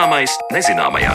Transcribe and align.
Zināmais 0.00 0.32
nezināmajā. 0.48 1.12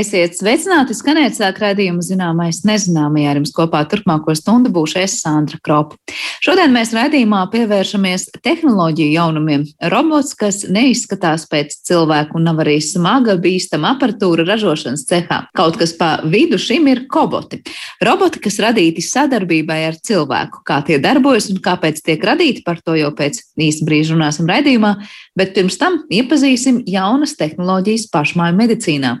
Esiet 0.00 0.32
sveicināti, 0.38 0.94
skanēt 0.96 1.34
sāk 1.36 1.58
raidījumu 1.60 2.00
zināmais 2.04 2.62
nezināmajā. 2.64 3.32
Ar 3.32 3.38
jums 3.40 3.50
kopā 3.52 3.82
turpmāko 3.90 4.32
stundu 4.38 4.70
būšu 4.72 5.00
es 5.02 5.18
Sandra 5.20 5.58
Kropa. 5.60 5.98
Šodien 6.40 6.72
mēs 6.72 6.94
raidījumā 6.96 7.42
pievēršamies 7.52 8.30
tehnoloģiju 8.40 9.12
jaunumiem. 9.12 9.66
Robots, 9.92 10.32
kas 10.40 10.62
neizskatās 10.72 11.44
pēc 11.50 11.76
cilvēku 11.90 12.38
un 12.40 12.48
nav 12.48 12.62
arī 12.64 12.78
smaga, 12.84 13.36
bīstama 13.42 13.92
aparatūra 13.98 14.46
ražošanas 14.48 15.04
cehā. 15.10 15.42
Kaut 15.58 15.76
kas 15.80 15.92
pa 15.98 16.14
vidu 16.24 16.56
šim 16.56 16.88
ir 16.88 17.04
koboti. 17.10 17.60
Roboti, 18.00 18.40
kas 18.46 18.60
radīti 18.64 19.04
sadarbībai 19.04 19.82
ar 19.90 20.00
cilvēku. 20.00 20.64
Kā 20.64 20.80
tie 20.86 21.00
darbojas 21.02 21.50
un 21.52 21.60
kāpēc 21.60 22.00
tiek 22.06 22.24
radīti, 22.24 22.64
par 22.64 22.80
to 22.80 22.96
jau 22.96 23.12
pēc 23.12 23.42
īsa 23.60 23.84
brīža 23.84 24.16
runāsim 24.16 24.48
raidījumā, 24.48 24.96
bet 25.36 25.52
pirms 25.58 25.76
tam 25.82 26.06
iepazīsim 26.08 26.86
jaunas 26.88 27.36
tehnoloģijas 27.36 28.08
pašmāju 28.14 28.64
medicīnā. 28.64 29.18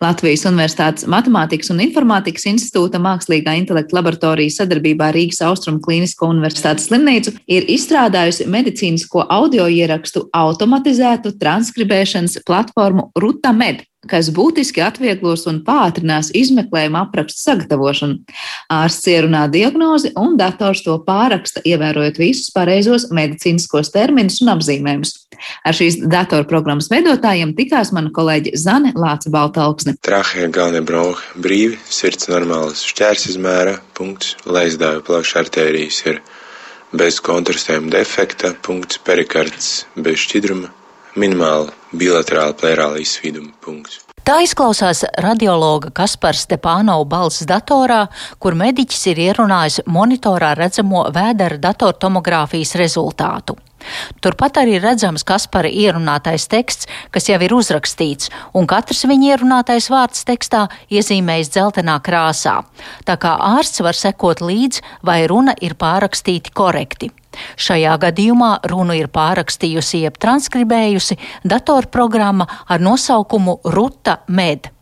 Latvijas 0.00 0.46
Universitātes 0.48 1.04
Matemātikas 1.12 1.68
un 1.74 1.82
Informātikas 1.84 2.46
institūta 2.48 2.96
Mākslīgā 3.04 3.52
intelekta 3.58 3.98
laboratorija 3.98 4.54
sadarbībā 4.54 5.10
ar 5.10 5.18
Rīgas 5.18 5.42
Austrumu 5.44 5.82
Klinisko 5.84 6.30
universitātes 6.32 6.88
slimnīcu 6.88 7.34
ir 7.52 7.68
izstrādājusi 7.68 8.46
medicīnisko 8.48 9.26
audio 9.28 9.68
ierakstu 9.68 10.24
automatizētu 10.32 11.34
transkribēšanas 11.42 12.40
platformu 12.48 13.10
RutaMed 13.20 13.84
kas 14.08 14.30
būtiski 14.32 14.80
atvieglos 14.80 15.44
un 15.50 15.60
pātrinās 15.66 16.30
izmeklējuma 16.36 17.04
aprakstu 17.04 17.42
sagatavošanu. 17.42 18.16
Ārsts 18.72 19.10
ierunā 19.12 19.44
diagnozi 19.52 20.14
un 20.16 20.38
dators 20.40 20.80
to 20.86 20.96
pāraksta, 21.04 21.60
ievērojot 21.68 22.20
visus 22.20 22.48
pareizos 22.54 23.10
medicīniskos 23.12 23.92
terminus 23.92 24.40
un 24.40 24.54
apzīmējumus. 24.54 25.12
Ar 25.64 25.76
šīs 25.76 26.00
datorprogrammas 26.10 26.90
veidotājiem 26.92 27.54
tikās 27.58 27.92
mana 27.96 28.12
kolēģe 28.14 28.54
Zane 28.60 28.92
Lāca 28.98 29.32
Baltalksne. 29.32 29.96
Trahē 30.04 30.48
galvenie 30.52 30.82
bronhi 30.86 31.42
brīvi, 31.42 31.78
sirds 31.90 32.30
normāls, 32.32 32.84
šķērs 32.90 33.30
izmēra, 33.34 33.78
punkts, 33.96 34.36
leizdāju 34.46 35.04
plakša 35.06 35.44
artērijas 35.44 36.02
ir 36.10 36.20
bez 36.96 37.20
kontrastējuma 37.24 37.92
defekta, 37.94 38.54
punkts, 38.66 38.98
perikards 39.06 39.72
bez 39.96 40.22
šķidruma, 40.26 40.70
minimāla 41.20 41.70
bilaterāla 41.94 42.56
plērāla 42.58 43.02
izsvīduma 43.02 43.52
punkts. 43.64 44.04
Tā 44.26 44.36
izklausās 44.44 45.00
radiologa 45.18 45.88
Kaspars 45.96 46.44
Stepānova 46.44 47.06
balss 47.08 47.46
datorā, 47.48 48.04
kur 48.38 48.54
mediķis 48.58 49.06
ir 49.10 49.22
ierunājis 49.24 49.80
monitorā 49.90 50.52
redzamo 50.58 51.06
vēdera 51.14 51.58
datortomogrāfijas 51.64 52.76
rezultātu. 52.78 53.56
Turpat 54.20 54.60
arī 54.62 54.78
redzams 54.82 55.24
Kaspara 55.26 55.68
ierunātais 55.68 56.48
teksts, 56.50 56.88
kas 57.10 57.28
jau 57.30 57.38
ir 57.42 57.54
uzrakstīts, 57.54 58.30
un 58.54 58.68
katrs 58.70 59.04
viņa 59.08 59.34
ierunātais 59.34 59.90
vārds 59.92 60.26
tekstā 60.28 60.66
iezīmējis 60.90 61.52
dzeltenā 61.54 62.00
krāsā. 62.04 62.60
Tā 63.08 63.16
kā 63.20 63.36
ārsts 63.56 63.84
var 63.84 63.96
sekot 63.96 64.42
līdzi, 64.44 64.84
vai 65.06 65.22
runa 65.30 65.56
ir 65.60 65.76
pārakstīti 65.80 66.54
korekti. 66.54 67.10
Šajā 67.60 67.94
gadījumā 68.02 68.50
runu 68.70 68.96
ir 68.98 69.08
pārakstījusi 69.12 70.02
jeb 70.04 70.18
transkribējusi 70.22 71.18
datorprogramma 71.46 72.48
ar 72.68 72.82
nosaukumu 72.82 73.60
Ruta 73.76 74.20
Med. 74.28 74.72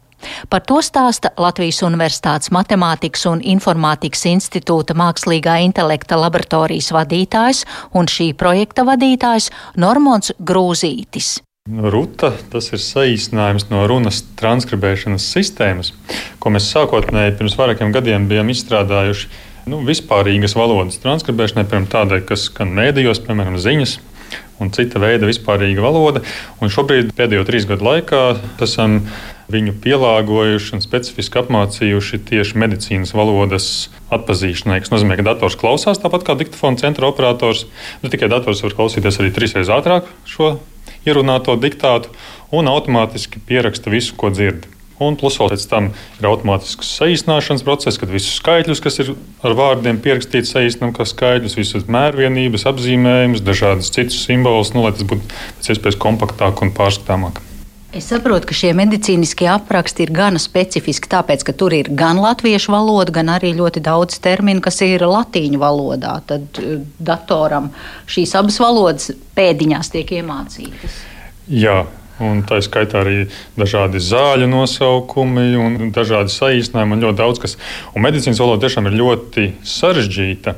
Par 0.50 0.64
to 0.66 0.80
stāsta 0.84 1.32
Latvijas 1.38 1.80
Universitātes 1.86 2.52
Matemātikas 2.54 3.26
un 3.30 3.42
Informātikas 3.42 4.24
institūta 4.30 4.96
mākslīgā 4.98 5.58
intelekta 5.66 6.18
laboratorijas 6.18 6.92
vadītājs 6.94 7.64
un 7.98 8.10
šī 8.10 8.32
projekta 8.38 8.86
vadītājs 8.88 9.50
Normons 9.76 10.34
Grūzītis. 10.38 11.38
Ruta 11.68 12.30
tas 12.48 12.70
ir 12.72 12.80
saīsinājums 12.80 13.66
no 13.68 13.82
runas 13.90 14.22
transkribēšanas 14.40 15.26
sistēmas, 15.34 15.92
ko 16.40 16.54
mēs 16.54 16.70
sākotnēji 16.72 17.36
pirms 17.36 17.58
vairākiem 17.60 17.92
gadiem 17.92 18.24
bijām 18.30 18.48
izstrādājuši 18.54 19.28
nu, 19.68 19.82
vispārīgas 19.84 20.56
valodas 20.56 20.96
transkribēšanai, 21.02 21.66
piemēram, 21.68 21.90
tādai, 21.92 22.22
kas 22.24 22.46
skan 22.48 22.72
mēdījos, 22.76 23.20
piemēram, 23.26 23.58
ziņas. 23.60 23.98
Un 24.58 24.72
cita 24.74 25.00
veida 25.02 25.28
vispārīga 25.28 25.82
valoda. 25.84 26.22
Un 26.62 26.72
šobrīd, 26.72 27.12
pēdējo 27.18 27.44
trīs 27.46 27.66
gadu 27.68 27.86
laikā, 27.86 28.22
esam 28.64 29.00
viņu 29.48 29.76
pielāgojuši 29.84 30.74
un 30.76 30.82
specifiski 30.84 31.40
apmācījuši 31.40 32.20
tieši 32.28 32.58
medicīnas 32.60 33.14
valodas 33.16 33.88
atpazīšanai. 34.12 34.80
Tas 34.84 34.92
nozīmē, 34.92 35.16
ka 35.18 35.26
dators 35.30 35.56
klausās 35.60 36.02
tāpat 36.02 36.26
kā 36.26 36.36
diktafona 36.38 36.80
centra 36.80 37.08
operators. 37.08 37.64
Ne 38.02 38.12
tikai 38.12 38.28
dators 38.32 38.64
var 38.66 38.76
klausīties 38.76 39.20
arī 39.22 39.32
trīsreiz 39.36 39.70
ātrāk 39.72 40.10
šo 40.28 40.56
ierunāto 41.08 41.56
diktātu 41.60 42.12
un 42.52 42.68
automātiski 42.68 43.40
pieraksta 43.48 43.92
visu, 43.92 44.16
ko 44.18 44.32
dzird. 44.34 44.66
Un 45.04 45.18
plus 45.18 45.38
vēl 45.38 45.52
pēc 45.52 45.66
tam 45.70 45.90
ir 46.18 46.28
automātisks 46.30 46.94
saīsināšanas 46.98 47.64
process, 47.66 48.00
kad 48.00 48.10
visus 48.10 48.38
skaitļus, 48.40 48.82
kas 48.82 48.98
ir 49.04 49.12
ar 49.46 49.54
vārdiem 49.58 50.00
pierakstīti, 50.02 50.50
saīsinām 50.50 50.94
kā 50.96 51.06
skaitļus, 51.06 51.58
visas 51.58 51.86
mērvienības, 51.90 52.66
apzīmējumus, 52.72 53.44
dažādas 53.46 53.92
citas 53.94 54.18
simbolus, 54.26 54.74
nu, 54.74 54.82
lai 54.86 54.96
tas 54.96 55.06
būtu 55.06 55.28
pēc 55.28 55.74
iespējas 55.74 56.00
kompaktāk 56.02 56.64
un 56.66 56.74
pārskatāmāk. 56.74 57.44
Es 57.88 58.10
saprotu, 58.10 58.50
ka 58.50 58.52
šie 58.52 58.74
medicīniskie 58.76 59.46
apraksti 59.48 60.04
ir 60.04 60.10
gana 60.12 60.40
specifiski, 60.42 61.08
tāpēc, 61.08 61.40
ka 61.48 61.54
tur 61.56 61.72
ir 61.72 61.88
gan 61.96 62.18
latviešu 62.20 62.74
valoda, 62.74 63.14
gan 63.16 63.30
arī 63.32 63.54
ļoti 63.56 63.80
daudz 63.86 64.18
terminu, 64.20 64.60
kas 64.60 64.82
ir 64.84 65.06
latīņu 65.08 65.60
valodā. 65.62 66.18
Tad 66.28 66.60
eh, 66.60 66.82
datoram 67.00 67.70
šīs 68.10 68.34
abas 68.36 68.60
valodas 68.60 69.08
pēdiņās 69.38 69.88
tiek 69.94 70.12
iemācītas. 70.18 70.98
Jā, 71.48 71.78
Un 72.24 72.40
tā 72.46 72.58
skaitā 72.64 73.02
arī 73.04 73.18
dažādi 73.58 74.00
zāļu 74.02 74.48
nosaukumi 74.50 75.52
un 75.58 75.92
dažādi 75.94 76.34
saīsinājumi 76.34 76.96
un 76.96 77.04
ļoti 77.06 77.20
daudz 77.20 77.42
kas. 77.42 77.58
Un 77.94 78.06
medicīnas 78.06 78.40
valoda 78.42 78.66
tiešām 78.66 78.90
ir 78.90 78.98
ļoti 78.98 79.50
sarežģīta, 79.76 80.56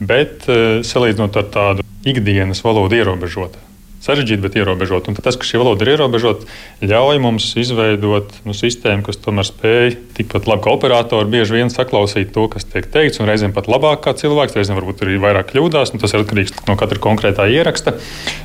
bet 0.00 0.48
eh, 0.48 0.80
salīdzinot 0.86 1.36
ar 1.42 1.52
tādu 1.52 1.90
ikdienas 2.08 2.64
valodu 2.64 2.98
ierobežota 2.98 3.71
sarežģīta, 4.02 4.42
bet 4.44 4.56
ierobežota. 4.58 5.12
Un 5.12 5.18
tas, 5.18 5.38
ka 5.38 5.46
šī 5.46 5.60
valoda 5.62 5.86
ir 5.86 5.92
ierobežota, 5.94 6.48
ļauj 6.84 7.20
mums 7.22 7.48
izveidot 7.60 8.34
nu, 8.46 8.56
sistēmu, 8.56 9.04
kas 9.06 9.20
tomēr 9.22 9.48
spēj 9.48 9.96
tikpat 10.18 10.48
labi 10.50 10.66
kā 10.66 10.74
operatori 10.76 11.30
bieži 11.32 11.58
vien 11.58 11.72
saklausīt 11.72 12.32
to, 12.34 12.48
kas 12.52 12.66
tiek 12.68 12.88
teikts, 12.92 13.22
un 13.22 13.30
reizēm 13.30 13.54
pat 13.56 13.70
labāk 13.70 14.04
kā 14.06 14.16
cilvēks, 14.18 14.56
reizēm 14.58 14.80
varbūt 14.80 15.04
arī 15.06 15.20
vairāk 15.22 15.52
kļūdās. 15.52 15.94
Tas 16.02 16.16
ir 16.16 16.24
atkarīgs 16.24 16.56
no 16.68 16.78
katra 16.80 17.02
konkrētā 17.02 17.46
ieraksta, 17.52 17.96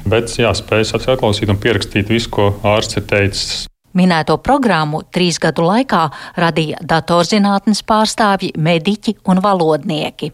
bet 0.10 0.34
jā, 0.38 0.54
spēj 0.58 0.92
saklausīt 0.94 1.50
un 1.54 1.62
pierakstīt 1.62 2.14
visu, 2.14 2.34
ko 2.38 2.52
ārsts 2.76 3.02
ir 3.02 3.10
teicis. 3.10 3.66
Minēto 3.98 4.36
programmu 4.44 5.02
trīs 5.14 5.40
gadu 5.42 5.64
laikā 5.66 6.04
radīja 6.38 6.82
datorzinātnes 6.86 7.82
pārstāvji, 7.88 8.52
mediķi 8.62 9.16
un 9.32 9.42
valodnieki. 9.42 10.30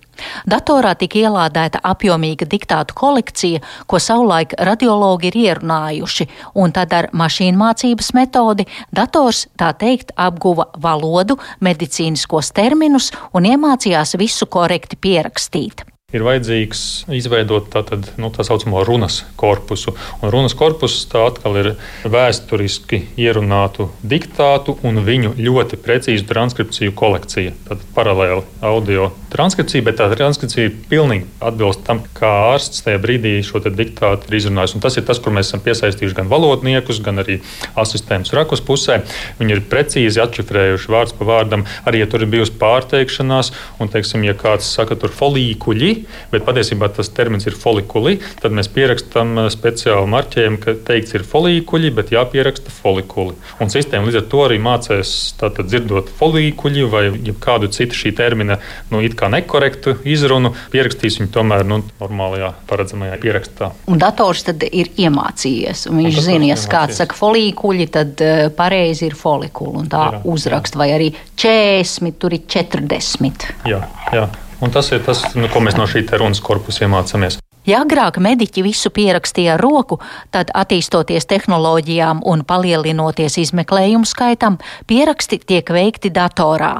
Datorā 0.49 0.91
tika 0.99 1.21
ielādēta 1.21 1.79
apjomīga 1.93 2.47
diktātu 2.49 2.97
kolekcija, 2.99 3.61
ko 3.87 4.01
savulaik 4.03 4.57
radiologi 4.59 5.31
ir 5.31 5.39
ierunājuši, 5.45 6.27
un 6.59 6.75
tad 6.75 6.97
ar 6.97 7.09
mašīnu 7.15 7.61
mācības 7.61 8.11
metodi 8.17 8.67
dators, 8.91 9.45
tā 9.55 9.71
teikt, 9.79 10.11
apguva 10.17 10.67
valodu, 10.83 11.39
medicīniskos 11.63 12.51
terminus 12.51 13.13
un 13.33 13.47
iemācījās 13.53 14.17
visu 14.19 14.49
korekti 14.51 14.99
pierakstīt 14.99 15.87
ir 16.13 16.25
vajadzīgs 16.25 16.83
izveidot 17.17 17.69
tātad, 17.73 18.07
nu, 18.21 18.29
tā 18.33 18.45
saucamo 18.45 18.83
runas 18.87 19.23
korpusu. 19.39 19.95
Un 20.21 20.33
runas 20.33 20.55
korpus 20.57 20.99
tā 21.11 21.25
atkal 21.29 21.57
ir 21.61 21.71
vēsturiski 22.05 23.03
ierunātu 23.19 23.89
diktātu 24.05 24.77
un 24.85 25.01
viņu 25.05 25.35
ļoti 25.39 25.81
precīzu 25.83 26.27
transkripciju 26.29 26.95
kolekcija. 26.97 27.55
Tad 27.67 27.83
paralēli 27.97 28.45
audio 28.61 29.11
transkripcija, 29.33 29.83
bet 29.85 29.97
tā 29.99 30.07
transkripcija 30.13 30.71
pilnīgi 30.91 31.27
atbilst 31.43 31.83
tam, 31.87 32.01
kā 32.17 32.29
ārsts 32.53 32.85
tajā 32.85 33.01
brīdī 33.03 33.35
šo 33.45 33.61
diktātu 33.63 34.29
ir 34.29 34.37
izrunājis. 34.39 34.75
Un 34.77 34.83
tas 34.83 34.97
ir 34.99 35.05
tas, 35.07 35.19
kur 35.23 35.33
mēs 35.35 35.49
esam 35.49 35.63
piesaistījuši 35.65 36.17
gan 36.17 36.29
valodniekus, 36.31 37.01
gan 37.03 37.21
arī 37.23 37.39
asistentus 37.79 38.35
rakus 38.37 38.63
pusē. 38.65 39.01
Viņi 39.39 39.57
ir 39.57 39.63
precīzi 39.71 40.21
atšifrējuši 40.23 40.91
vārds 40.93 41.15
pa 41.17 41.27
vārdam, 41.27 41.65
arī 41.89 42.03
ja 42.03 42.09
tur 42.11 42.25
ir 42.25 42.31
bijusi 42.33 42.55
pārteikšanās, 42.61 43.51
un, 43.81 43.91
teiksim, 43.93 44.25
ja 44.27 44.35
kāds 44.37 44.69
saka, 44.69 44.97
tur 44.99 45.13
folīkuļi, 45.13 45.91
bet 46.33 46.47
patiesībā 46.47 46.91
tas 46.93 47.11
termins 47.13 47.47
ir 47.49 47.57
folikuli. 47.57 48.19
Tad 48.41 48.55
mēs 48.55 48.71
pierakstām 48.73 49.35
uh, 49.37 49.49
speciālu 49.53 50.09
marķējumu, 50.13 50.61
ka 50.63 50.77
teikts 50.89 51.17
ir 51.17 51.27
folikuļi, 51.27 51.93
bet 51.97 52.13
jāpieraksta 52.15 52.73
folikuli. 52.73 53.37
Un 53.63 53.73
sistēma 53.73 54.09
līdz 54.09 54.21
ar 54.21 54.29
to 54.31 54.43
arī 54.47 54.61
tātad 54.63 55.67
dzirdot 55.67 56.11
folikuļi 56.19 56.85
vai 56.91 57.03
kādu 57.43 57.69
citu 57.73 57.97
šī 57.97 58.13
termina 58.17 58.59
nu, 58.91 59.01
nekorektu 59.31 59.95
izrunu, 60.09 60.53
pierakstīs 60.73 61.19
viņu 61.19 61.31
tomēr 61.33 61.65
nu, 61.67 61.81
normālajā, 62.01 62.53
paredzamajā 62.69 63.19
pierakstā. 63.23 63.71
Un 63.91 64.01
dators 64.01 64.45
tad 64.49 64.65
ir 64.69 64.91
iemācījies. 64.99 65.87
Viņš 65.93 66.19
zina, 66.25 66.49
ja 66.51 66.57
kāds 66.69 66.99
saka 67.01 67.17
folikuļi, 67.17 67.89
tad 67.93 68.23
uh, 68.23 68.45
pareizi 68.55 69.07
ir 69.09 69.17
folikuli. 69.19 69.83
Un 69.83 69.91
tā 69.91 70.05
jā, 70.17 70.23
uzraksta, 70.35 70.77
jā. 70.77 70.83
vai 70.83 70.89
arī 70.95 71.11
40, 71.39 72.19
tur 72.19 72.35
ir 72.37 72.45
40. 72.49 73.49
Jā, 73.69 73.83
jā. 74.13 74.27
Un 74.63 74.71
tas 74.71 74.87
ir 74.95 75.01
tas, 75.03 75.25
nu, 75.35 75.49
ko 75.51 75.59
mēs 75.63 75.75
no 75.75 75.87
šī 75.89 76.05
runas 76.15 76.39
korpusa 76.43 76.85
iemācāmies. 76.85 77.41
Ja 77.63 77.79
agrāk 77.85 78.17
mediķi 78.19 78.63
visu 78.65 78.89
pierakstīja 78.91 79.53
ar 79.55 79.61
roku, 79.63 79.99
tad 80.35 80.49
attīstoties 80.51 81.27
tehnoloģijām 81.31 82.19
un 82.27 82.43
palielinoties 82.43 83.37
izmeklējumu 83.39 84.07
skaitam, 84.09 84.57
pieraksti 84.87 85.39
tiek 85.47 85.71
veikti 85.71 86.11
datorā. 86.11 86.73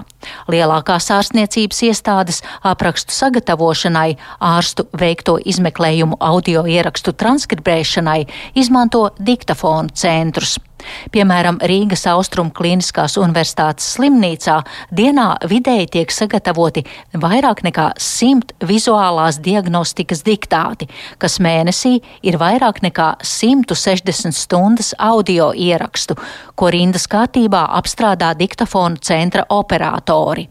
Lielākās 0.52 1.08
ārstniecības 1.16 1.80
iestādes 1.88 2.44
aprakstu 2.68 3.16
sagatavošanai, 3.16 4.18
ārstu 4.44 4.90
veikto 5.00 5.38
izmeklējumu 5.40 6.20
audio 6.20 6.68
ierakstu 6.68 7.16
transkribēšanai 7.16 8.20
izmanto 8.60 9.10
diktafonu 9.24 9.96
centrus. 9.96 10.60
Piemēram, 11.14 11.60
Rīgas 11.64 12.06
Austrum 12.12 12.52
Kliniskās 12.56 13.18
Universitātes 13.22 13.88
slimnīcā 13.96 14.60
dienā 14.96 15.28
vidēji 15.50 15.90
tiek 15.98 16.14
sagatavoti 16.14 16.86
vairāk 17.20 17.64
nekā 17.68 17.90
simt 18.02 18.54
vizuālās 18.64 19.40
diagnostikas 19.44 20.24
diktāti, 20.28 20.90
kas 21.22 21.40
mēnesī 21.44 21.98
ir 22.24 22.40
vairāk 22.42 22.82
nekā 22.86 23.14
160 23.24 24.36
stundas 24.38 24.94
audio 25.00 25.52
ierakstu, 25.54 26.18
ko 26.56 26.72
rindas 26.74 27.08
kārtībā 27.12 27.68
apstrādā 27.80 28.34
diktafonu 28.38 29.02
centra 29.04 29.46
operatori. 29.50 30.50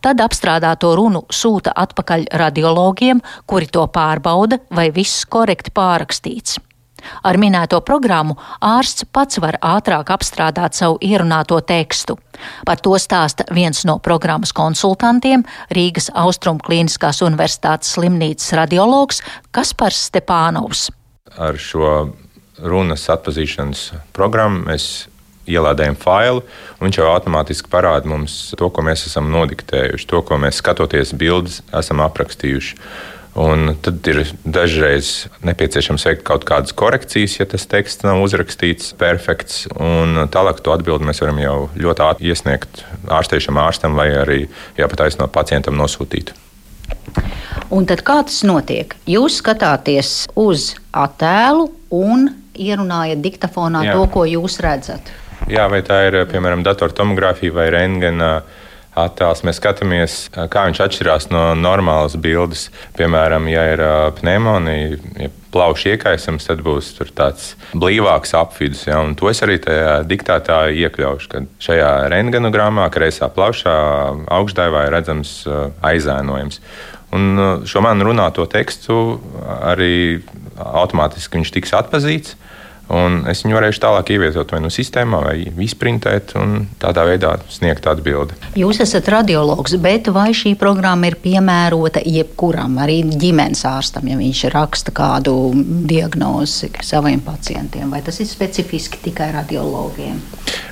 Tad 0.00 0.22
apstrādāto 0.24 0.94
runu 0.96 1.24
sūta 1.32 1.74
atpakaļ 1.76 2.28
radiologiem, 2.40 3.20
kuri 3.46 3.68
to 3.72 3.84
pārbauda, 3.92 4.62
vai 4.72 4.88
viss 4.94 5.26
korekti 5.28 5.74
pārakstīts. 5.76 6.58
Ar 7.22 7.38
minēto 7.40 7.80
programmu 7.84 8.36
ārsts 8.64 9.06
pats 9.12 9.40
var 9.42 9.58
ātrāk 9.64 10.12
apstrādāt 10.14 10.78
savu 10.78 10.98
ierunāto 11.04 11.60
tekstu. 11.60 12.18
Par 12.66 12.78
to 12.82 12.94
stāsta 13.00 13.46
viens 13.54 13.84
no 13.88 13.98
programmas 13.98 14.54
konsultantiem 14.54 15.44
Rīgas 15.74 16.10
Austrum 16.14 16.60
Kliniskās 16.62 17.22
Universitātes 17.26 17.96
slimnīcas 17.96 18.54
radiologs 18.58 19.22
Kaspars 19.50 20.06
Stepānovs. 20.08 20.88
Ar 21.38 21.58
šo 21.58 22.10
runas 22.62 23.06
atpazīšanas 23.12 23.92
programmu 24.16 24.66
mēs 24.70 25.08
ielādējam 25.48 25.96
failu, 25.98 26.42
un 26.78 26.86
viņš 26.86 27.00
jau 27.00 27.06
automātiski 27.12 27.70
parāda 27.72 28.10
mums 28.10 28.34
to, 28.58 28.68
ko 28.70 28.84
mēs 28.84 29.06
esam 29.08 29.30
nodiktējuši, 29.32 30.08
to, 30.10 30.22
ko 30.26 30.38
mēs 30.40 30.60
skatoties 30.60 31.14
bildes 31.18 31.62
esam 31.76 32.02
aprakstījuši. 32.04 32.76
Un 33.38 33.76
tad 33.84 34.02
ir 34.10 34.24
dažreiz 34.42 35.28
nepieciešams 35.46 36.06
veikt 36.08 36.24
kaut 36.26 36.42
kādas 36.48 36.74
korekcijas, 36.74 37.36
ja 37.38 37.46
tas 37.46 37.68
teksts 37.70 38.02
nav 38.02 38.18
uzrakstīts 38.24 38.96
perfekts. 38.98 39.68
Un 39.78 40.24
tālāk 40.34 40.58
to 40.64 40.74
atbildi 40.74 41.06
mēs 41.06 41.22
varam 41.22 41.38
jau 41.42 41.56
ļoti 41.78 42.04
ātri 42.08 42.32
iesniegt 42.32 42.82
ārsteišam 43.06 43.60
ārstam 43.62 43.94
vai 43.98 44.08
arī 44.24 44.40
jāpataisno 44.80 45.30
pacientam 45.30 45.78
nosūtīt. 45.78 46.34
Un 47.70 47.86
tad 47.86 48.02
kā 48.02 48.18
tas 48.26 48.42
notiek? 48.48 48.96
Jūs 49.06 49.38
skatāties 49.42 50.12
uz 50.38 50.72
attēlu 50.90 51.68
un 51.94 52.30
ierunājat 52.58 53.22
diktafonā 53.22 53.84
Jā. 53.86 53.94
to, 53.94 54.06
ko 54.12 54.24
jūs 54.26 54.58
redzat. 54.64 55.12
Jā, 55.48 55.68
vai 55.70 55.84
tā 55.86 56.00
ir 56.08 56.24
piemēram 56.28 56.64
datortomogrāfija 56.66 57.54
vai 57.54 57.68
rentgena 57.72 58.32
attēls. 59.04 59.44
Mēs 59.46 59.60
skatāmies, 59.60 60.16
kā 60.34 60.66
viņš 60.68 60.80
atšķirās 60.84 61.28
no 61.32 61.44
normālas 61.58 62.16
bildes. 62.20 62.68
Piemēram, 62.98 63.48
ja 63.50 63.64
ir 63.74 63.82
pneimonija, 64.18 64.98
ja 65.18 65.30
plaušu 65.52 65.94
iekaisums, 65.94 66.48
tad 66.48 66.60
būs 66.64 66.92
tāds 67.16 67.54
blīvāks 67.72 68.34
apvidus. 68.36 68.84
Ja, 68.88 69.00
to 69.16 69.30
es 69.30 69.40
arī 69.44 69.58
tajā 69.62 70.02
diktātā 70.08 70.60
iekļaušu, 70.84 71.30
kad 71.32 71.48
šajā 71.64 71.92
rentgenogramā, 72.12 72.88
kreisā 72.92 73.30
plaušā, 73.32 73.78
augšdaļā 74.38 74.84
ir 74.88 74.94
redzams 74.98 75.34
aizēnojums. 75.84 76.60
Un 77.16 77.64
šo 77.64 77.80
man 77.80 78.04
runāto 78.04 78.44
tekstu 78.50 78.98
arī 79.64 80.20
automātiski 80.58 81.40
viņš 81.40 81.54
tiks 81.54 81.72
atpazīts. 81.78 82.36
Un 82.88 83.20
es 83.28 83.42
viņu 83.44 83.58
varēšu 83.58 83.82
tālāk 83.82 84.14
ievietot 84.14 84.52
vai 84.54 84.62
nu 84.64 84.70
sistēmā, 84.72 85.20
vai 85.26 85.36
izprintēt, 85.64 86.32
un 86.40 86.62
tādā 86.80 87.04
veidā 87.08 87.34
sniegt 87.52 87.84
atbildi. 87.90 88.36
Jūs 88.56 88.80
esat 88.84 89.10
radiologs, 89.12 89.76
bet 89.82 90.08
vai 90.14 90.30
šī 90.36 90.54
programma 90.60 91.10
ir 91.10 91.18
piemērota 91.20 92.00
jebkuram, 92.04 92.78
arī 92.80 93.02
ģimenes 93.12 93.64
ārstam, 93.68 94.08
ja 94.08 94.16
viņš 94.20 94.42
raksta 94.54 94.94
kādu 94.96 95.36
diagnozi 95.88 96.72
saviem 96.84 97.20
pacientiem, 97.24 97.92
vai 97.92 98.00
tas 98.06 98.20
ir 98.24 98.30
specifiski 98.30 99.02
tikai 99.04 99.30
radiologiem? 99.36 100.20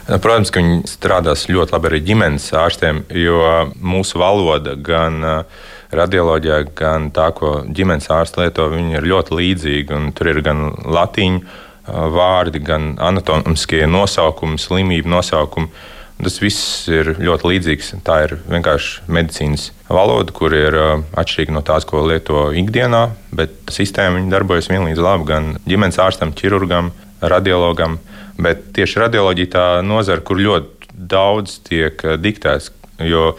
Protams, 0.07 0.53
ka 0.55 0.63
viņi 0.63 0.87
strādās 0.89 1.49
ļoti 1.51 1.75
labi 1.75 1.91
arī 1.91 2.05
ģimenes 2.07 2.49
ārstiem, 2.57 3.05
jo 3.13 3.41
mūsu 3.83 4.21
valoda 4.23 4.77
gan 4.79 5.19
uh, 5.21 5.65
radioloģijā, 5.95 6.61
gan 6.79 7.11
tā, 7.15 7.29
ko 7.37 7.61
ģimenes 7.67 8.09
ārsts 8.13 8.39
lieto, 8.41 8.69
ir 8.75 9.07
ļoti 9.07 9.39
līdzīga. 9.41 10.01
Tur 10.17 10.31
ir 10.33 10.43
gan 10.47 10.69
latīņu 10.85 11.43
vārdi, 11.87 12.63
gan 12.65 12.95
anatomiskie 13.03 13.85
nosaukumi, 13.91 14.59
slimību 14.61 15.11
nosaukumi. 15.11 15.71
Tas 16.17 16.39
viss 16.41 16.87
ir 16.89 17.11
ļoti 17.21 17.51
līdzīgs. 17.51 17.91
Tā 18.07 18.23
ir 18.25 18.39
vienkārši 18.49 19.05
medicīnas 19.13 19.69
valoda, 19.93 20.33
kur 20.33 20.55
ir 20.57 20.77
atšķirīga 21.13 21.53
no 21.53 21.61
tās, 21.67 21.85
ko 21.89 22.07
lieto 22.09 22.49
ikdienā, 22.57 23.03
bet 23.37 23.59
sistēma 23.73 24.23
darbojas 24.33 24.71
vienlīdz 24.73 25.03
labi 25.05 25.29
gan 25.29 25.51
ģimenes 25.69 26.01
ārstam, 26.01 26.33
ķirurgam, 26.37 26.91
radiologam. 27.21 27.99
Bet 28.41 28.71
tieši 28.77 29.05
radioloģija 29.05 29.53
tā 29.53 29.67
nozara, 29.85 30.25
kur 30.25 30.41
ļoti 30.41 30.97
daudz 30.97 31.61
tiek 31.69 32.01
diktēts, 32.21 32.73
jo 33.05 33.35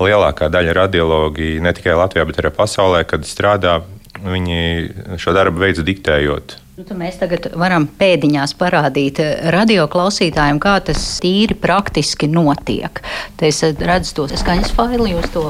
lielākā 0.00 0.48
daļa 0.52 0.76
radiologi 0.80 1.58
ne 1.60 1.72
tikai 1.76 1.98
Latvijā, 2.00 2.24
bet 2.28 2.40
arī 2.40 2.52
pasaulē, 2.56 3.04
kad 3.08 3.28
strādā, 3.28 3.82
viņi 4.24 5.18
šo 5.20 5.36
darbu 5.36 5.66
veids 5.66 5.84
diktējot 5.84 6.61
Nu, 6.72 6.86
mēs 6.96 7.18
tagad 7.20 7.50
varam 7.60 7.84
pēdiņās 8.00 8.54
parādīt 8.56 9.18
radio 9.52 9.82
klausītājiem, 9.92 10.56
kā 10.56 10.78
tas 10.80 11.02
tīri 11.20 11.52
praktiski 11.60 12.30
notiek. 12.32 13.02
Te 13.36 13.50
es 13.52 13.58
redzu 13.76 14.14
to 14.16 14.24
skaņas 14.40 14.72
failu, 14.72 15.04
jūs 15.10 15.28
to 15.34 15.42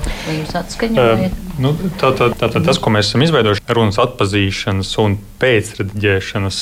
atskaņojat. 0.58 1.22
Uh, 1.22 1.60
nu, 1.62 1.70
tā, 2.00 2.10
tā, 2.19 2.26
tā, 2.34 2.48
tā, 2.50 2.64
tas, 2.66 2.82
ko 2.82 2.90
mēs 2.90 3.12
esam 3.12 3.22
izveidojuši, 3.22 3.62
ir 3.62 3.78
runas 3.78 4.00
atpazīšanas 4.02 4.90
un 5.04 5.14
pēcrediģēšanas 5.44 6.58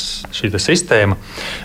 sistēma, 0.69 1.17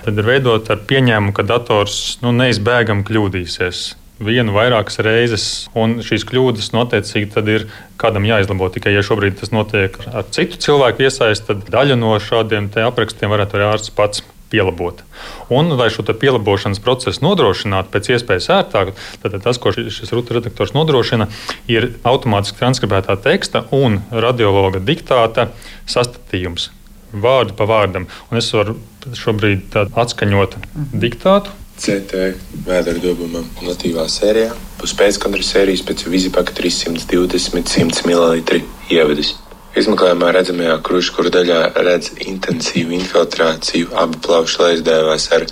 tad 0.07 0.23
ir 0.23 0.31
veidota 0.31 0.77
ar 0.77 0.87
pieņēmumu, 0.87 1.35
ka 1.35 1.43
dators 1.51 1.99
nu, 2.23 2.31
neizbēgami 2.39 3.03
kļūdīsies 3.11 3.83
vienu 4.19 4.53
vairākas 4.55 5.01
reizes, 5.03 5.47
un 5.75 5.99
šīs 6.05 6.23
kļūdas 6.29 6.71
noteicīgi 6.75 7.31
tad 7.33 7.49
ir 7.51 7.67
kādam 7.99 8.27
jāizlabo. 8.27 8.69
Tikai, 8.71 8.93
ja 8.95 9.03
šobrīd 9.05 9.39
tas 9.41 9.51
notiek 9.55 9.97
ar 10.11 10.27
citu 10.35 10.59
cilvēku 10.61 11.05
iesaisti, 11.07 11.49
tad 11.51 11.67
daļa 11.73 11.99
no 11.99 12.15
šādiem 12.21 12.71
aprakstiem 12.85 13.33
varētu 13.33 13.59
arī 13.59 13.67
ārsts 13.73 13.93
pats 13.95 14.23
pielabot. 14.53 15.01
Un, 15.49 15.73
lai 15.75 15.89
šo 15.91 16.05
pielabošanas 16.05 16.79
procesu 16.83 17.23
nodrošinātu 17.25 17.91
pēc 17.91 18.11
iespējas 18.15 18.49
ērtāk, 18.55 18.93
tad 19.23 19.37
tas, 19.43 19.59
ko 19.59 19.73
šis 19.75 20.13
rutu 20.15 20.37
redaktors 20.37 20.75
nodrošina, 20.77 21.27
ir 21.71 21.91
automātiski 22.07 22.61
transkribētā 22.61 23.17
teksta 23.25 23.65
un 23.75 23.99
radiologa 24.11 24.79
diktāta 24.79 25.49
sastatījums. 25.89 26.69
Vārdu 27.15 27.55
pa 27.55 27.67
vārdam. 27.69 28.09
Un 28.29 28.39
es 28.39 28.49
varu 28.53 28.77
šobrīd 29.15 29.75
atskaņot 29.95 30.57
diktātu, 30.93 31.53
CT 31.75 32.21
vēdera 32.65 33.01
dobumam 33.03 33.47
natīvā 33.65 34.05
sērijā. 34.11 34.53
Būs 34.79 34.93
pēckontra 34.97 35.43
sērijas 35.43 35.83
pēc 35.85 36.05
vizipaka 36.07 36.55
320-100 36.55 38.05
ml 38.07 38.61
ievadas. 38.93 39.33
Izmeklējumā 39.75 40.29
redzamajā 40.37 40.77
kruškura 40.87 41.33
daļā 41.35 41.59
redz 41.83 42.13
intensīvu 42.23 42.95
infiltrāciju 42.95 43.91
abu 43.99 44.21
plaušu 44.23 44.61
leizdēvās 44.63 45.27
ar 45.35 45.43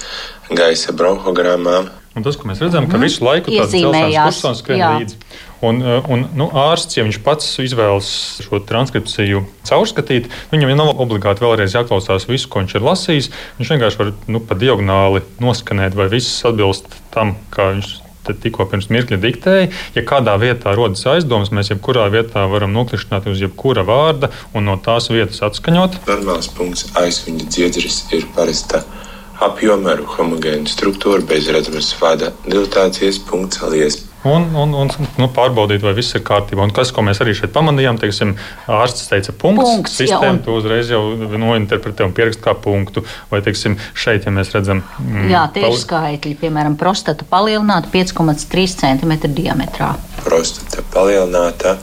gaisa 0.55 0.95
bronhogrammām. 0.95 1.89
Un 2.13 2.23
tas, 2.23 2.37
ko 2.39 2.47
mēs 2.47 2.61
redzam, 2.63 2.87
ka 2.87 2.95
mhm. 2.95 3.03
visu 3.03 3.25
laiku 3.25 3.51
tāds 3.51 3.73
celsmes 3.73 4.15
kursors 4.21 4.63
skrien 4.63 4.85
līdzi. 5.01 5.19
Un, 5.63 5.79
eh, 5.79 6.11
un 6.11 6.25
nu, 6.35 6.49
ārsts, 6.51 6.97
ja 6.97 7.05
viņš 7.07 7.21
pats 7.23 7.47
izvēlas 7.63 8.07
šo 8.43 8.59
transkripciju 8.67 9.45
caurskatīt, 9.63 10.27
viņam 10.51 10.73
nav 10.75 10.91
obligāti 10.99 11.45
vēlreiz 11.45 11.77
jāklausās 11.77 12.27
visu, 12.27 12.49
ko 12.51 12.63
viņš 12.63 12.75
ir 12.75 12.87
lasījis. 12.87 13.29
Viņš 13.59 13.71
vienkārši 13.75 14.01
var 14.01 14.13
nu, 14.27 14.43
pa 14.43 14.57
diagonāli 14.59 15.23
noskanēt, 15.43 15.95
vai 15.95 16.09
viss 16.11 16.43
atbilst 16.43 16.89
tam, 17.15 17.37
kā 17.53 17.71
viņš 17.75 17.93
tikko 18.43 18.67
pirms 18.71 18.89
mirkļa 18.91 19.19
diktēja. 19.23 19.69
Ja 19.95 20.03
kādā 20.07 20.35
vietā 20.39 20.75
rodas 20.77 21.03
aizdomas, 21.09 21.51
mēs 21.55 21.73
jebkurā 21.73 22.05
vietā 22.13 22.45
varam 22.51 22.71
noklišķināt 22.75 23.27
uz 23.31 23.41
jebkura 23.43 23.83
vārda 23.87 24.31
un 24.55 24.67
no 24.69 24.77
tās 24.83 25.09
vietas 25.11 25.41
atskaņot. 25.43 26.03
Normāls 26.07 26.51
punkts 26.55 26.87
aizviņa 26.99 27.49
dziedzris 27.51 28.03
ir 28.15 28.27
parasta 28.35 28.83
apjoma 29.43 29.95
ar 29.95 30.03
homogēnu 30.15 30.71
struktūru 30.71 31.25
bez 31.27 31.49
redzamas 31.51 31.91
vada 31.99 32.31
dilatācijas 32.47 33.19
punkts 33.27 33.63
alies 33.65 34.03
un, 34.23 34.47
un, 34.55 34.73
un 34.83 34.91
nu, 35.19 35.27
pārbaudīt, 35.35 35.83
vai 35.83 35.93
viss 35.97 36.15
ir 36.17 36.23
kārtībā. 36.25 36.63
Un 36.63 36.73
kas, 36.75 36.91
ko 36.95 37.03
mēs 37.05 37.21
arī 37.23 37.35
šeit 37.37 37.53
pamanījām, 37.55 37.99
teiksim, 38.01 38.35
ārsts 38.71 39.09
teica, 39.11 39.35
punkts, 39.35 39.69
punkts 39.69 39.97
sistēma 39.99 40.29
jā, 40.29 40.33
un... 40.37 40.41
to 40.45 40.57
uzreiz 40.59 40.91
jau 40.93 41.03
nointerpretē 41.17 42.07
un 42.07 42.15
pierakst 42.15 42.43
kā 42.43 42.55
punktu. 42.55 43.05
Vai, 43.31 43.43
teiksim, 43.45 43.77
šeit, 43.97 44.27
ja 44.27 44.33
mēs 44.35 44.53
redzam, 44.55 44.83
mm, 45.03 45.29
jā, 45.33 45.45
tieši 45.55 45.69
pali... 45.69 45.85
skaitļi, 45.85 46.35
piemēram, 46.43 46.77
prostata 46.79 47.27
palielināta 47.29 47.91
5,3 47.93 48.77
cm 48.83 49.15
diametrā. 49.35 49.93
Prostata 50.23 50.85
palielināta 50.93 51.77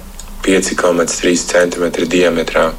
5,3 0.46 1.34
cm 1.50 2.08
diametrā. 2.08 2.70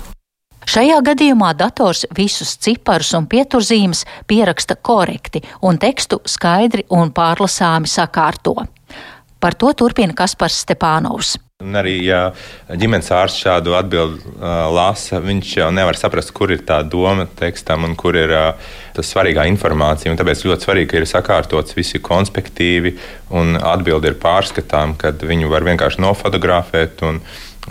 Šajā 0.72 1.00
gadījumā 1.04 1.50
dators 1.58 2.06
visus 2.16 2.54
ciparus 2.62 3.10
un 3.18 3.26
pieturzīmes 3.28 4.06
pieraksta 4.30 4.78
korekti 4.78 5.42
un 5.68 5.80
tekstu 5.82 6.22
skaidri 6.30 6.86
un 6.94 7.10
pārlasāmi 7.12 7.90
sakārto. 7.90 8.54
Par 9.42 9.58
to 9.58 9.72
turpina 9.74 10.14
Kaspars 10.14 10.60
Stepānovs. 10.62 11.38
Un 11.62 11.78
arī, 11.78 11.94
ja 12.06 12.32
ģimenes 12.70 13.12
ārsts 13.14 13.44
šādu 13.44 13.76
atbildi 13.78 14.20
uh, 14.34 14.68
lasa, 14.74 15.20
viņš 15.22 15.52
jau 15.60 15.70
nevar 15.74 15.98
saprast, 15.98 16.34
kur 16.38 16.54
ir 16.54 16.64
tā 16.66 16.80
doma 16.82 17.28
tekstam 17.40 17.86
un 17.86 17.94
kur 17.98 18.18
ir 18.18 18.34
uh, 18.34 18.72
tas 18.96 19.12
svarīgā 19.14 19.46
informācija. 19.52 20.12
Un 20.12 20.20
tāpēc 20.20 20.44
ļoti 20.48 20.68
svarīgi, 20.68 20.90
ka 20.92 21.02
ir 21.02 21.10
sakārtots 21.10 21.78
visi 21.78 22.02
konspektīvi 22.02 22.96
un 23.38 23.58
atbildi 23.58 24.12
ir 24.12 24.20
pārskatām, 24.22 24.96
kad 25.02 25.22
viņu 25.22 25.52
var 25.54 25.66
vienkārši 25.70 26.02
nofotografēt. 26.02 27.06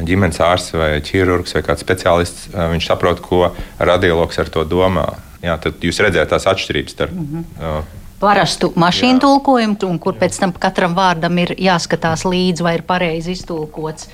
Ģimenes 0.07 0.39
ārsts 0.47 0.77
vai 0.79 0.93
ķirurgs 1.03 1.57
vai 1.57 1.65
kāds 1.67 1.83
speciālists, 1.83 2.51
uh, 2.53 2.69
viņš 2.75 2.93
saprot, 2.93 3.23
ko 3.27 3.49
radiologs 3.79 4.39
ar 4.39 4.55
to 4.55 4.63
domā. 4.67 5.09
Jā, 5.43 5.57
tad 5.59 5.83
jūs 5.83 5.99
redzat 6.05 6.31
tās 6.31 6.47
atšķirības 6.51 6.95
starp 6.95 7.17
mm 7.17 7.27
-hmm. 7.59 7.99
Uh, 8.21 8.27
parastu 8.27 8.73
mašīnu 8.77 9.19
Jā. 9.19 9.25
tulkojumu, 9.25 9.79
un 9.89 9.99
kur 10.03 10.15
pēc 10.21 10.37
tam 10.43 10.53
katram 10.53 10.95
vārdam 10.97 11.39
ir 11.41 11.55
jāskatās 11.57 12.27
līdzi, 12.29 12.65
vai 12.67 12.77
ir 12.79 12.85
pareizi 12.87 13.33
iztulkots. 13.33 14.11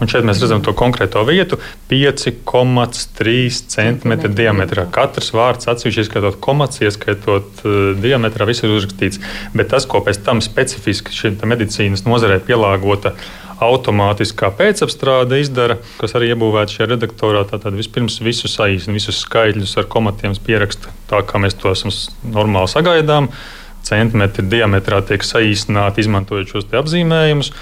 Un 0.00 0.08
šeit 0.10 0.24
mēs 0.24 0.40
redzam 0.42 0.62
to 0.64 0.72
konkrēto 0.76 1.22
vietu- 1.28 1.58
5,3 1.90 3.62
cm 3.68 4.12
diametrā. 4.34 4.86
Katrs 4.90 5.30
vārds 5.36 5.68
atsevišķi 5.68 6.04
ieskaitot 6.04 6.40
komats, 6.40 6.80
ieskaitot 6.80 7.64
uh, 7.64 7.94
diametrā, 8.00 8.46
viss 8.46 8.64
ir 8.64 8.70
uzrakstīts. 8.70 9.20
Bet 9.54 9.68
tas, 9.68 9.86
ko 9.86 10.00
pēc 10.00 10.24
tam 10.24 10.40
specifiski 10.40 11.12
šim 11.12 11.36
medicīnas 11.44 12.04
nozarē 12.04 12.40
pielāgota 12.40 13.14
automātiskā 13.64 14.50
pēcapstrāde 14.56 15.40
izdara, 15.42 15.78
kas 16.00 16.14
arī 16.18 16.32
iebūvēta 16.32 16.76
šajā 16.76 16.90
redaktorā. 16.94 17.44
Tātad 17.50 17.76
vispirms 17.78 18.20
visu 18.24 18.50
saīsina, 18.50 18.96
visus 18.96 19.20
skaitļus 19.24 19.76
ar 19.80 19.88
komatiem 19.92 20.36
pieraksta 20.46 20.92
tā, 21.10 21.22
kā 21.26 21.42
mēs 21.42 21.58
to 21.60 21.72
esam 21.74 21.94
normāli 22.36 22.72
sagaidām. 22.72 23.30
Centimetri 23.86 24.44
diametrā 24.44 25.00
tiek 25.08 25.24
saīsināti, 25.24 26.04
izmantojot 26.04 26.52
šos 26.52 26.66
apzīmējumus 26.82 27.54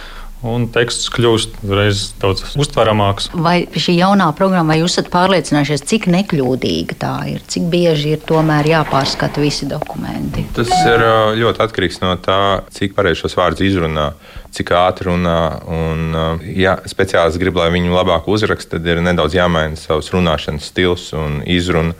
un 0.46 0.68
teksts 0.70 1.08
kļūst 1.14 1.56
uzreiz 1.66 2.02
daudz 2.20 2.54
uztveramāks. 2.58 3.28
Vai 3.34 3.62
šī 3.74 3.96
jaunā 3.98 4.28
programma, 4.38 4.74
vai 4.74 4.80
jūs 4.80 4.94
esat 4.94 5.10
pārliecinājušies, 5.12 5.84
cik 5.90 6.06
nekļūdīga 6.14 6.98
tā 7.00 7.14
ir, 7.32 7.42
cik 7.50 7.66
bieži 7.72 8.14
ir 8.14 8.22
tomēr 8.28 8.68
jāpārskata 8.70 9.42
visi 9.42 9.68
dokumenti? 9.70 10.46
Tas 10.56 10.70
ir 10.78 11.04
ļoti 11.40 11.64
atkarīgs 11.66 12.00
no 12.04 12.14
tā, 12.22 12.38
cik 12.74 12.94
pareizi 12.98 13.24
šos 13.24 13.36
vārdus 13.38 13.66
izrunā, 13.66 14.12
cik 14.54 14.72
ātri 14.78 15.10
runā. 15.10 15.38
Un, 15.74 16.08
ja 16.54 16.78
speciālists 16.88 17.40
grib, 17.42 17.58
lai 17.58 17.70
viņu 17.74 17.94
labāk 17.96 18.30
uzraksta, 18.30 18.76
tad 18.76 18.86
ir 18.86 19.02
nedaudz 19.04 19.36
jāmaina 19.38 19.78
savs 19.80 20.12
runāšanas 20.14 20.70
stils 20.70 21.10
un 21.18 21.42
izruna. 21.46 21.96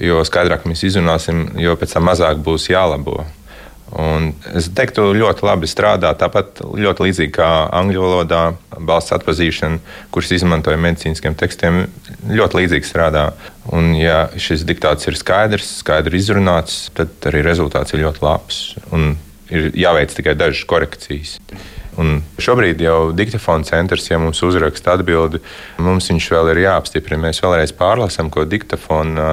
Jo 0.00 0.22
skaidrāk 0.24 0.62
mēs 0.68 0.84
izrunāsim, 0.86 1.50
jo 1.60 1.74
pēc 1.76 1.96
tam 1.96 2.06
mazāk 2.08 2.38
būs 2.44 2.70
jālabo. 2.70 3.24
Un 3.98 4.28
es 4.54 4.68
teiktu, 4.70 5.08
ļoti 5.16 5.42
labi 5.46 5.68
strādā. 5.70 6.12
Tāpat 6.18 6.60
ļoti 6.62 7.06
līdzīgi 7.08 7.32
kā 7.34 7.48
angļu 7.74 8.04
valodā, 8.04 8.42
balss 8.78 9.14
atpazīšana, 9.16 9.80
kuras 10.14 10.30
izmantoja 10.36 10.78
medicīniskiem 10.78 11.34
tekstiem, 11.38 11.82
ļoti 12.30 12.60
līdzīgi 12.60 12.86
strādā. 12.86 13.30
Un, 13.74 13.92
ja 13.98 14.28
šis 14.38 14.62
diktāts 14.68 15.10
ir 15.10 15.18
skaidrs, 15.18 15.80
skaidri 15.82 16.22
izrunāts, 16.22 16.84
tad 16.94 17.30
arī 17.30 17.42
rezultāts 17.46 17.96
ir 17.96 18.04
ļoti 18.04 18.24
labs. 18.24 18.62
Un 18.94 19.16
ir 19.50 19.72
jāveic 19.74 20.14
tikai 20.14 20.36
dažas 20.38 20.62
korekcijas. 20.70 21.36
Un 21.98 22.20
šobrīd 22.40 22.80
jau 22.84 23.10
diktafona 23.16 23.66
centrs, 23.66 24.06
ja 24.10 24.18
mums 24.22 24.40
uzraksta 24.46 24.94
atbildi, 24.94 25.40
mums 25.82 26.10
viņš 26.12 26.30
vēl 26.36 26.52
ir 26.52 26.64
jāapstiprina. 26.66 27.26
Mēs 27.26 27.42
vēlreiz 27.42 27.74
pārlasām, 27.76 28.30
ko 28.30 28.46
diktafona 28.48 29.28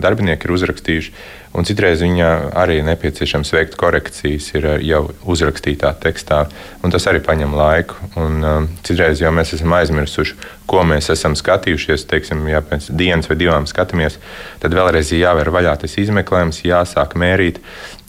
darbinieki 0.00 0.48
ir 0.48 0.54
uzrakstījuši. 0.56 1.16
Un 1.54 1.62
citreiz 1.62 2.00
viņa 2.02 2.28
arī 2.58 2.80
nepieciešams 2.82 3.52
veikt 3.54 3.76
korekcijas, 3.78 4.48
jau 4.82 5.02
uzrakstītā 5.30 5.92
tekstā, 6.02 6.40
un 6.82 6.90
tas 6.90 7.06
arī 7.06 7.20
prasa 7.22 7.46
laiku. 7.46 7.94
Un, 8.18 8.40
um, 8.42 8.66
citreiz 8.82 9.22
jau 9.22 9.30
mēs 9.30 9.54
esam 9.54 9.76
aizmirsuši, 9.78 10.34
ko 10.66 10.82
mēs 10.82 11.12
esam 11.14 11.36
skatījušies. 11.38 12.08
Teiksim, 12.10 12.42
ja 12.50 12.58
pēc 12.64 12.90
dienas 12.90 13.30
vai 13.30 13.38
divām 13.38 13.68
skatāmies, 13.70 14.18
tad 14.64 14.74
vēlreiz 14.74 15.12
ir 15.12 15.22
jāver 15.28 15.52
vaļā 15.54 15.76
tas 15.84 15.94
izmeklējums, 16.02 16.64
jāsāk 16.66 17.14
mērīt. 17.22 17.62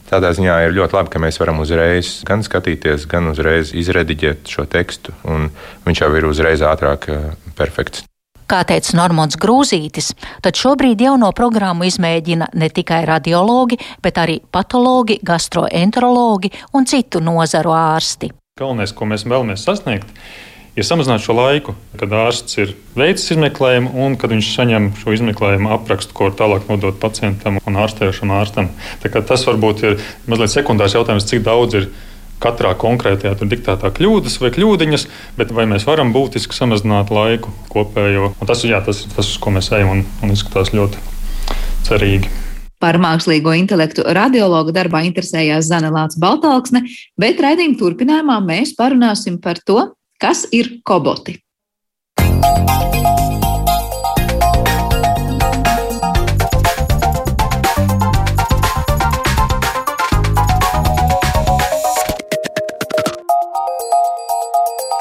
Tādā 0.06 0.30
ziņā 0.38 0.60
ir 0.68 0.76
ļoti 0.78 0.94
labi, 1.00 1.10
ka 1.14 1.22
mēs 1.22 1.40
varam 1.42 1.64
uzreiz 1.64 2.20
gan 2.28 2.44
skatīties, 2.46 3.08
gan 3.10 3.32
uzreiz 3.32 3.72
izrediģēt 3.74 4.52
šo 4.54 4.68
tekstu, 4.70 5.16
un 5.26 5.50
viņš 5.88 6.02
jau 6.04 6.12
ir 6.14 6.28
uzreiz 6.30 6.62
ātrāk 6.62 7.10
eh, 7.10 7.32
perfekts. 7.58 8.06
Kā 8.46 8.60
teica 8.70 8.94
Normons 9.00 9.40
Grūzītis, 9.42 10.12
tad 10.46 10.54
šobrīd 10.60 11.02
jauno 11.02 11.32
programmu 11.34 11.88
izmēģina 11.90 12.52
ne 12.54 12.70
tikai 12.70 13.02
radiologi, 13.10 13.80
bet 14.06 14.20
arī 14.22 14.38
patologi, 14.54 15.18
gastroenterologi 15.26 16.52
un 16.78 16.86
citu 16.86 17.24
nozaru 17.26 17.74
ārsti. 17.74 18.30
Galvenais, 18.62 18.94
ko 18.94 19.10
mēs 19.10 19.26
vēlamies 19.26 19.66
sasniegt, 19.66 20.06
ir 20.14 20.55
samazināt 20.84 21.24
šo 21.24 21.38
laiku, 21.38 21.76
kad 21.96 22.12
ārsts 22.12 22.58
ir 22.60 22.74
veicis 23.00 23.32
izmeklējumu 23.32 23.94
un 24.04 24.18
kad 24.20 24.34
viņš 24.34 24.50
saņem 24.58 24.90
šo 25.00 25.14
izmeklējumu 25.16 25.72
aprakstu, 25.72 26.12
ko 26.18 26.28
tālāk 26.36 26.68
nodot 26.68 26.98
pacientam 27.00 27.62
un 27.64 27.80
ārstējušam 27.80 28.34
ārstam. 28.36 28.68
Tas 29.00 29.48
varbūt 29.48 29.86
ir 29.88 29.96
mazliet 30.28 30.52
sekundārs 30.52 30.98
jautājums, 30.98 31.30
cik 31.30 31.46
daudz 31.48 31.80
ir 31.80 31.88
katrā 32.44 32.74
konkrētajā 32.76 33.38
diktētā 33.48 33.92
kļūdas 33.96 34.40
vai 34.44 34.52
kļūdiņas, 34.52 35.08
bet 35.40 35.56
vai 35.56 35.64
mēs 35.72 35.88
varam 35.88 36.12
būtiski 36.16 36.58
samazināt 36.58 37.14
laiku 37.16 37.56
kopējo. 37.72 38.34
Un 38.36 38.50
tas, 38.50 38.68
jā, 38.68 38.84
tas 38.84 39.06
ir 39.06 39.16
tas, 39.16 39.32
uz 39.32 39.40
ko 39.40 39.56
mēs 39.56 39.72
ejam 39.72 39.96
un, 39.96 40.04
un 40.26 40.36
izskatās 40.36 40.76
ļoti 40.76 41.00
cerīgi. 41.88 42.32
Par 42.84 43.00
mākslīgo 43.00 43.54
intelektu 43.56 44.04
radiologa 44.04 44.74
darbā 44.76 45.06
interesējās 45.08 45.70
Zana 45.72 45.88
Lācis 45.96 46.20
Baltāksne, 46.20 46.84
bet 47.16 47.40
raidījuma 47.40 47.80
turpinājumā 47.80 48.42
mēs 48.44 48.76
parunāsim 48.76 49.40
par 49.42 49.64
to, 49.64 49.94
Kas 50.26 50.40
ir 50.58 50.66
koboti? 50.82 51.36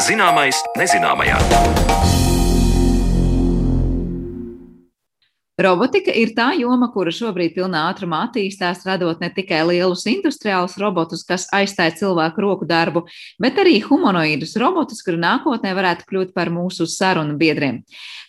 Zināmais 0.05 0.61
nezināmajā. 0.77 1.41
Robotika 5.55 6.11
ir 6.11 6.33
tā 6.35 6.49
joma, 6.59 6.89
kura 6.91 7.13
šobrīd 7.15 7.53
pilnā 7.55 7.85
ātrumā 7.93 8.25
attīstās, 8.27 8.81
radot 8.89 9.21
ne 9.23 9.29
tikai 9.31 9.61
lielus 9.69 10.03
industriālus 10.11 10.75
robotus, 10.83 11.23
kas 11.29 11.45
aizstāja 11.55 11.95
cilvēku 12.01 12.43
roku 12.43 12.67
darbu, 12.67 13.05
bet 13.39 13.61
arī 13.63 13.77
humanoīdus 13.85 14.57
robotus, 14.59 15.05
kuri 15.07 15.21
nākotnē 15.23 15.77
varētu 15.79 16.09
kļūt 16.11 16.33
par 16.35 16.51
mūsu 16.51 16.89
sarunu 16.91 17.39
biedriem. 17.39 17.85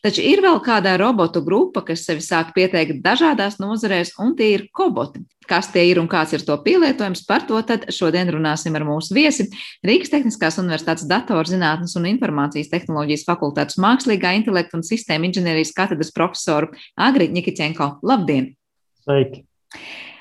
Taču 0.06 0.22
ir 0.22 0.44
vēl 0.46 0.62
kāda 0.62 0.94
robotu 1.02 1.42
grupa, 1.42 1.82
kas 1.88 2.06
sevi 2.06 2.22
sāk 2.22 2.54
pieteikt 2.54 3.02
dažādās 3.02 3.58
nozarēs, 3.58 4.14
un 4.22 4.38
tie 4.38 4.52
ir 4.60 4.68
koboti. 4.70 5.26
Kas 5.50 5.70
tie 5.74 5.84
ir 5.92 6.00
un 6.02 6.10
kāds 6.10 6.34
ir 6.34 6.46
to 6.46 6.56
pielietojums, 6.66 7.22
par 7.28 7.46
to 7.50 7.60
tad 7.68 7.86
šodien 7.94 8.32
runāsim 8.34 8.76
ar 8.78 8.86
mūsu 8.88 9.14
viesi 9.18 9.48
Rīgas 9.86 10.14
Tehniskās 10.14 10.58
Universitātes 10.62 11.06
datorzinātnes 11.10 11.94
un 12.00 12.10
informācijas 12.10 12.72
tehnoloģijas 12.74 13.28
fakultātes 13.28 13.80
mākslīgā 13.82 14.34
intelekta 14.40 14.80
un 14.80 14.88
sistēma 14.88 15.30
inženierijas 15.30 15.76
katedras 15.78 16.14
profesoru 16.16 16.74
Agri 16.98 17.30
Nikiķenko. 17.34 18.00
Labdien! 18.06 18.56
Sveiki! 19.06 19.46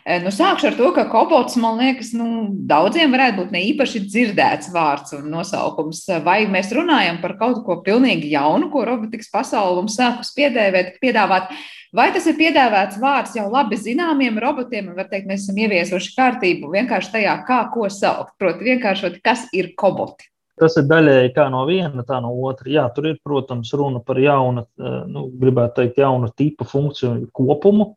Eh, 0.05 0.19
nu, 0.21 0.29
sākšu 0.29 0.67
ar 0.69 0.75
to, 0.77 0.89
ka 0.93 1.07
kobots, 1.09 1.55
man 1.57 1.79
liekas, 1.81 2.11
nu, 2.13 2.51
daudziem 2.69 3.15
varētu 3.15 3.39
būt 3.39 3.55
ne 3.55 3.63
īpaši 3.71 4.03
dzirdēts 4.05 4.69
vārds 4.75 5.15
un 5.17 5.31
nosaukums. 5.33 6.03
Vai 6.27 6.43
mēs 6.45 6.75
runājam 6.77 7.23
par 7.23 7.39
kaut 7.41 7.63
ko 7.65 7.79
pilnīgi 7.87 8.35
jaunu, 8.35 8.69
ko 8.73 8.85
robotikas 8.85 9.33
pasaule 9.33 9.79
mums 9.81 9.97
sākus 9.97 10.35
piedēvēt, 10.37 10.99
piedāvāt, 11.01 11.49
vai 11.95 12.11
tas 12.15 12.27
ir 12.31 12.37
piedāvāts 12.39 13.01
vārds 13.03 13.35
jau 13.39 13.47
labi 13.53 13.79
zināmiem 13.81 14.39
robotiem, 14.43 14.91
un 14.91 14.99
var 14.99 15.09
teikt, 15.11 15.29
mēs 15.31 15.47
esam 15.47 15.59
ieviesuši 15.65 16.15
kārtību 16.19 16.71
vienkārši 16.75 17.13
tajā, 17.17 17.35
kā 17.49 17.65
ko 17.75 17.89
saukt. 17.93 18.35
Proti, 18.41 18.67
vienkāršot, 18.73 19.21
kas 19.25 19.47
ir 19.57 19.73
koboti. 19.79 20.29
Tas 20.61 20.77
ir 20.79 20.85
daļēji 20.87 21.33
kā 21.35 21.49
no 21.51 21.65
viena, 21.67 22.05
tā 22.07 22.21
no 22.23 22.31
otra. 22.47 22.69
Jā, 22.71 22.85
tur 22.95 23.09
ir, 23.11 23.17
protams, 23.27 23.73
runa 23.75 23.99
par 24.07 24.21
jaunu, 24.23 24.63
eh, 24.79 25.01
nu, 25.11 25.27
gribētu 25.41 25.81
teikt, 25.81 25.99
jaunu 26.05 26.31
tipu 26.31 26.67
funkciju 26.71 27.31
kopumu, 27.35 27.95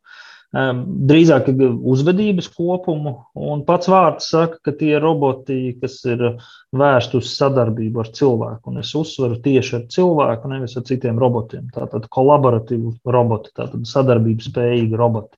drīzāk 0.55 1.49
uzvedības 1.51 2.47
kopumu. 2.55 3.13
Un 3.35 3.63
pats 3.67 3.89
vārds 3.91 4.29
saka, 4.31 4.59
ka 4.63 4.73
tie 4.79 4.95
ir 4.95 5.03
roboti, 5.03 5.75
kas 5.81 5.99
ir 6.07 6.23
vērsti 6.71 7.19
uz 7.19 7.33
sadarbību 7.35 8.03
ar 8.03 8.11
cilvēku. 8.15 8.71
Un 8.71 8.79
es 8.79 8.93
uzsveru 8.95 9.41
tieši 9.43 9.75
ar 9.75 9.87
cilvēku, 9.91 10.51
nevis 10.53 10.77
ar 10.79 10.85
citiem 10.87 11.19
robotiem. 11.19 11.67
Tātad 11.75 12.07
kolaboratīvi 12.09 12.95
roboti, 13.05 13.51
tātad 13.55 13.83
sadarbības 13.87 14.51
spējīgi 14.51 14.97
roboti 14.97 15.37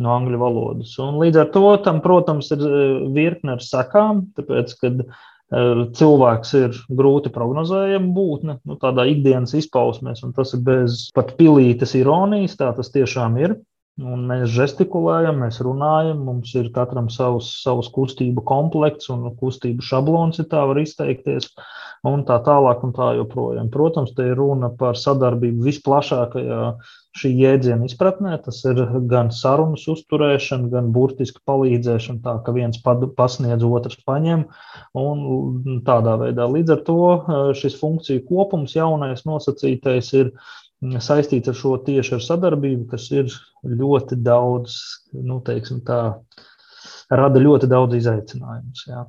no 0.00 0.14
angļu 0.16 0.38
valodas. 0.40 0.94
Un 1.04 1.18
līdz 1.20 1.42
ar 1.42 1.50
to 1.52 1.74
tam, 1.84 2.00
protams, 2.00 2.48
ir 2.54 2.62
virkne 3.12 3.58
ar 3.58 3.60
sakām, 3.60 4.30
tāpēc, 4.38 4.72
kad 4.80 5.04
Cilvēks 5.50 6.52
ir 6.54 6.76
grūti 6.94 7.30
prognozējama 7.34 8.12
būtne, 8.14 8.54
nu, 8.62 8.76
tādā 8.78 9.02
ikdienas 9.10 9.50
izpausmēs, 9.58 10.22
un 10.22 10.30
tas 10.36 10.54
ir 10.54 10.60
bez 10.62 11.08
pat 11.10 11.32
pilītes 11.40 11.96
ironijas. 11.98 12.54
Tā 12.60 12.68
tas 12.76 12.92
tiešām 12.94 13.34
ir. 13.42 13.56
Un 13.98 14.22
mēs 14.28 14.48
žestikulējam, 14.54 15.42
mēs 15.42 15.58
runājam, 15.64 16.22
mums 16.24 16.54
ir 16.56 16.70
katram 16.72 17.10
savs, 17.12 17.50
savs 17.64 17.90
kustību 17.92 18.44
komplekts 18.48 19.10
un 19.12 19.26
kustību 19.36 19.84
šablons, 19.84 20.38
ja 20.40 20.46
tā 20.48 20.62
var 20.70 20.80
izteikties, 20.80 21.50
un 22.08 22.22
tā 22.28 22.38
tālāk 22.46 22.84
un 22.86 22.94
tā 22.96 23.10
joprojām. 23.18 23.68
Protams, 23.74 24.14
te 24.16 24.30
ir 24.30 24.38
runa 24.40 24.70
par 24.80 24.96
sadarbību 24.96 25.66
visplašākajā 25.66 26.62
šī 27.20 27.32
jēdziena 27.42 27.90
izpratnē. 27.90 28.38
Tas 28.46 28.62
ir 28.70 28.80
gan 29.10 29.32
sarunas 29.34 29.84
uzturēšana, 29.90 30.70
gan 30.72 30.92
burtiski 30.94 31.42
palīdzēšana, 31.50 32.22
tā 32.24 32.38
ka 32.46 32.54
viens 32.56 32.80
pasniedz, 33.18 33.66
otrs 33.66 34.00
paņem. 34.06 34.46
Un 34.96 35.84
tādā 35.84 36.16
veidā 36.24 36.48
līdz 36.48 36.76
ar 36.76 36.82
to 36.88 37.00
šis 37.58 37.76
funkciju 37.82 38.24
kopums, 38.30 38.78
jaunais 38.78 39.26
nosacītais, 39.28 40.14
ir 40.16 40.32
saistīts 40.80 41.50
ar 41.50 41.56
šo 41.56 41.76
tieši 41.84 42.16
ar 42.16 42.24
sadarbību, 42.24 42.88
kas 42.90 43.10
ir 43.12 43.30
ļoti 43.64 44.16
daudz, 44.24 44.76
nu, 45.12 45.40
teiksim 45.44 45.82
tā, 45.84 46.00
rada 47.12 47.42
ļoti 47.42 47.68
daudz 47.70 47.98
izaicinājumus. 48.00 48.84
Jā. 48.88 49.04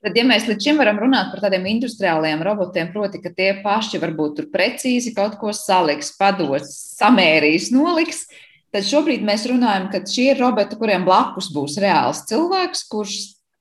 Tad, 0.00 0.16
ja 0.16 0.24
mēs 0.24 0.46
līdz 0.48 0.66
šim 0.66 0.78
varam 0.80 0.98
runāt 1.02 1.30
par 1.32 1.44
tādiem 1.44 1.68
industriāliem 1.74 2.42
robotiem, 2.42 2.90
proti, 2.94 3.20
ka 3.22 3.32
tie 3.36 3.52
paši 3.62 4.00
varbūt 4.00 4.38
tur 4.38 4.46
precīzi 4.52 5.12
kaut 5.16 5.36
ko 5.40 5.52
saliks, 5.54 6.14
pados, 6.18 6.72
samērīs, 6.96 7.68
noliks, 7.74 8.24
tad 8.72 8.86
šobrīd 8.88 9.22
mēs 9.26 9.44
runājam, 9.50 9.90
ka 9.92 10.00
šie 10.08 10.30
ir 10.32 10.40
roboti, 10.40 10.78
kuriem 10.80 11.04
blakus 11.06 11.52
būs 11.52 11.76
reāls 11.82 12.24
cilvēks, 12.30 12.86
kurš 12.90 13.18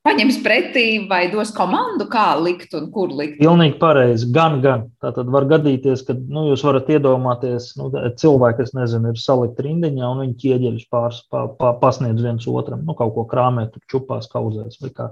paņems 0.08 0.38
pretī 0.44 0.86
vai 1.10 1.26
dos 1.32 1.52
komandu, 1.56 2.08
kā 2.12 2.32
likt 2.40 2.74
un 2.78 2.88
kur 2.94 3.12
likt. 3.14 3.38
Pilnīgi 3.42 3.78
pareizi. 3.82 4.30
Gan, 4.36 4.60
gan. 4.64 4.86
Tā 5.04 5.12
tad 5.16 5.30
var 5.34 5.48
gadīties, 5.50 6.04
ka 6.08 6.16
nu, 6.18 6.46
jūs 6.50 6.64
varat 6.66 6.90
iedomāties, 6.94 7.72
nu, 7.80 7.90
cilvēki, 7.92 8.60
kas 8.62 8.74
nezinu, 8.78 9.12
ir 9.12 9.22
salikti 9.22 9.68
rindiņā 9.68 10.10
un 10.10 10.24
viņi 10.24 10.38
ķieģeļus 10.44 10.88
pārs, 10.94 11.22
pa, 11.32 11.46
pa, 11.60 11.74
pasniedz 11.82 12.24
viens 12.24 12.48
otram, 12.50 12.86
nu, 12.88 12.96
kaut 13.00 13.14
ko 13.18 13.26
krāmēt, 13.30 13.76
čupās, 13.92 14.30
kauzēs 14.32 14.80
vai 14.84 14.94
kā 14.96 15.10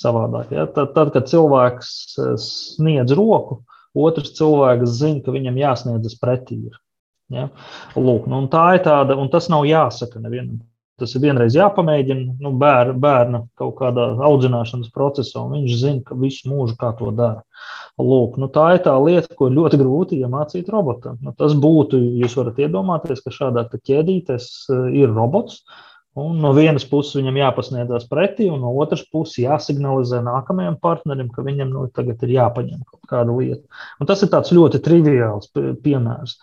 savādāk. 0.00 0.54
Ja? 0.56 0.68
Tad, 0.72 0.94
tad, 0.96 1.12
kad 1.16 1.28
cilvēks 1.30 1.92
eh, 2.16 2.32
sniedz 2.40 3.16
roku, 3.18 3.60
otrs 3.96 4.32
cilvēks 4.38 4.98
zina, 5.02 5.20
ka 5.26 5.36
viņam 5.36 5.60
jāsniedzas 5.60 6.16
pretī. 6.20 6.62
Ir. 6.70 6.80
Ja? 7.30 7.50
Lūk, 7.94 8.26
nu, 8.30 8.42
tā 8.50 8.66
ir 8.78 8.84
tāda, 8.88 9.20
un 9.20 9.30
tas 9.32 9.50
nav 9.52 9.68
jāsaka 9.68 10.22
nevienam. 10.22 10.62
Tas 11.00 11.14
ir 11.16 11.22
vienreiz 11.24 11.56
jāpamēģina 11.56 12.36
nu, 12.44 12.52
bēr, 12.60 12.92
bērna 13.00 13.44
kaut 13.58 13.76
kādā 13.80 14.10
audzināšanas 14.28 14.92
procesā, 14.94 15.42
un 15.42 15.56
viņš 15.56 15.76
zina, 15.80 16.02
ka 16.06 16.18
visu 16.20 16.50
mūžu 16.52 16.76
kā 16.80 16.92
to 16.98 17.12
dara. 17.16 17.42
Lūk, 18.00 18.36
nu, 18.40 18.48
tā 18.52 18.66
ir 18.76 18.82
tā 18.84 18.94
lieta, 19.00 19.34
ko 19.36 19.50
ļoti 19.52 19.80
grūti 19.80 20.20
iemācīt 20.20 20.68
robotam. 20.72 21.18
Nu, 21.24 21.34
tas 21.36 21.56
būtu, 21.58 21.98
jūs 22.22 22.36
varat 22.38 22.60
iedomāties, 22.64 23.24
ka 23.24 23.32
šādā 23.34 23.66
ķēdītē 23.72 24.38
ir 24.96 25.12
robots, 25.16 25.62
Un 26.18 26.40
no 26.42 26.50
vienas 26.56 26.82
puses 26.90 27.14
viņam 27.14 27.36
jāpasniedzas 27.38 28.08
pretī, 28.10 28.48
un 28.50 28.64
no 28.64 28.72
otras 28.82 29.04
puses 29.12 29.36
jāsignalizē 29.44 30.18
nākamajam 30.26 30.74
partnerim, 30.82 31.28
ka 31.30 31.44
viņam 31.46 31.70
nu, 31.70 31.84
tagad 31.94 32.24
ir 32.26 32.32
jāpaņem 32.34 32.80
kaut 32.82 33.12
kāda 33.12 33.36
lieta. 33.36 33.62
Un 34.02 34.10
tas 34.10 34.24
ir 34.26 34.32
ļoti 34.58 34.80
triviāls 34.82 35.52
piemērs. 35.54 36.34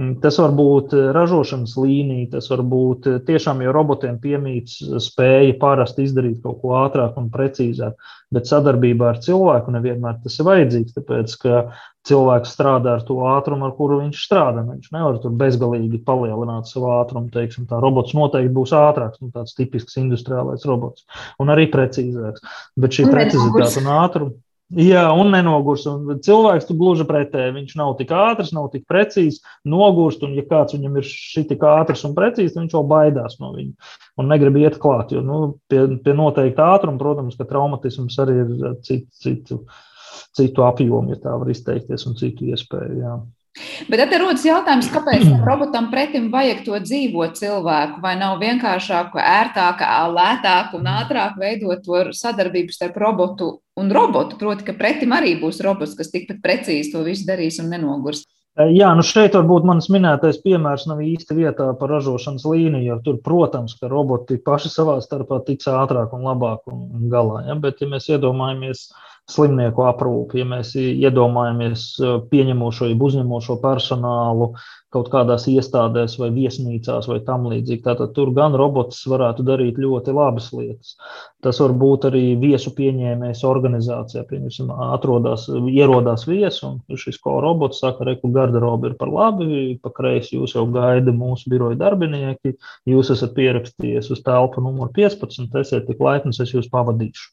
Mm, 0.00 0.14
tas 0.24 0.40
var 0.40 0.56
būt 0.56 0.96
eh, 0.96 1.10
ražošanas 1.12 1.76
līnija, 1.76 2.30
tas 2.38 2.48
var 2.48 2.64
būt 2.72 3.10
eh, 3.12 3.20
tiešām, 3.28 3.60
jo 3.60 3.76
robotiem 3.76 4.16
piemīts 4.24 4.80
spēja 5.10 5.52
parasti 5.60 6.08
izdarīt 6.08 6.40
kaut 6.40 6.62
ko 6.64 6.78
ātrāk 6.80 7.20
un 7.20 7.28
precīzāk, 7.34 8.00
bet 8.32 8.48
sadarbībā 8.48 9.12
ar 9.12 9.20
cilvēku 9.20 9.76
nevienmēr 9.76 10.22
tas 10.24 10.40
ir 10.40 10.48
vajadzīgs, 10.48 10.96
tāpēc 10.96 11.36
ka 11.44 11.62
cilvēks 12.08 12.52
strādā 12.54 12.96
ar 12.96 13.04
to 13.06 13.18
ātrumu, 13.28 13.68
ar 13.68 13.74
kuru 13.76 14.00
viņš 14.00 14.24
strādā. 14.24 14.64
Viņš 14.66 14.92
nevar 14.94 15.18
tur 15.22 15.34
bezgalīgi 15.40 16.02
palielināt 16.06 16.70
savu 16.70 16.92
ātrumu. 16.96 17.30
Teiksim, 17.34 17.68
tā 17.70 17.80
robots 17.82 18.16
noteikti 18.16 18.52
būs 18.56 18.74
ātrāks, 18.76 19.20
nu, 19.20 19.32
tāds 19.34 19.56
tipisks 19.58 19.98
industriālais 20.00 20.64
robots, 20.68 21.04
un 21.42 21.52
arī 21.52 21.68
precīzāks. 21.72 22.46
Bet 22.80 22.96
šī 22.96 23.10
precizitāte 23.10 23.82
un 23.82 23.90
ātrums. 23.96 24.38
Jā, 24.70 25.08
un 25.18 25.32
nenogurs. 25.34 25.82
Un 25.90 26.20
cilvēks 26.22 26.68
tu 26.68 26.76
gluži 26.78 27.02
pretēji. 27.02 27.56
Viņš 27.56 27.72
nav 27.80 27.96
tik 27.98 28.12
ātrs, 28.14 28.52
nav 28.54 28.68
tik 28.70 28.84
precīzs, 28.86 29.40
nogurst. 29.66 30.22
Un, 30.22 30.36
ja 30.38 30.44
kāds 30.46 30.76
viņam 30.76 31.00
ir 31.00 31.08
šī 31.10 31.42
tik 31.50 31.64
ātrs 31.66 32.04
un 32.06 32.14
precīzs, 32.14 32.54
viņš 32.54 32.76
jau 32.76 32.84
baidās 32.86 33.40
no 33.42 33.50
viņa 33.56 33.90
un 34.22 34.30
negrib 34.30 34.60
iet 34.62 34.78
klāt. 34.78 35.10
Jo 35.10 35.24
nu, 35.26 35.40
pie, 35.66 35.82
pie 36.04 36.14
noteikta 36.14 36.70
ātruma, 36.76 37.02
protams, 37.02 37.34
ka 37.34 37.48
traumatisms 37.50 38.18
arī 38.22 38.42
ir 38.44 38.76
citu. 38.86 39.10
citu 39.18 39.64
citu 40.36 40.64
apjomu, 40.66 41.14
ja 41.14 41.20
tā 41.22 41.36
var 41.40 41.50
izteikties, 41.52 42.06
un 42.08 42.18
citu 42.20 42.50
iespēju. 42.50 43.02
Jā. 43.02 43.18
Bet 43.90 43.98
tad 43.98 44.12
rodas 44.22 44.44
jautājums, 44.46 44.88
kāpēc 44.94 45.24
robotam 45.42 45.88
pretim 45.90 46.28
vajag 46.30 46.60
to 46.66 46.78
dzīvo 46.84 47.26
cilvēku? 47.34 47.98
Vai 48.04 48.14
nav 48.20 48.38
vienkāršāk, 48.42 49.16
ērtāk, 49.18 49.82
lētāk 50.14 50.76
un 50.78 50.86
ātrāk 50.92 51.34
veidot 51.40 51.82
to 51.82 52.04
sadarbību 52.14 52.76
starp 52.76 53.00
robotu 53.02 53.56
un 53.80 53.90
robotu? 53.90 54.38
Proti, 54.38 54.68
ka 54.68 54.76
pretim 54.78 55.16
arī 55.16 55.34
būs 55.42 55.58
robots, 55.66 55.96
kas 55.98 56.12
tikpat 56.14 56.38
precīzi 56.44 56.94
to 56.94 57.02
visu 57.06 57.26
darīs 57.26 57.58
un 57.62 57.74
nenogurs. 57.74 58.22
Jā, 58.70 58.90
nu 58.98 59.02
šeit 59.06 59.34
varbūt 59.34 59.66
manas 59.66 59.86
minētais 59.90 60.40
piemērs 60.44 60.86
nav 60.90 61.00
īsti 61.02 61.34
vietā 61.38 61.70
par 61.80 61.90
ražošanas 61.94 62.44
līniju, 62.46 62.86
jo 62.86 62.96
tur, 63.02 63.20
protams, 63.24 63.76
ka 63.78 63.90
roboti 63.90 64.38
paši 64.42 64.70
savā 64.70 64.98
starpā 65.02 65.40
tiks 65.46 65.70
ātrāk 65.70 66.14
un 66.14 66.26
labāk 66.26 66.66
un 66.70 67.06
galā. 67.10 67.46
Ja? 67.48 67.56
Bet, 67.62 67.80
ja 67.80 67.88
mēs 67.90 68.10
iedomājamies, 68.10 68.90
uh, 68.90 69.09
slimnieku 69.30 69.84
aprūpi, 69.88 70.40
ja 70.40 70.48
mēs 70.48 70.74
iedomājamies 70.78 71.86
eh, 72.00 72.18
pieņemošo, 72.30 72.90
uzņemošo 73.08 73.58
personālu 73.62 74.52
kaut 74.94 75.10
kādās 75.12 75.46
iestādēs 75.50 76.16
vai 76.18 76.30
viesnīcās 76.34 77.06
vai 77.10 77.20
tam 77.26 77.46
līdzīgi. 77.50 77.82
Tātad 77.84 78.14
tur 78.16 78.32
gan 78.34 78.56
robots 78.58 79.04
varētu 79.10 79.44
darīt 79.46 79.78
ļoti 79.78 80.14
labas 80.16 80.50
lietas. 80.54 80.96
Tas 81.44 81.60
var 81.62 81.74
būt 81.78 82.08
arī 82.10 82.24
viesu 82.40 82.72
pieņēmējs 82.76 83.44
organizācijā. 83.48 84.24
Pieņemsim, 84.28 84.72
atrodas, 84.90 85.46
ierodās 85.70 86.26
viesis 86.28 86.62
un 86.66 86.80
šis 86.98 87.20
ko 87.22 87.38
robots 87.44 87.80
saka, 87.84 88.04
reku 88.08 88.32
garderoba 88.34 88.90
ir 88.90 88.98
par 89.00 89.12
labi, 89.14 89.78
pa 89.82 89.94
kreisi 89.94 90.36
jūs 90.36 90.56
jau 90.58 90.66
gaida 90.74 91.14
mūsu 91.14 91.52
biroja 91.52 91.78
darbinieki, 91.80 92.56
jūs 92.90 93.14
esat 93.14 93.36
pierakstījies 93.38 94.10
uz 94.10 94.24
telpu 94.26 94.64
numur 94.64 94.90
15, 94.96 95.54
esiet 95.62 95.86
tik 95.86 96.02
laipns, 96.02 96.42
es 96.42 96.54
jūs 96.56 96.70
pavadīšu. 96.72 97.30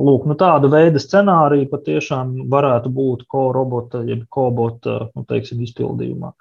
Lūk, 0.00 0.24
nu 0.26 0.34
tāda 0.38 0.68
veida 0.72 1.00
scenārija 1.02 1.68
patiešām 1.70 2.34
varētu 2.50 2.90
būt 2.94 3.26
ko 3.30 3.44
robota, 3.54 4.00
jeb 4.08 4.24
kobota, 4.32 4.96
nu, 5.14 5.24
teiksim, 5.28 5.60
izpildījumā. 5.66 6.32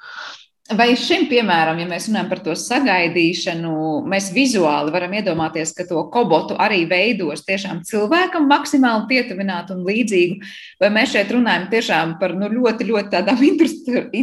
Vai 0.71 0.93
šim, 0.95 1.25
piemēram, 1.27 1.75
ja 1.81 1.85
mēs 1.89 2.05
runājam 2.07 2.29
par 2.29 2.39
to 2.39 2.53
sagaidīšanu, 2.55 3.71
mēs 4.07 4.29
vizuāli 4.31 4.93
varam 4.95 5.11
iedomāties, 5.17 5.73
ka 5.75 5.83
to 5.89 6.05
kobotu 6.07 6.55
arī 6.55 6.85
veidos 6.87 7.41
tiešām 7.43 7.81
cilvēkam 7.83 8.45
maksimāli 8.47 9.03
pietuvinātu 9.09 9.75
un 9.75 9.81
līdzīgu, 9.83 10.37
vai 10.79 10.89
mēs 10.95 11.11
šeit 11.11 11.33
runājam 11.35 11.65
tiešām 11.73 12.13
par 12.21 12.31
nu, 12.39 12.47
ļoti, 12.47 12.87
ļoti 12.87 13.11
tādām 13.11 13.43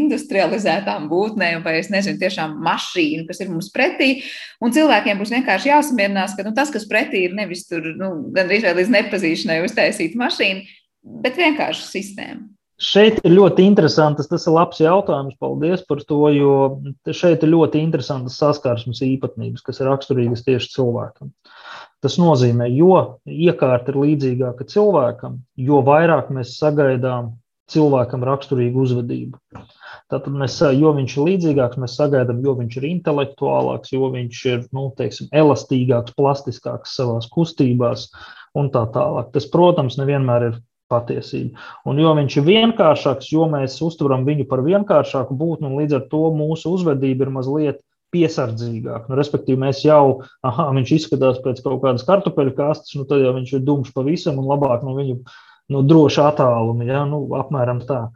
industrializētām 0.01 1.11
būtnēm, 1.11 1.61
vai 1.67 1.75
es 1.83 1.91
nezinu, 1.93 2.17
tiešām 2.23 2.55
mašīnu, 2.65 3.27
kas 3.29 3.45
ir 3.45 3.51
mums 3.53 3.69
pretī, 3.75 4.23
un 4.65 4.73
cilvēkiem 4.73 5.21
būs 5.21 5.35
vienkārši 5.37 5.69
jāsamierinās, 5.75 6.39
ka 6.39 6.47
nu, 6.49 6.55
tas, 6.57 6.73
kas 6.73 6.89
pretī 6.89 7.27
ir 7.27 7.37
nevis 7.37 7.67
tur 7.69 7.85
nu, 8.01 8.15
gandrīz 8.33 8.65
vai 8.65 8.73
līdz 8.81 8.95
nepazīšanai 8.97 9.61
uztaisīta 9.69 10.25
mašīna, 10.25 10.65
bet 11.21 11.37
vienkārši 11.37 11.85
sistēma. 11.99 12.49
Šeit 12.81 13.19
ir 13.29 13.35
ļoti 13.37 13.67
interesants, 13.69 14.29
tas 14.31 14.47
ir 14.49 14.55
labs 14.57 14.79
jautājums, 14.81 15.37
paldies 15.41 15.83
par 15.85 16.01
to, 16.09 16.21
jo 16.33 16.53
šeit 17.13 17.45
ir 17.45 17.53
ļoti 17.53 17.83
interesantas 17.85 18.39
saskarsmes 18.41 19.03
īpatnības, 19.05 19.65
kas 19.67 19.83
ir 19.83 19.91
raksturīgas 19.91 20.47
tieši 20.47 20.73
cilvēkam. 20.79 21.35
Tas 22.01 22.17
nozīmē, 22.17 22.71
jo 22.73 23.21
iekārta 23.29 23.93
ir 23.93 24.01
līdzīgāka 24.01 24.65
cilvēkam, 24.73 25.37
jo 25.61 25.83
vairāk 25.85 26.31
mēs 26.33 26.55
sagaidām 26.57 27.35
cilvēkam 27.71 28.25
raksturīgu 28.27 28.87
uzvedību. 28.87 29.39
Tātad, 30.11 30.33
mēs, 30.35 30.57
jo 30.75 30.95
viņš 30.97 31.19
ir 31.19 31.27
līdzīgāks, 31.29 31.79
mēs 31.85 31.99
sagaidām, 32.01 32.41
jo 32.43 32.57
viņš 32.59 32.81
ir 32.81 32.89
intelektuālāks, 32.89 33.93
jo 33.93 34.09
viņš 34.17 34.41
ir 34.51 34.65
nu, 34.75 34.89
teiksim, 34.97 35.29
elastīgāks, 35.37 36.17
plastiskāks 36.17 36.97
savā 36.97 37.21
kustībās 37.31 38.09
un 38.59 38.73
tā 38.75 38.87
tālāk. 38.97 39.31
Tas, 39.37 39.47
protams, 39.53 40.01
nevienmēr 40.01 40.49
ir 40.49 40.59
patiesību. 40.91 41.55
Un 41.89 42.01
jo 42.03 42.15
viņš 42.19 42.39
ir 42.41 42.49
vienkāršāks, 42.49 43.31
jo 43.35 43.47
mēs 43.51 43.79
uztveram 43.87 44.27
viņu 44.27 44.49
par 44.51 44.65
vienkāršāku 44.67 45.37
būtni, 45.39 45.71
un 45.71 45.79
līdz 45.81 46.01
ar 46.01 46.09
to 46.13 46.25
mūsu 46.35 46.75
uzvedība 46.77 47.27
ir 47.27 47.33
mazliet 47.37 47.81
piesardzīgāk. 48.15 49.07
Nu, 49.07 49.19
respektīvi, 49.19 49.61
mēs 49.63 49.85
jau, 49.87 50.23
ah, 50.47 50.65
viņš 50.75 50.97
izskatās 50.97 51.39
pēc 51.45 51.63
kaut 51.63 51.79
kādas 51.85 52.07
kartupeļu 52.09 52.57
kastes, 52.57 52.97
nu, 52.99 53.07
tad 53.09 53.23
jau 53.23 53.37
viņš 53.37 53.55
ir 53.55 53.65
dumšs 53.67 53.95
pavisam 53.95 54.41
un 54.43 54.51
labāk 54.51 54.83
no 54.87 54.97
viņu 54.99 55.21
nu, 55.71 55.83
droši 55.87 56.23
attālumi. 56.25 56.89
Ja? 56.91 57.05
Nu, 57.09 57.23
apmēram 57.39 57.85
tā. 57.87 58.09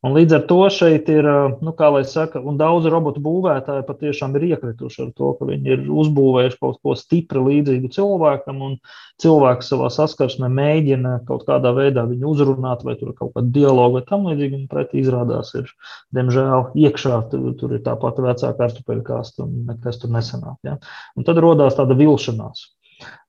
Un 0.00 0.14
līdz 0.16 0.32
ar 0.32 0.44
to 0.48 0.56
šeit 0.72 1.10
ir, 1.12 1.26
nu, 1.60 1.72
kā 1.76 1.90
lai 1.92 2.06
saka, 2.08 2.40
un 2.40 2.56
daudz 2.60 2.86
robotu 2.88 3.20
būvētāji 3.20 3.84
patiešām 3.84 4.32
ir 4.38 4.46
iekrituši 4.54 5.02
ar 5.04 5.10
to, 5.12 5.34
ka 5.36 5.48
viņi 5.50 5.74
ir 5.74 5.82
uzbūvējuši 5.92 6.56
kaut 6.62 6.78
ko 6.80 6.94
stipri 6.96 7.42
līdzīgu 7.44 7.90
cilvēkam, 7.92 8.62
un 8.64 8.78
cilvēks 9.20 9.68
savā 9.74 9.90
saskarsmē 9.92 10.48
mēģina 10.56 11.18
kaut 11.28 11.44
kādā 11.50 11.74
veidā 11.76 12.06
viņu 12.08 12.32
uzrunāt, 12.32 12.86
vai 12.88 12.96
tur 12.96 13.12
ir 13.12 13.18
kaut 13.20 13.34
kāda 13.36 13.52
dialoga 13.58 13.98
vai 13.98 14.04
tam 14.08 14.24
līdzīga, 14.30 14.62
un 14.62 14.66
pretī 14.72 15.04
izrādās 15.04 15.52
ir, 15.60 15.68
diemžēl, 16.16 16.70
iekšā 16.80 17.22
tur, 17.34 17.46
tur 17.60 17.76
ir 17.76 17.84
tā 17.84 17.98
pati 18.00 18.24
vecā 18.24 18.56
kartupeļu 18.56 19.04
kāsta, 19.04 19.44
un 19.44 19.68
nekas 19.68 20.00
tur 20.00 20.16
nesanāk. 20.16 20.56
Ja? 20.64 20.80
Un 21.12 21.28
tad 21.28 21.44
rodās 21.44 21.76
tāda 21.76 21.98
vilšanās. 22.00 22.70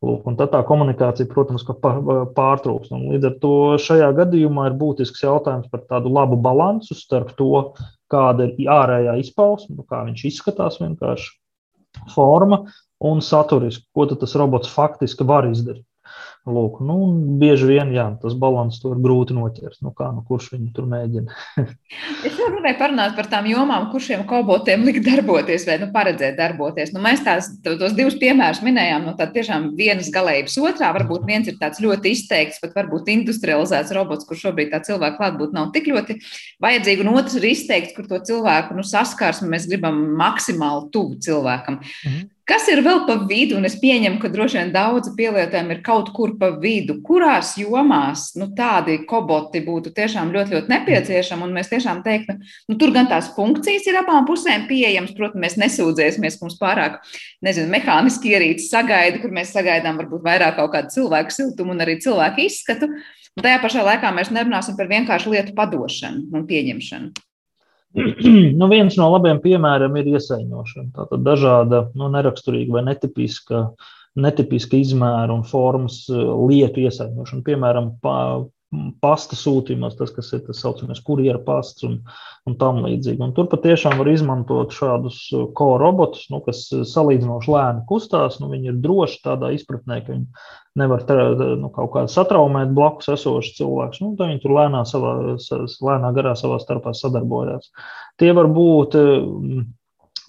Lūk, 0.02 0.26
un 0.28 0.38
tad 0.40 0.52
tā 0.54 0.62
komunikācija, 0.68 1.30
protams, 1.30 1.64
pārtrūks. 1.68 2.92
Un 2.96 3.08
līdz 3.14 3.30
ar 3.30 3.36
to 3.44 3.54
šajā 3.82 4.10
gadījumā 4.18 4.70
ir 4.70 4.78
būtisks 4.80 5.24
jautājums 5.24 5.70
par 5.72 5.86
tādu 5.90 6.12
labu 6.14 6.40
balansu 6.42 6.98
starp 6.98 7.36
to, 7.38 7.68
kāda 8.12 8.50
ir 8.50 8.72
ārējā 8.72 9.16
izpausme, 9.22 9.78
nu, 9.78 9.86
kā 9.88 10.02
viņš 10.08 10.26
izskatās, 10.32 10.82
vienkārši 10.82 11.32
forma 12.16 12.66
un 13.02 13.22
saturiski, 13.26 13.88
ko 13.96 14.08
tas 14.12 14.36
robots 14.40 14.72
faktiski 14.72 15.28
var 15.28 15.48
izdarīt. 15.50 15.86
Lūk, 16.42 16.80
nu, 16.82 16.96
bieži 17.38 17.68
vien 17.70 17.92
jā, 17.94 18.08
tas 18.18 18.34
balans 18.34 18.80
tur 18.82 18.96
grūti 18.98 19.36
noķert. 19.38 19.78
Nu, 19.86 19.92
kā, 19.94 20.08
nu, 20.10 20.24
kurš 20.26 20.48
viņu 20.56 20.72
tur 20.74 20.88
mēģina? 20.90 21.36
es 22.26 22.40
jau 22.40 22.48
gribēju 22.50 22.80
parunāt 22.80 23.14
par 23.14 23.30
tām 23.30 23.46
jomām, 23.46 23.86
kur 23.92 24.02
šiem 24.02 24.24
robotiem 24.26 24.82
likt 24.88 25.06
darboties 25.06 25.68
vai 25.70 25.78
nu, 25.84 25.92
paredzēt 25.94 26.40
darboties. 26.40 26.96
Nu, 26.96 27.04
mēs 27.06 27.22
tās, 27.28 27.52
tos 27.62 27.94
divus 27.94 28.18
piemērus 28.18 28.64
minējām 28.66 29.06
no 29.06 29.14
tādas 29.14 29.38
tiešām 29.38 29.70
vienas 29.78 30.10
galējības 30.16 30.58
otrā. 30.64 30.90
Varbūt 30.98 31.30
viens 31.30 31.52
ir 31.52 31.62
tāds 31.62 31.84
ļoti 31.86 32.16
izteikts, 32.18 32.58
pat 32.66 32.74
varbūt 32.80 33.14
industrializēts 33.14 33.94
robots, 33.94 34.26
kur 34.26 34.42
šobrīd 34.42 34.74
tā 34.74 34.82
cilvēka 34.90 35.22
klātbūtne 35.22 35.60
nav 35.62 35.70
tik 35.78 35.94
ļoti 35.94 36.18
vajadzīga. 36.66 37.06
Un 37.06 37.22
otrs 37.22 37.38
ir 37.38 37.52
izteikts, 37.54 37.94
kur 37.94 38.10
to 38.10 38.18
cilvēku 38.32 38.82
nu, 38.82 38.88
saskarsmi 38.88 39.54
mēs 39.54 39.70
gribam 39.70 40.08
maksimāli 40.18 40.90
tuvu 40.90 41.22
cilvēkam. 41.22 41.84
Mhm. 41.86 42.30
Kas 42.50 42.66
ir 42.72 42.80
vēl 42.82 43.04
pa 43.06 43.16
vidu, 43.30 43.54
un 43.60 43.68
es 43.68 43.76
pieņemu, 43.78 44.18
ka 44.22 44.30
droši 44.34 44.58
vien 44.58 44.72
daudzi 44.74 45.12
pielietojumi 45.18 45.76
ir 45.76 45.82
kaut 45.86 46.10
kur 46.16 46.34
pa 46.40 46.50
vidu, 46.64 46.96
kurās 47.06 47.54
jomās 47.60 48.32
nu, 48.40 48.48
tādi 48.58 48.98
koboti 49.08 49.62
būtu 49.62 49.94
tiešām 49.94 50.34
ļoti, 50.34 50.56
ļoti 50.58 50.74
nepieciešami, 50.74 51.52
mēs 51.54 51.70
tiešām 51.70 52.02
teiktu, 52.06 52.40
nu, 52.72 52.80
tur 52.82 52.96
gan 52.98 53.10
tās 53.12 53.30
funkcijas 53.38 53.86
ir 53.92 54.02
abām 54.02 54.26
pusēm 54.30 54.66
pieejamas, 54.72 55.14
protams, 55.18 55.44
mēs 55.46 55.60
nesūdzēsimies, 55.62 56.40
ka 56.40 56.48
mums 56.48 56.60
pārāk, 56.62 57.00
nezinu, 57.46 57.70
mehāniski 57.76 58.34
ierīces 58.34 58.72
sagaida, 58.74 59.22
kur 59.22 59.34
mēs 59.38 59.54
sagaidām 59.54 60.02
varbūt 60.02 60.26
vairāk 60.26 60.58
kaut 60.58 60.74
kādu 60.74 60.96
cilvēku 60.98 61.38
siltumu 61.38 61.76
un 61.76 61.86
arī 61.86 62.00
cilvēku 62.02 62.48
izskatu, 62.50 62.90
un 62.90 63.46
tajā 63.46 63.62
pašā 63.62 63.86
laikā 63.86 64.16
mēs 64.18 64.34
nerunāsim 64.34 64.80
par 64.80 64.90
vienkāršu 64.90 65.38
lietu 65.38 65.54
padošanu 65.58 66.32
un 66.34 66.50
pieņemšanu. 66.50 67.14
nu, 68.60 68.68
viens 68.72 68.96
no 69.00 69.10
labiem 69.12 69.42
piemēriem 69.44 69.98
ir 70.00 70.14
iesaņošana. 70.16 70.92
Tātad 70.96 71.26
dažāda 71.26 71.84
nu, 71.98 72.08
neraksturīga 72.14 72.78
vai 72.78 72.86
netipiska, 72.88 73.66
netipiska 74.22 74.80
izmēra 74.80 75.36
un 75.36 75.44
formas 75.48 76.04
eh, 76.12 76.22
lietu 76.52 76.86
iesaņošana. 76.86 77.46
Piemēram, 77.48 77.94
pa, 78.04 78.16
pasta 79.04 79.36
sūtījumos, 79.36 79.98
tas, 80.00 80.14
kas 80.16 80.30
ir 80.36 80.44
tas 80.46 80.62
saucamais 80.64 81.02
kurjeru 81.04 81.42
pasts 81.44 81.84
un, 81.88 81.98
un 82.48 82.56
tam 82.60 82.80
līdzīgi. 82.86 83.20
Un 83.26 83.34
tur 83.36 83.50
patiešām 83.52 83.98
var 84.00 84.08
izmantot 84.12 84.72
šādus 84.76 85.18
uh, 85.36 85.64
robotus, 85.82 86.30
nu, 86.32 86.40
kas 86.46 86.64
uh, 86.72 86.86
salīdzinoši 86.88 87.52
lēni 87.52 87.84
kustās. 87.90 88.40
Nu, 88.40 88.48
viņi 88.54 88.72
ir 88.72 88.80
droši 88.84 89.20
tādā 89.26 89.52
izpratnē, 89.58 90.00
ka 90.06 90.16
viņi 90.16 90.26
nevar 90.80 91.04
te, 91.08 91.18
nu, 91.60 91.72
kaut 91.76 91.92
kādā 91.98 92.14
satraumēt 92.14 92.72
blakus 92.78 93.12
esošs 93.18 93.58
cilvēks. 93.60 94.00
Nu, 94.06 94.14
viņi 94.20 94.40
tur 94.46 94.56
lēnā, 94.56 94.86
savā, 94.88 95.18
lēnā 95.84 96.16
garā 96.16 96.38
savā 96.40 96.62
starpā 96.64 96.96
sadarbojās. 96.96 97.74
Tie 98.22 98.32
var 98.38 98.48
būt 98.56 98.98
uh, 99.00 99.68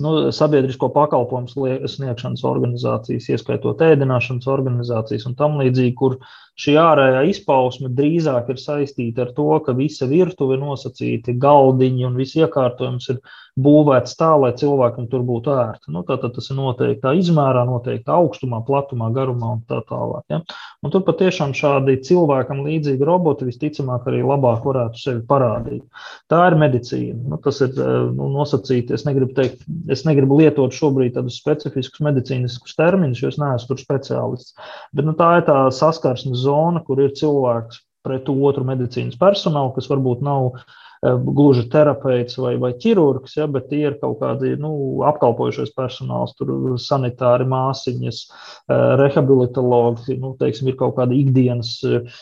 nu, 0.03 0.13
sabiedrisko 0.35 0.89
pakalpojumu 0.93 1.87
sniegšanas 1.91 2.43
organizācijas, 2.49 3.29
ieskaitot 3.33 3.83
ēdināšanas 3.87 4.49
organizācijas 4.51 5.29
un 5.31 5.37
tam 5.39 5.59
līdzīgi, 5.61 5.95
kur 5.99 6.19
šī 6.61 6.77
ārējā 6.83 7.23
izpausme 7.31 7.91
drīzāk 7.97 8.51
ir 8.53 8.61
saistīta 8.61 9.27
ar 9.27 9.33
to, 9.37 9.49
ka 9.67 9.77
visa 9.79 10.09
virtuve 10.11 10.59
ir 10.59 10.65
nosacīta, 10.65 11.37
galdiņi 11.47 12.09
un 12.09 12.19
viss 12.19 12.39
iekārtojums 12.41 13.09
ir 13.15 13.23
būvēts 13.61 14.15
tā, 14.17 14.31
lai 14.41 14.53
cilvēkam 14.57 15.07
tur 15.13 15.25
būtu 15.29 15.53
ērti. 15.53 15.91
Nu, 15.93 16.03
Tātad 16.09 16.33
tas 16.37 16.49
ir 16.49 16.57
noteiktā 16.57 17.13
izmērā, 17.19 17.67
noteiktā 17.69 18.15
augstumā, 18.17 18.63
platumā, 18.65 19.11
garumā 19.13 19.51
un 19.59 19.61
tā 19.69 19.83
tālāk. 19.89 20.25
Ja? 20.33 20.41
Un 20.83 20.95
tur 20.95 21.05
patiešām 21.05 21.53
šādi 21.57 21.99
cilvēkam 22.09 22.63
līdzīgi 22.65 23.07
roboti 23.07 23.51
visticamāk 23.51 24.09
arī 24.09 24.23
labāk 24.25 24.65
varētu 24.65 25.03
sevi 25.03 25.23
parādīt. 25.29 25.85
Tā 26.33 26.41
ir 26.49 26.59
medicīna. 26.65 27.21
Nu, 27.35 27.41
tas 27.45 27.61
ir 27.65 27.77
nu, 27.77 28.31
nosacīti. 28.39 28.97
Es 28.97 29.05
negribu, 29.09 29.37
teikt, 29.37 29.67
es 29.93 30.07
negribu 30.09 30.41
lietot 30.41 30.73
šobrīd 30.77 31.19
tādus 31.19 31.37
specifiskus 31.43 32.05
medicīniskus 32.09 32.77
terminus, 32.79 33.21
jo 33.21 33.33
es 33.33 33.41
neesmu 33.43 33.75
tur 33.75 33.85
speciālists. 33.85 34.57
Bet 34.97 35.09
nu, 35.09 35.17
tā 35.19 35.35
ir 35.41 35.49
tā 35.49 35.59
saskarsmes 35.77 36.41
zona, 36.47 36.81
kur 36.87 37.05
ir 37.05 37.13
cilvēks 37.19 37.85
pret 38.03 38.27
otru 38.33 38.65
medicīnas 38.67 39.19
personālu, 39.21 39.75
kas 39.77 39.89
varbūt 39.91 40.25
nav 40.27 40.57
gluži 41.03 41.65
terapeits 41.73 42.39
vai, 42.39 42.55
vai 42.63 42.73
ķirurgs, 42.79 43.37
ja, 43.39 43.49
bet 43.51 43.69
tie 43.71 43.81
ir 43.89 43.97
kaut 44.03 44.21
kādi 44.21 44.55
nu, 44.61 44.73
apkalpojušais 45.09 45.75
personāls, 45.75 46.37
tur 46.39 46.53
sanitāri 46.79 47.49
māsiņas, 47.51 48.21
uh, 48.27 48.93
rehabilitologi, 49.03 50.19
nu, 50.23 50.37
teiksim, 50.39 50.71
ir 50.71 50.79
kaut 50.79 50.95
kāda 51.01 51.17
ikdienas 51.19 51.79
uh, 51.89 52.21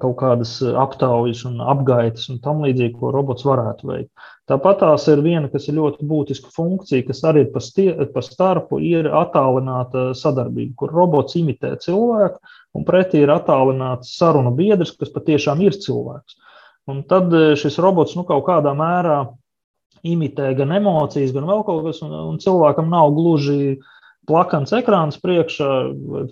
kaut 0.00 0.18
kādas 0.20 0.58
aptaujas 0.60 1.42
un 1.48 1.60
apgaitas 1.64 2.28
un 2.32 2.40
tam 2.44 2.60
līdzīgi, 2.64 2.98
ko 3.00 3.12
robots 3.14 3.46
varētu 3.48 3.88
veikt. 3.88 4.10
Tāpat 4.50 4.80
tās 4.82 5.06
ir 5.08 5.22
viena, 5.24 5.48
kas 5.52 5.68
ir 5.70 5.78
ļoti 5.78 6.06
būtiska 6.10 6.52
funkcija, 6.52 7.06
kas 7.08 7.22
arī 7.28 7.46
ir 7.46 7.52
pa, 7.54 7.62
stie, 7.64 7.88
pa 8.12 8.22
starpu, 8.24 8.80
ir 8.84 9.08
attālināta 9.08 10.10
sadarbība, 10.18 10.74
kur 10.82 10.92
robots 10.94 11.38
imitē 11.40 11.76
cilvēku, 11.80 12.40
un 12.76 12.86
pretī 12.88 13.24
ir 13.24 13.32
attālināts 13.32 14.12
sarunu 14.18 14.52
biedrs, 14.58 14.92
kas 15.00 15.12
patiešām 15.14 15.64
ir 15.64 15.78
cilvēks. 15.80 16.36
Un 16.90 17.04
tad 17.08 17.32
e, 17.34 17.54
šis 17.60 17.78
robots 17.82 18.16
nu, 18.18 18.26
kaut 18.28 18.44
kādā 18.48 18.74
mērā 18.76 19.22
imitē 20.06 20.52
gan 20.58 20.72
emocijas, 20.76 21.32
gan 21.36 21.48
vēl 21.48 21.64
kaut 21.66 21.86
kas, 21.86 22.02
un, 22.06 22.14
un 22.32 22.38
cilvēkam 22.42 22.90
nav 22.92 23.12
gluži 23.16 23.78
plakans 24.30 24.72
ekrāns 24.76 25.18
priekšā 25.20 25.70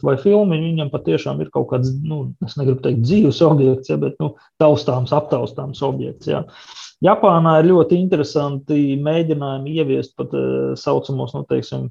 vai, 0.05 0.17
filmi. 0.21 0.61
Viņam 0.63 0.93
patiešām 0.93 1.43
ir 1.43 1.51
kaut 1.55 1.71
kāds, 1.73 1.93
nu, 2.05 2.21
es 2.47 2.57
negribu 2.61 2.83
teikt, 2.85 3.03
dzīves 3.07 3.41
objekts, 3.47 3.91
ja, 3.93 3.99
bet 4.01 4.19
nu, 4.23 4.35
taustāms, 4.63 5.15
aptaustāms 5.17 5.83
objekts. 5.87 6.31
Ja. 6.31 6.45
Japānā 7.05 7.59
ir 7.61 7.71
ļoti 7.71 7.99
interesanti 7.99 8.97
mēģinājumi 9.03 9.77
ieviest 9.79 10.17
pat 10.19 10.33
uh, 10.35 10.73
saucamos, 10.79 11.35
nu, 11.37 11.45
teiksim, 11.51 11.87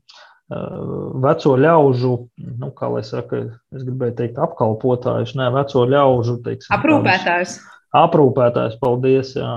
uh, 0.51 1.13
veco 1.23 1.55
ļaužu, 1.63 2.13
nu, 2.59 2.71
kā 2.75 2.91
lai 2.91 3.05
saka, 3.07 3.45
es 3.75 3.87
gribēju 3.87 4.17
teikt, 4.19 4.41
apkalpotājus, 4.43 5.35
ne 5.39 5.47
veco 5.55 5.85
ļaužu, 5.87 6.39
teiksim, 6.43 6.75
aprūpētājs. 6.75 7.59
Aprūpētājs, 7.95 8.75
paldies, 8.81 9.29
jā, 9.37 9.51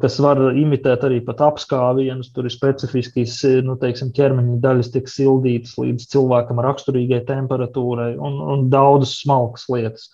kas 0.00 0.16
var 0.22 0.40
imitēt 0.56 1.04
arī 1.04 1.18
pat 1.26 1.42
apskāvienus. 1.44 2.30
Tur 2.32 2.48
ir 2.48 2.54
specifiski 2.54 3.26
nu, 3.66 3.76
teiksim, 3.80 4.14
ķermeņa 4.16 4.60
daļas, 4.64 4.92
tiek 4.94 5.10
sildītas 5.10 5.76
līdz 5.80 6.08
cilvēkam 6.14 6.62
raksturīgai 6.64 7.20
temperatūrai 7.28 8.14
un, 8.16 8.40
un 8.54 8.68
daudzas 8.72 9.18
smalkas 9.20 9.68
lietas. 9.68 10.08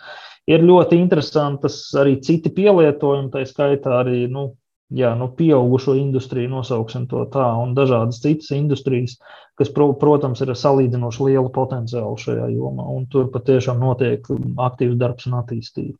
Ir 0.50 0.64
ļoti 0.66 0.98
interesantas 0.98 1.82
arī 1.94 2.16
citi 2.24 2.50
pielietojumi, 2.50 3.30
tā 3.30 3.44
skaitā 3.46 4.00
arī 4.00 4.24
nu, 4.32 4.48
jā, 4.90 5.12
nu, 5.18 5.28
pieaugušo 5.36 5.94
industriju, 6.00 6.50
nosauksim 6.50 7.06
to 7.10 7.22
tā, 7.30 7.46
un 7.62 7.76
dažādas 7.76 8.18
citas 8.24 8.50
industrijas, 8.56 9.20
kas, 9.60 9.70
pro, 9.74 9.92
protams, 10.00 10.42
ir 10.42 10.50
salīdzinoši 10.56 11.28
liela 11.28 11.52
potenciāla 11.54 12.16
šajā 12.18 12.48
jomā, 12.56 12.88
un 12.96 13.06
tur 13.12 13.30
patiešām 13.30 13.78
notiek 13.84 14.26
aktīvs 14.66 14.98
darbs 14.98 15.30
un 15.30 15.38
attīstība. 15.44 15.98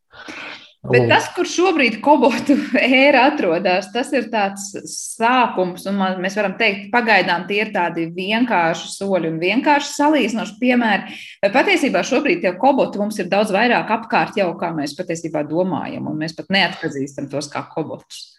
Bet 0.80 1.10
tas, 1.10 1.26
kur 1.36 1.44
šobrīd 1.44 1.98
kobotu 2.00 2.54
ēra 2.80 3.26
atrodas, 3.28 3.90
tas 3.92 4.08
ir 4.16 4.30
tāds 4.32 4.70
sākums, 4.88 5.84
un 5.90 5.98
man, 6.00 6.16
mēs 6.24 6.38
varam 6.40 6.54
teikt, 6.56 6.88
pagaidām 6.94 7.44
tie 7.50 7.58
ir 7.66 7.74
tādi 7.74 8.06
vienkārši 8.16 8.88
soļi 8.94 9.28
un 9.28 9.36
vienkārši 9.42 9.92
salīdzinoši 9.98 10.56
piemēri. 10.62 11.20
Bet 11.44 11.52
patiesībā 11.58 12.00
šobrīd 12.08 12.40
tie 12.46 12.54
koboti 12.56 13.02
mums 13.02 13.20
ir 13.20 13.28
daudz 13.28 13.52
vairāk 13.52 13.92
apkārt 13.98 14.40
jau, 14.40 14.54
kā 14.60 14.72
mēs 14.72 14.96
patiesībā 14.96 15.44
domājam, 15.50 16.08
un 16.08 16.16
mēs 16.24 16.38
pat 16.38 16.48
neatpazīstam 16.48 17.28
tos 17.28 17.52
kā 17.52 17.66
kobotus. 17.76 18.30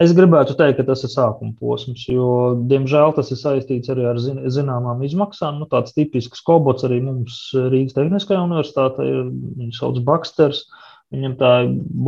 Es 0.00 0.12
gribētu 0.14 0.54
teikt, 0.54 0.78
ka 0.78 0.84
tas 0.86 1.00
ir 1.04 1.10
sākuma 1.10 1.56
posms, 1.58 2.04
jo, 2.06 2.54
diemžēl, 2.70 3.12
tas 3.16 3.32
ir 3.34 3.40
saistīts 3.40 3.90
arī 3.90 4.04
ar 4.06 4.20
zin 4.22 4.44
zināmām 4.52 5.00
izmaksām. 5.04 5.58
Nu, 5.58 5.66
tāds 5.68 5.96
tipisks 5.96 6.44
kobots 6.46 6.86
arī 6.86 7.00
mums 7.02 7.48
Rīgas 7.56 7.96
Tehniskajā 7.96 8.44
universitātē 8.46 9.08
ir. 9.08 9.24
Viņu 9.58 9.74
sauc 9.74 9.98
Baksters. 10.06 10.68
Viņam 11.14 11.34
tā 11.40 11.50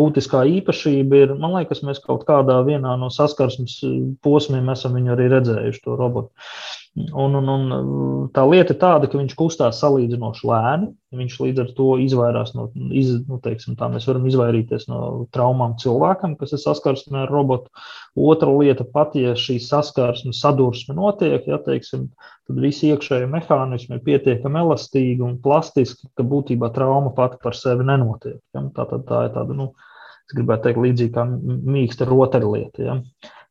būtiskā 0.00 0.42
īpašība 0.58 1.22
ir, 1.22 1.30
man 1.40 1.54
liekas, 1.56 1.80
mēs 1.86 2.02
kaut 2.04 2.26
kādā 2.28 2.58
vienā 2.66 2.98
no 3.00 3.08
saskarsmes 3.12 3.78
posmiem 4.24 4.68
esam 4.74 4.98
viņu 4.98 5.14
arī 5.14 5.30
redzējuši, 5.32 5.82
to 5.86 5.96
robotu. 5.96 6.28
Un, 6.98 7.36
un, 7.38 7.46
un 7.48 8.30
tā 8.34 8.42
lieta 8.50 8.74
ir 8.74 8.80
tāda, 8.80 9.06
ka 9.06 9.14
viņš 9.14 9.36
kustās 9.38 9.78
salīdzinoši 9.78 10.46
lēni. 10.48 10.88
Viņš 11.14 11.36
līdz 11.38 11.62
ar 11.62 11.70
to 11.76 11.86
izvairās 12.02 12.50
no, 12.56 12.64
iz, 12.98 13.12
nu, 13.28 13.38
teiksim, 13.42 13.76
tā 13.78 13.86
mēs 13.92 14.08
varam 14.10 14.26
izvairīties 14.26 14.88
no 14.90 14.98
traumām 15.34 15.76
cilvēkam, 15.78 16.34
kas 16.38 16.56
ir 16.56 16.62
saskarsme 16.62 17.22
ar 17.22 17.30
robotu. 17.30 17.70
Otra 18.18 18.50
lieta, 18.50 18.86
pat 18.86 19.14
ja 19.18 19.36
šī 19.38 19.60
saskarsme, 19.62 20.34
sadursme 20.34 20.98
notiek, 20.98 21.46
ja, 21.50 21.60
teiksim, 21.62 22.08
tad 22.50 22.62
visi 22.62 22.90
iekšējie 22.90 23.30
mehānismi 23.30 23.98
ir 23.98 24.04
pietiekami 24.10 24.62
elastīgi 24.64 25.22
un 25.26 25.38
plastiski, 25.42 26.10
ka 26.18 26.26
būtībā 26.26 26.72
trauma 26.74 27.14
pati 27.14 27.38
par 27.42 27.58
sevi 27.58 27.86
nenotiek. 27.86 28.40
Ja. 28.54 28.66
Tā, 28.74 28.90
tā, 28.90 29.02
tā 29.06 29.26
ir 29.28 29.36
tāda, 29.38 29.58
nu, 29.62 29.72
es 30.26 30.38
gribētu 30.38 30.66
teikt, 30.68 30.86
līdzīga 30.88 31.26
mīksta 31.70 32.10
rotaļlieta. 32.10 32.86
Ja 32.86 33.02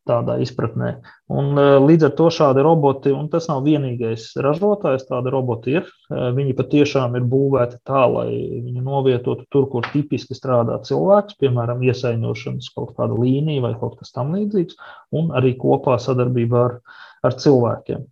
tādā 0.08 0.36
izpratnē. 0.42 0.90
Un, 1.30 1.52
e, 1.58 1.64
līdz 1.84 2.08
ar 2.08 2.14
to 2.18 2.28
šādi 2.34 2.64
roboti, 2.64 3.12
un 3.14 3.28
tas 3.32 3.48
nav 3.50 3.62
vienīgais 3.66 4.30
ražotājs, 4.42 5.06
tādi 5.08 5.32
roboti 5.32 5.76
ir. 5.78 5.88
E, 5.88 6.30
viņi 6.36 6.56
patiešām 6.58 7.16
ir 7.18 7.26
būvēti 7.30 7.80
tā, 7.86 8.04
lai 8.10 8.28
viņi 8.32 8.84
novietotu 8.86 9.46
tur, 9.52 9.68
kur 9.72 9.86
tipiski 9.92 10.36
strādā 10.36 10.80
cilvēks, 10.86 11.38
piemēram, 11.42 11.84
iesaiņošanas 11.86 12.72
kaut 12.76 12.94
kāda 12.98 13.18
līnija 13.18 13.66
vai 13.68 13.74
kaut 13.80 13.98
kas 14.00 14.14
tamlīdzīgs, 14.16 14.78
un 15.20 15.34
arī 15.36 15.54
kopā 15.60 15.98
sadarbībā 16.02 16.66
ar, 16.68 16.78
ar 17.26 17.40
cilvēkiem. 17.40 18.06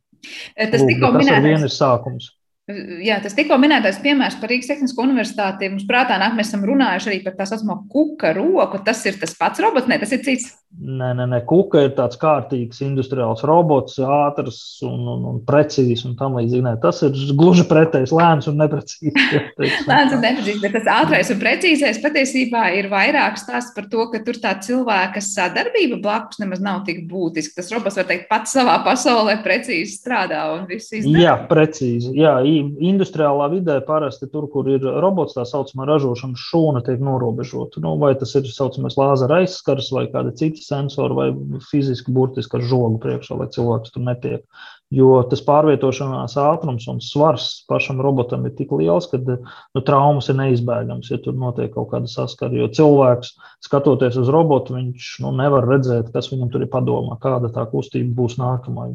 E, 0.56 0.66
tas, 0.66 0.82
Lūk, 0.82 1.00
tas 1.00 1.32
ar 1.32 1.46
vienu 1.46 1.68
ir 1.68 1.72
sākums. 1.72 2.34
Jā, 3.00 3.16
tas 3.24 3.32
tikko 3.32 3.56
minētais 3.56 3.96
piemērs 4.04 4.34
par 4.42 4.50
Rīgas 4.52 4.68
Tehnisko 4.68 5.06
universitāti. 5.06 5.70
Mums 5.72 5.86
prātā 5.88 6.18
nāk, 6.20 6.34
mēs 6.36 6.50
esam 6.50 6.66
runājuši 6.68 7.08
arī 7.08 7.20
par 7.24 7.38
tā 7.38 7.46
saucamo 7.48 7.78
kuka 7.88 8.34
roku. 8.36 8.82
Tas 8.84 9.00
ir 9.08 9.16
tas 9.16 9.32
pats 9.38 9.62
robots, 9.64 9.88
ne 9.88 9.96
tas 10.02 10.12
ir 10.12 10.20
cits. 10.26 10.50
Nē, 10.68 11.14
nē, 11.16 11.24
nē, 11.32 11.38
kuka 11.48 11.80
ir 11.86 11.94
tāds 11.96 12.18
kārtīgs 12.20 12.82
industriāls 12.84 13.40
robots, 13.48 13.94
ātrs 14.04 14.58
un, 14.84 15.00
un, 15.10 15.22
un 15.30 15.38
precīzs 15.48 16.04
un 16.04 16.12
tam 16.18 16.36
līdzīgi. 16.36 16.60
Nē, 16.66 16.74
tas 16.82 17.00
ir 17.06 17.16
gluži 17.38 17.64
pretējs, 17.66 18.12
lēns 18.12 18.50
un 18.50 18.60
neprecīzs. 18.60 19.16
lēns 19.88 20.12
un 20.12 20.20
neprecīzs, 20.22 20.60
bet 20.60 20.76
tas 20.76 20.90
ātrais 20.92 21.32
un 21.32 21.40
precīzais 21.40 22.00
patiesībā 22.04 22.66
ir 22.76 22.90
vairāk 22.92 23.40
stāsts 23.40 23.72
par 23.74 23.88
to, 23.88 24.04
ka 24.12 24.20
tur 24.26 24.36
tā 24.42 24.52
cilvēka 24.66 25.22
sadarbība 25.24 26.02
blakus 26.04 26.42
nemaz 26.44 26.60
nav 26.62 26.84
tik 26.86 27.00
būtiska. 27.08 27.56
Tas 27.58 27.72
robots 27.72 27.96
var 27.98 28.08
teikt 28.12 28.28
pats 28.28 28.52
savā 28.58 28.76
pasaulē 28.84 29.38
precīzi 29.42 29.96
strādā 29.96 30.44
un 30.52 30.68
viss 30.68 30.92
izdara. 30.92 31.24
Jā, 31.24 31.34
precīzi. 31.48 32.12
Jā, 32.20 32.36
industriālā 32.44 33.48
vidē 33.56 33.80
parasti 33.88 34.28
tur, 34.28 34.46
kur 34.52 34.68
ir 34.68 34.84
robots, 34.84 35.34
tā 35.40 35.48
saucamā 35.48 35.88
ražošanas 35.94 36.46
šūna 36.52 36.84
tiek 36.86 37.00
norobežota. 37.02 37.80
Nu, 37.82 37.96
vai 37.98 38.12
tas 38.20 38.36
ir 38.36 38.52
saucamais 38.52 39.00
lāzera 39.00 39.40
aizskars 39.42 39.90
vai 39.96 40.06
kāda 40.12 40.36
cita 40.36 40.57
citi 40.58 40.66
sensori 40.66 41.14
vai 41.14 41.28
fiziski 41.70 42.12
burtiski 42.12 42.58
ar 42.58 42.62
žogu 42.66 42.98
priekšā, 43.02 43.36
lai 43.38 43.48
cilvēks 43.54 43.92
tur 43.94 44.02
netiek. 44.02 44.44
Jo 44.90 45.22
tas 45.28 45.42
pārvietošanās 45.44 46.36
ātrums 46.40 46.86
un 46.88 47.00
svars 47.04 47.64
pašam 47.68 48.00
robotam 48.00 48.46
ir 48.48 48.54
tik 48.56 48.72
liels, 48.72 49.06
ka 49.10 49.20
nu, 49.20 49.82
traumas 49.84 50.28
ir 50.28 50.38
neizbēgams, 50.38 51.10
ja 51.10 51.18
tur 51.20 51.36
notiek 51.36 51.74
kaut 51.74 51.90
kāda 51.92 52.08
saskara. 52.08 52.56
Jo 52.56 52.70
cilvēks, 52.72 53.34
skatoties 53.64 54.16
uz 54.16 54.32
robotu, 54.32 54.78
viņš 54.78 55.10
nu, 55.24 55.34
nevar 55.36 55.68
redzēt, 55.68 56.08
kas 56.14 56.32
viņam 56.32 56.50
tur 56.52 56.64
ir 56.64 56.72
padomā, 56.72 57.18
kāda 57.20 57.52
tā 57.52 57.66
kustība 57.68 58.16
būs 58.22 58.38
nākamā. 58.40 58.88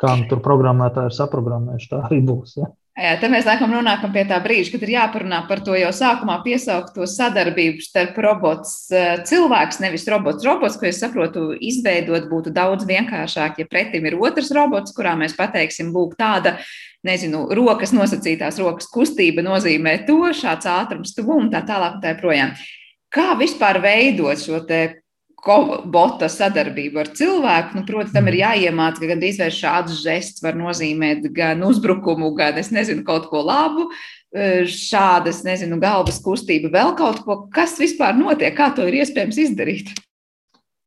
Kā 0.00 0.16
nu 0.16 0.26
tur 0.28 0.42
programmētāji 0.44 1.12
ir 1.12 1.20
saprogrammējuši, 1.20 1.92
tā 1.92 2.02
arī 2.08 2.22
būs. 2.24 2.56
Ja? 2.62 2.72
Jā, 2.96 3.10
te 3.20 3.28
mēs 3.28 3.44
laikam 3.44 3.68
nonākam 3.68 4.08
pie 4.08 4.22
tā 4.24 4.38
brīža, 4.40 4.70
kad 4.72 4.84
ir 4.86 4.94
jāparunā 4.94 5.42
par 5.50 5.60
to 5.60 5.74
jau 5.76 5.90
sākumā 5.92 6.38
piesaukto 6.40 7.04
sadarbību 7.12 7.84
starp 7.84 8.16
robots, 8.24 8.70
eh, 8.88 9.18
cilvēks, 9.28 9.82
nevis 9.84 10.06
robots. 10.08 10.46
Robots, 10.48 10.78
ko 10.80 10.88
es 10.88 11.02
saprotu, 11.02 11.50
izveidot 11.60 12.24
būtu 12.30 12.54
daudz 12.56 12.88
vienkāršāk, 12.88 13.60
ja 13.60 13.66
pretim 13.68 14.08
ir 14.08 14.16
otrs 14.16 14.48
robots, 14.56 14.96
kurā 14.96 15.12
mēs 15.12 15.36
pateiksim, 15.36 15.92
lūk, 15.92 16.16
tāda, 16.16 16.56
nezinu, 17.04 17.44
rokas 17.52 17.92
nosacītās 17.92 18.56
rokas 18.64 18.88
kustība 18.88 19.44
nozīmē 19.44 20.06
to, 20.06 20.32
šāds 20.32 20.64
ātrums 20.64 21.12
tuvu 21.12 21.36
un 21.36 21.52
tā 21.52 21.60
tālāk 21.68 21.98
un 21.98 22.00
tā 22.00 22.16
projām. 22.16 22.56
Kā 23.12 23.36
vispār 23.36 23.76
veidot 23.84 24.40
šo 24.40 24.64
te 24.64 25.02
bota 25.92 26.28
sadarbību 26.32 27.02
ar 27.02 27.10
cilvēku. 27.16 27.78
Nu, 27.78 27.84
protams, 27.88 28.14
tam 28.14 28.30
ir 28.30 28.38
mm. 28.38 28.42
jāiemācās, 28.42 29.00
ka 29.02 29.10
gandrīz 29.12 29.40
vai 29.42 29.50
šāds 29.54 30.00
žests 30.02 30.44
var 30.44 30.58
nozīmēt 30.58 31.28
gan 31.36 31.64
uzbrukumu, 31.66 32.32
gan 32.38 32.58
es 32.62 32.72
nezinu, 32.74 33.04
kaut 33.06 33.28
ko 33.32 33.44
labu. 33.46 33.90
E, 34.36 34.64
šādas, 34.68 35.44
nezinu, 35.46 35.78
galvas 35.80 36.18
kustība, 36.24 36.72
vēl 36.74 36.96
kaut 36.98 37.22
ko, 37.24 37.38
kas 37.54 37.78
vispār 37.80 38.18
notiek, 38.18 38.52
kā 38.56 38.72
to 38.76 38.84
ir 38.88 39.00
iespējams 39.00 39.38
izdarīt. 39.46 39.94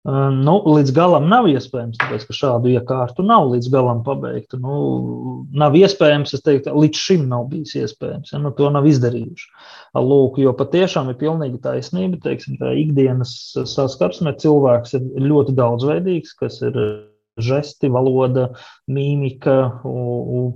Nu, 0.10 0.54
līdz 0.63 0.93
galam 0.95 1.26
nav 1.30 1.50
iespējams, 1.52 1.98
tāpēc, 2.00 2.24
ka 2.30 2.36
šādu 2.38 2.72
iekārtu 2.72 3.24
nav 3.26 3.50
līdz 3.52 3.67
galam 3.74 4.00
pabeigta. 4.06 4.58
Nu, 4.62 4.78
nav 5.52 5.76
iespējams, 5.76 6.32
es 6.38 6.43
teiktu, 6.45 6.72
līdz 6.72 7.02
šim 7.04 7.26
nav 7.30 7.50
bijis 7.52 7.76
iespējams. 7.82 8.32
Ja, 8.32 8.39
nu, 8.39 8.54
to 8.56 8.72
nav 8.72 8.88
izdarījuši. 8.88 9.50
Lūk, 9.95 10.38
jo 10.41 10.54
patiešām 10.54 11.10
ir 11.12 11.17
pilnīgi 11.21 11.62
taisnība. 11.63 12.19
Teiksim, 12.23 12.60
tā 12.62 12.73
ikdienas 12.78 13.34
saskarsme 13.69 14.36
cilvēks 14.38 14.97
ir 14.99 15.08
ļoti 15.25 15.56
daudzveidīgs, 15.58 16.36
kas 16.39 16.60
ir 16.65 16.78
žesti, 17.39 17.89
valoda, 17.89 18.49
mīmika, 18.91 19.58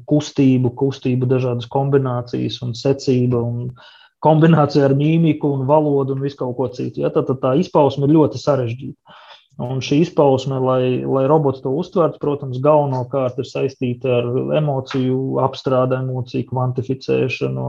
kustību, 0.10 0.74
kustību 0.78 1.30
dažādas 1.32 1.70
kombinācijas 1.72 2.60
un 2.66 2.74
secība. 2.78 3.42
Un, 3.42 3.70
kombinācija 4.24 4.88
ar 4.88 4.96
mīmiku 4.96 5.52
un 5.58 5.66
valodu 5.68 6.16
un 6.16 6.24
visu 6.24 6.40
kaut 6.40 6.56
ko 6.56 6.70
citu. 6.72 7.04
Ja? 7.04 7.12
Tad, 7.14 7.28
tad 7.28 7.42
tā 7.44 7.54
izpausme 7.60 8.08
ir 8.08 8.16
ļoti 8.16 8.40
sarežģīta. 8.40 9.18
Un 9.62 9.84
šī 9.86 10.00
izpausme, 10.02 10.58
lai, 10.58 10.86
lai 11.06 11.28
robots 11.30 11.62
to 11.62 11.70
uztvertu, 11.78 12.18
protams, 12.22 12.58
galvenokārt 12.64 13.38
ir 13.38 13.46
saistīta 13.46 14.16
ar 14.18 14.30
emociju 14.58 15.38
apstrādi, 15.46 16.00
emociju 16.00 16.48
kvantificēšanu, 16.50 17.68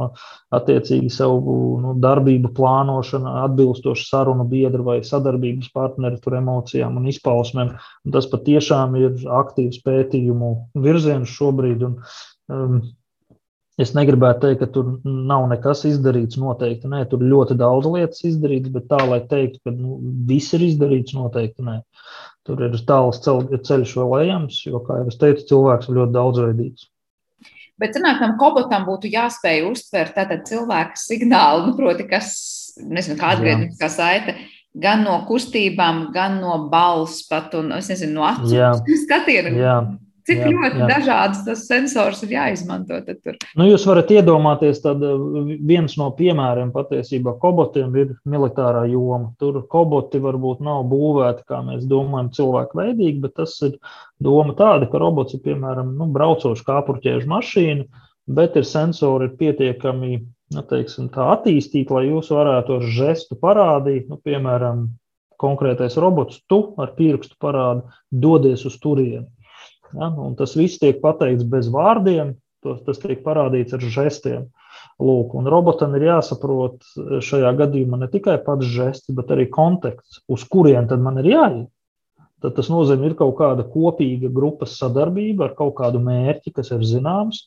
attiecīgi 0.56 1.12
savu 1.12 1.58
nu, 1.82 1.92
darbību 2.00 2.54
plānošanu, 2.56 3.34
atbilstoši 3.42 4.08
sarunu 4.08 4.48
biedru 4.48 4.88
vai 4.88 4.96
sadarbības 5.04 5.68
partneri 5.76 6.22
tur 6.24 6.38
emocijām 6.40 6.96
un 7.02 7.12
izpausmēm. 7.12 7.76
Un 7.76 8.16
tas 8.16 8.30
patiešām 8.32 8.96
ir 9.02 9.20
aktīvs 9.42 9.84
pētījumu 9.84 10.54
virziens 10.86 11.36
šobrīd. 11.36 11.84
Un, 11.84 11.98
um, 12.48 12.80
Es 13.80 13.90
negribētu 13.90 14.44
teikt, 14.44 14.60
ka 14.60 14.68
tur 14.70 14.90
nav 15.02 15.48
nekas 15.50 15.82
izdarīts. 15.88 16.38
Noteikti 16.38 16.90
nē, 16.90 17.00
tur 17.10 17.24
ļoti 17.26 17.56
daudz 17.58 17.88
lietas 17.90 18.22
izdarīts, 18.28 18.70
bet 18.74 18.86
tā, 18.90 19.00
lai 19.10 19.18
teiktu, 19.30 19.58
ka 19.66 19.74
nu, 19.74 19.96
viss 20.28 20.54
ir 20.54 20.62
izdarīts, 20.62 21.16
noteikti 21.16 21.66
nē. 21.66 21.80
Tur 22.46 22.62
ir 22.68 22.76
tāls 22.86 23.18
ceļš 23.24 23.96
vēl 23.98 24.14
ejams, 24.20 24.60
jo, 24.68 24.78
kā 24.86 25.00
jau 25.00 25.10
es 25.10 25.18
teicu, 25.18 25.46
cilvēks 25.50 25.90
ir 25.90 25.98
ļoti 25.98 26.14
daudzveidīgs. 26.14 26.88
Bet 27.82 27.96
sanākam, 27.96 28.36
kobotam 28.38 28.84
būtu 28.86 29.10
jāspēj 29.10 29.64
uztvert 29.66 30.14
cilvēka 30.46 31.00
signālu, 31.00 31.66
nu, 31.66 31.74
proti, 31.74 32.06
kas, 32.06 32.28
nezinu, 32.78 33.18
kā 33.18 33.32
atgriezniskā 33.34 33.90
saite, 33.90 34.36
gan 34.70 35.02
no 35.02 35.16
kustībām, 35.26 36.12
gan 36.14 36.38
no 36.38 36.60
balss 36.70 37.26
pat, 37.26 37.56
un, 37.58 37.72
es 37.74 37.90
nezinu, 37.90 38.20
no 38.20 38.28
acu 38.30 38.94
skatiena. 39.04 39.50
Cik 40.24 40.38
jā, 40.40 40.50
ļoti 40.54 40.80
jā. 40.80 40.86
dažādas 40.88 41.42
tas 41.44 41.62
sensors 41.68 42.22
ir 42.24 42.30
jāizmanto? 42.32 42.96
Nu, 43.58 43.66
jūs 43.68 43.84
varat 43.84 44.08
iedomāties, 44.14 44.80
tad 44.80 45.02
uh, 45.04 45.20
viens 45.68 45.98
no 46.00 46.06
piemēriem 46.16 46.70
patiesībā 46.72 47.34
kobotiem 47.42 47.92
ir 48.00 48.14
militārā 48.24 48.86
joma. 48.88 49.34
Tur 49.40 49.60
koboti 49.68 50.22
varbūt 50.24 50.64
nav 50.64 50.86
būvēti, 50.88 51.44
kā 51.50 51.60
mēs 51.66 51.84
domājam, 51.90 52.32
cilvēku 52.38 52.80
veidīgi, 52.80 53.20
bet 53.26 53.36
tas 53.42 53.58
ir 53.68 53.76
doma 54.24 54.56
tāda, 54.56 54.88
ka 54.88 55.02
robots 55.02 55.36
ir 55.36 55.44
piemēram 55.44 55.92
nu, 55.98 56.08
braucoša 56.16 56.68
kāpurķēžu 56.70 57.28
mašīna, 57.28 57.84
bet 58.40 58.56
ir 58.56 58.64
sensori 58.64 59.28
ir 59.28 59.36
pietiekami 59.42 60.16
nu, 60.54 60.64
teiksim, 60.72 61.12
attīstīti, 61.12 61.92
lai 61.92 62.06
jūs 62.08 62.32
varētu 62.32 62.78
ar 62.78 62.90
žestu 62.96 63.36
parādīt, 63.40 64.08
nu, 64.08 64.16
piemēram, 64.24 64.86
konkrētais 65.40 65.98
robots, 66.00 66.40
tu 66.48 66.64
ar 66.80 66.94
pirkstu 66.96 67.36
parādi 67.42 67.84
dodies 68.24 68.64
uz 68.68 68.80
turieni. 68.80 69.26
Ja? 69.94 70.10
Un 70.10 70.34
tas 70.38 70.56
viss 70.58 70.80
tiek 70.82 71.00
pateikts 71.02 71.46
bez 71.48 71.70
vārdiem, 71.72 72.34
tas 72.64 73.00
tiek 73.02 73.22
parādīts 73.24 73.76
ar 73.76 73.84
žestiem. 73.96 74.48
Lūk, 75.02 75.34
un 75.38 75.48
robotam 75.50 75.94
ir 75.98 76.06
jāsaprot 76.08 76.84
šajā 77.24 77.50
gadījumā 77.58 77.98
ne 78.02 78.08
tikai 78.10 78.36
pats 78.44 78.68
žests, 78.70 79.10
bet 79.14 79.32
arī 79.34 79.48
konteksts, 79.50 80.22
uz 80.30 80.44
kurien 80.50 80.86
tad 80.90 81.02
man 81.02 81.18
ir 81.22 81.30
jāiet. 81.32 81.70
Tad 82.44 82.58
tas 82.58 82.68
nozīmē, 82.68 83.08
ir 83.08 83.16
kaut 83.16 83.38
kāda 83.38 83.64
kopīga 83.72 84.28
grupas 84.32 84.76
sadarbība 84.76 85.48
ar 85.48 85.54
kaut 85.56 85.78
kādu 85.78 86.02
mērķi, 86.04 86.52
kas 86.58 86.70
ir 86.76 86.84
zināms, 86.84 87.46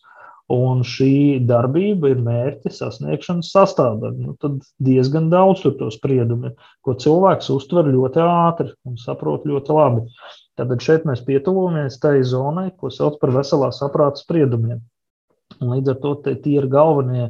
un 0.53 0.83
šī 0.87 1.43
darbība 1.47 2.13
ir 2.13 2.21
mērķa 2.23 2.71
sasniegšanas 2.71 3.49
sastāvdaļa. 3.51 4.17
Nu, 4.23 4.35
tad 4.39 4.61
diezgan 4.83 5.27
daudz 5.33 5.65
tur 5.65 5.75
to 5.79 5.89
spriedumu 5.91 6.53
ko 6.85 6.95
cilvēks 6.95 7.51
uztver 7.51 7.89
ļoti 7.91 8.23
ātri 8.23 8.71
un 8.87 8.95
saprot 9.01 9.47
ļoti 9.49 9.75
labi. 9.75 10.05
Tātad 10.57 10.81
šeit 10.81 11.03
mēs 11.09 11.25
pietuvojamies 11.27 11.99
tai 12.01 12.21
zonai, 12.25 12.69
ko 12.79 12.89
sauc 12.93 13.19
par 13.21 13.35
veselā 13.35 13.73
saprāta 13.75 14.23
spriedumiem. 14.23 14.79
Un 15.59 15.75
līdz 15.75 15.93
ar 15.93 16.01
to 16.03 16.15
tie 16.25 16.55
ir 16.55 16.67
galvenie 16.71 17.27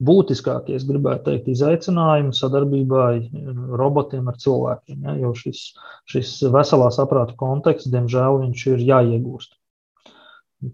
būtiskākie, 0.00 0.78
es 0.78 0.86
gribētu 0.88 1.26
teikt, 1.26 1.50
izaicinājumi 1.52 2.32
sadarbībā 2.36 3.04
robotiem 3.76 4.30
ar 4.32 4.38
cilvēkiem. 4.40 5.02
Ja, 5.04 5.16
jo 5.20 5.34
šis, 5.36 5.66
šis 6.08 6.36
veselā 6.54 6.88
saprāta 6.94 7.36
konteksts, 7.40 7.90
diemžēl, 7.92 8.40
viņš 8.46 8.66
ir 8.72 8.84
jāiegūst. 8.94 9.56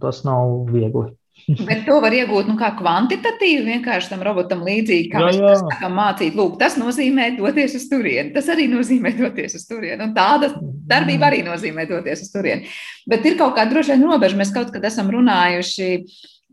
Tas 0.03 0.23
nav 0.27 0.69
viegli. 0.71 1.09
Bet 1.47 1.85
to 1.87 2.01
var 2.03 2.15
iegūt 2.17 2.49
nu, 2.51 2.57
kā 2.59 2.73
kvantitatīvi, 2.75 3.67
vienkārši 3.69 4.11
tam 4.11 4.23
robotam 4.27 4.65
līdzīgi, 4.67 5.11
kā 5.13 5.21
jā, 5.23 5.35
jā. 5.37 5.51
mēs 5.53 5.63
sākam 5.63 5.95
mācīt. 5.95 6.35
Lūk, 6.39 6.57
tas 6.59 6.75
nozīmē 6.81 7.29
doties 7.37 7.77
uz 7.79 7.85
turieni. 7.91 8.33
Tas 8.35 8.51
arī 8.51 8.67
nozīmē 8.73 9.13
doties 9.15 9.55
uz 9.59 9.67
turieni. 9.69 10.01
Un 10.09 10.15
tāda 10.17 10.51
darbība 10.91 11.31
arī 11.31 11.45
nozīmē 11.47 11.87
doties 11.87 12.25
uz 12.27 12.33
turieni. 12.35 12.73
Bet 13.07 13.27
ir 13.31 13.39
kaut 13.39 13.55
kāda 13.59 13.77
droši 13.77 13.95
vien 13.95 14.09
robeža. 14.09 14.41
Mēs 14.41 14.51
kaut 14.55 14.75
kad 14.75 14.91
esam 14.91 15.13
runājuši 15.15 15.93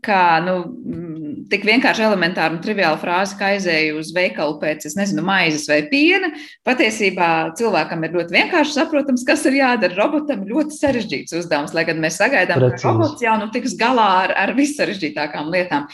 kā 0.04 0.22
nu, 0.44 0.58
tik 1.50 1.66
vienkārši 1.68 2.04
elementāra 2.06 2.54
un 2.54 2.60
triviāla 2.64 2.98
frāze, 3.00 3.36
ka 3.38 3.52
aizēju 3.54 4.00
uz 4.00 4.10
veikalu 4.16 4.56
pēc, 4.62 4.86
es 4.88 4.96
nezinu, 4.98 5.24
maizes 5.26 5.68
vai 5.70 5.82
piena. 5.90 6.30
Patiesībā 6.66 7.28
cilvēkam 7.58 8.04
ir 8.06 8.16
ļoti 8.18 8.36
vienkārši 8.38 8.76
saprotams, 8.78 9.26
kas 9.28 9.44
ir 9.50 9.60
jādara. 9.60 9.96
Robotam 9.98 10.42
ir 10.44 10.54
ļoti 10.54 10.78
sarežģīts 10.78 11.38
uzdevums, 11.40 11.76
lai 11.76 11.86
gan 11.88 12.02
mēs 12.02 12.18
sagaidām, 12.22 12.62
Precīzi. 12.62 12.82
ka 12.82 12.92
robots 12.92 13.24
jau 13.24 13.38
nu 13.40 13.48
tiks 13.54 13.76
galā 13.80 14.10
ar, 14.26 14.36
ar 14.46 14.54
vissarežģītākām 14.58 15.50
lietām. 15.54 15.88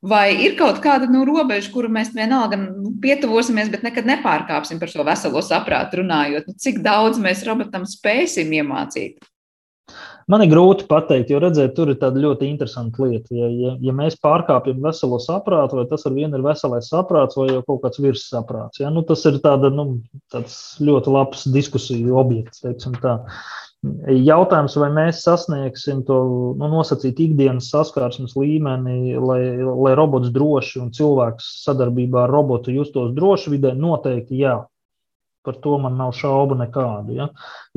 Vai 0.00 0.30
ir 0.46 0.54
kaut 0.56 0.78
kāda 0.80 1.04
nu, 1.12 1.26
robeža, 1.28 1.68
kuru 1.74 1.90
mēs 1.92 2.14
vienalga 2.16 2.56
nu, 2.56 2.94
pietuvosimies, 3.02 3.68
bet 3.72 3.82
nekad 3.84 4.06
nepārkāpsim 4.08 4.80
par 4.80 4.88
šo 4.88 5.04
veselo 5.04 5.42
saprātu 5.44 6.00
runājot? 6.00 6.48
Nu, 6.48 6.56
cik 6.56 6.80
daudz 6.84 7.20
mēs 7.20 7.44
robotam 7.44 7.84
spēsim 7.88 8.48
iemācīt? 8.56 9.20
Man 10.30 10.44
ir 10.44 10.50
grūti 10.52 10.86
pateikt, 10.90 11.32
jo 11.32 11.40
redzēt, 11.42 11.72
tur 11.74 11.90
ir 11.90 11.98
tāda 11.98 12.20
ļoti 12.22 12.46
interesanta 12.46 13.02
lieta. 13.02 13.32
Ja, 13.34 13.48
ja, 13.50 13.72
ja 13.82 13.94
mēs 13.96 14.18
pārkāpjam 14.22 14.82
veselo 14.84 15.18
saprātu, 15.22 15.80
vai 15.80 15.86
tas 15.90 16.06
ar 16.06 16.14
vienu 16.14 16.38
ir 16.38 16.44
veselais 16.44 16.90
saprāts, 16.92 17.38
vai 17.38 17.48
jau 17.50 17.64
kaut 17.66 17.80
kāds 17.86 18.02
virssaprāts, 18.04 18.82
ja? 18.82 18.92
nu, 18.94 19.02
tas 19.06 19.24
ir 19.26 19.40
tāda, 19.42 19.72
nu, 19.74 20.02
ļoti 20.86 21.16
labs 21.16 21.48
diskusiju 21.50 22.20
objekts. 22.20 22.62
Jautājums, 23.80 24.74
vai 24.76 24.90
mēs 24.92 25.22
sasniegsim 25.24 26.02
to 26.04 26.16
nu, 26.60 26.68
nosacīt 26.68 27.22
ikdienas 27.24 27.70
saskarsmes 27.72 28.36
līmeni, 28.36 29.14
lai, 29.16 29.40
lai 29.64 29.94
robots 29.96 30.28
droši 30.34 30.82
un 30.82 30.90
cilvēks 30.92 31.46
sadarbībā 31.64 32.26
ar 32.26 32.34
robotu 32.34 32.74
justos 32.76 33.14
droši 33.16 33.54
vidē, 33.56 33.72
noteikti 33.72 34.44
jā. 34.44 34.60
Par 35.46 35.56
to 35.64 35.78
man 35.80 35.94
nav 35.96 36.10
šaubu 36.12 36.56
nekādu. 36.60 37.14
Ja. 37.16 37.26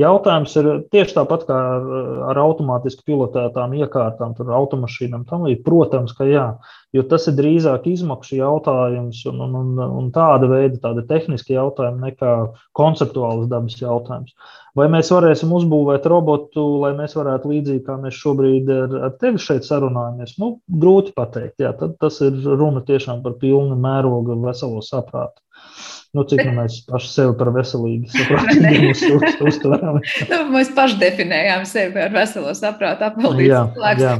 Jautājums 0.01 0.55
ir 0.59 0.67
tieši 0.91 1.15
tāpat 1.15 1.45
kā 1.47 1.59
ar, 1.77 1.85
ar 2.33 2.39
automātiski 2.43 3.05
pilotētām 3.07 3.75
iekārtām, 3.77 4.33
tur 4.35 4.51
automašīnām. 4.57 5.23
Protams, 5.63 6.11
ka 6.17 6.27
jā, 6.27 6.47
jo 6.91 7.05
tas 7.07 7.29
ir 7.31 7.37
drīzāk 7.37 7.87
izmaksu 7.93 8.41
jautājums 8.41 9.21
un, 9.31 9.39
un, 9.45 9.55
un, 9.61 9.79
un 10.01 10.11
tāda 10.15 10.49
veida, 10.51 10.81
tāda 10.83 11.05
tehniska 11.07 11.55
jautājuma 11.55 12.09
nekā 12.09 12.33
konceptuāls 12.75 13.47
dabas 13.51 13.79
jautājums. 13.79 14.35
Vai 14.75 14.87
mēs 14.89 15.11
varēsim 15.13 15.51
uzbūvēt 15.53 16.07
robotu, 16.09 16.61
lai 16.81 16.91
mēs 16.97 17.13
varētu 17.15 17.51
līdzīgi 17.51 17.83
kā 17.85 17.95
mēs 18.01 18.17
šobrīd 18.17 18.71
ar, 18.73 18.95
ar 19.07 19.15
tevi 19.21 19.41
šeit 19.41 19.67
sarunājamies? 19.67 20.35
Nu, 20.41 20.55
grūti 20.83 21.13
pateikt. 21.15 21.61
Jā, 21.61 21.75
tas 21.79 22.19
ir 22.25 22.39
runa 22.43 22.81
tiešām 22.83 23.21
par 23.23 23.37
pilnu 23.41 23.77
mērogu 23.79 24.39
veselo 24.43 24.81
saprātu. 24.83 25.39
Nu, 26.13 26.21
cik 26.29 26.43
nu 26.45 26.51
mēs 26.53 26.75
paši 26.85 27.07
sevi 27.09 27.33
par 27.39 27.49
veselīgu 27.55 28.05
saprotam, 28.13 29.45
uztveram. 29.49 29.95
nu, 30.29 30.37
mēs 30.53 30.67
paši 30.77 30.99
definējām 31.01 31.63
sevi 31.65 32.03
ar 32.03 32.11
veselo 32.13 32.51
saprātu, 32.53 33.07
apvaldīt 33.07 33.49
cilvēku. 33.49 34.11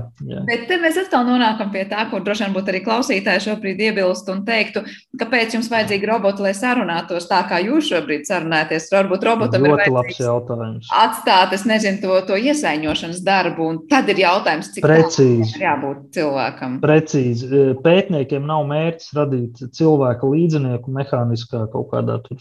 Bet 0.47 0.63
te 0.71 0.79
mēs 0.82 0.97
atkal 1.03 1.27
nonākam 1.27 1.69
pie 1.75 1.84
tā, 1.91 2.08
kur 2.10 2.23
droši 2.25 2.47
vien 2.47 2.56
būtu 2.56 2.73
arī 2.73 2.82
klausītāji 2.88 3.43
šobrīd 3.45 3.84
iebilst 3.86 4.32
un 4.34 4.41
teiktu, 4.47 4.82
kāpēc 5.21 5.53
jums 5.53 5.69
vajadzīgi 5.69 6.10
roboti, 6.10 6.41
lai 6.47 6.56
sarunātos 6.58 7.29
tā, 7.29 7.43
kā 7.51 7.62
jūs 7.62 7.91
šobrīd 7.91 8.25
sarunājaties. 8.25 8.89
Varbūt 8.95 9.27
robotam 9.29 9.69
ir 9.69 9.75
vajadzīgs 9.77 10.89
atstāt, 10.97 11.53
es 11.53 11.67
nezinu, 11.69 12.01
to, 12.01 12.17
to 12.32 12.41
iesaiņošanas 12.41 13.21
darbu, 13.21 13.69
un 13.69 13.79
tad 13.93 14.10
ir 14.10 14.23
jautājums, 14.23 14.71
cik 14.73 14.88
Precīzi. 14.89 15.62
jābūt 15.62 16.10
cilvēkam. 16.17 16.82
Precīzi. 16.82 17.63
Pētniekiem 17.86 18.49
nav 18.49 18.65
mērķis 18.73 19.13
radīt 19.21 19.63
cilvēka 19.77 20.34
līdzinieku 20.34 20.97
mehāniskā 20.97 21.67
kaut 21.69 21.83
kaut 21.84 21.93
kādā 21.93 22.39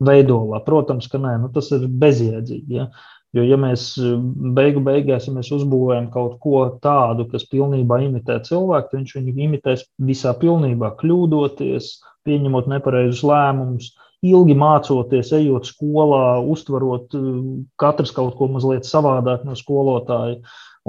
veidolā. 0.00 0.60
Protams, 0.66 1.08
ka 1.10 1.20
nē, 1.22 1.36
nu, 1.44 1.50
tas 1.54 1.70
ir 1.76 1.86
bezjēdzīgi. 2.02 2.78
Ja? 2.80 2.90
Jo, 3.36 3.44
ja 3.46 3.56
mēs 3.60 3.92
beigu 4.56 4.82
beigās 4.82 5.28
ja 5.28 5.34
mēs 5.36 5.52
uzbūvējam 5.54 6.08
kaut 6.10 6.40
ko 6.42 6.64
tādu, 6.82 7.28
kas 7.30 7.46
pilnībā 7.50 8.00
imitē 8.08 8.40
cilvēku, 8.46 8.90
tad 8.90 8.98
viņš 8.98 9.16
viņu 9.18 9.34
imitēs 9.46 9.84
visā 10.02 10.32
pilnībā, 10.40 10.96
kļūdoties, 10.98 11.92
pieņemot 12.26 12.70
nepareizus 12.72 13.22
lēmumus, 13.30 13.92
ilgi 14.26 14.56
mācoties, 14.58 15.30
ejot 15.38 15.70
skolā, 15.70 16.40
uztverot 16.42 17.14
katrs 17.80 18.10
kaut 18.16 18.34
ko 18.36 18.50
mazliet 18.50 18.88
savādāk 18.88 19.46
no 19.46 19.54
skolotāja. 19.56 20.40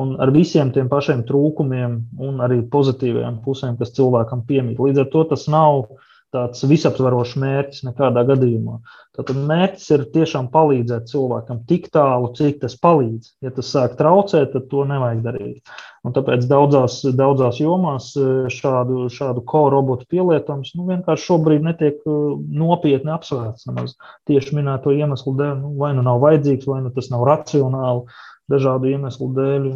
Un 0.01 0.15
ar 0.23 0.31
visiem 0.33 0.71
tiem 0.73 0.87
pašiem 0.89 1.21
trūkumiem 1.27 1.97
un 2.25 2.41
arī 2.41 2.61
pozitīvajām 2.73 3.41
pusēm, 3.45 3.77
kas 3.77 3.93
cilvēkam 3.93 4.41
piemīt. 4.47 4.79
Līdz 4.81 5.03
ar 5.03 5.09
to 5.13 5.23
tas 5.29 5.45
nav 5.51 5.83
uh, 5.83 6.10
tāds 6.31 6.63
visaptvarošs 6.67 7.35
mērķis 7.41 7.83
nekādā 7.87 8.23
gadījumā. 8.29 8.77
Tātad 9.17 9.39
mērķis 9.49 9.87
ir 9.91 10.03
tiešām 10.13 10.47
palīdzēt 10.53 11.09
cilvēkam 11.11 11.61
tik 11.67 11.89
tālu, 11.91 12.29
cik 12.37 12.61
tas 12.61 12.77
palīdz. 12.79 13.33
Ja 13.43 13.51
tas 13.55 13.71
sāk 13.73 13.97
traucēt, 13.99 14.53
tad 14.53 14.69
to 14.71 14.85
nevajag 14.87 15.19
darīt. 15.25 15.73
Un 16.07 16.15
tāpēc 16.15 16.47
daudzās, 16.49 17.01
daudzās 17.19 17.59
jomās 17.61 18.07
e, 18.15 18.29
šādu, 18.53 19.03
šādu 19.13 19.43
ko-robotu 19.51 20.07
pielietojums 20.09 20.71
nu, 20.79 20.87
vienkārši 20.87 21.27
šobrīd 21.27 21.67
netiek 21.67 21.99
e, 22.07 22.17
nopietni 22.63 23.13
apsvērts. 23.13 23.67
Nemaz 23.69 23.97
tieši 24.31 24.57
minēto 24.57 24.95
iemeslu 24.95 25.35
dēļ, 25.37 25.53
nu, 25.59 25.75
vai 25.83 25.91
nu 25.97 26.07
nav 26.07 26.23
vajadzīgs, 26.23 26.71
vai 26.71 26.81
nu 26.87 26.95
tas 26.95 27.11
nav 27.13 27.27
racionāli. 27.27 28.07
Dažādu 28.51 28.89
iemeslu 28.89 29.29
dēļ, 29.35 29.69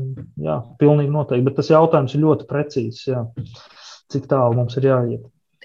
jā, 0.43 0.57
pilnīgi 0.81 1.13
noteikti. 1.13 1.45
Bet 1.45 1.59
tas 1.59 1.69
jautājums 1.71 2.15
ir 2.15 2.25
ļoti 2.25 2.47
precīzs. 2.49 3.05
Jā. 3.07 3.21
Cik 4.11 4.27
tālu 4.31 4.57
mums 4.57 4.75
ir 4.79 4.89
jāiet? 4.89 5.23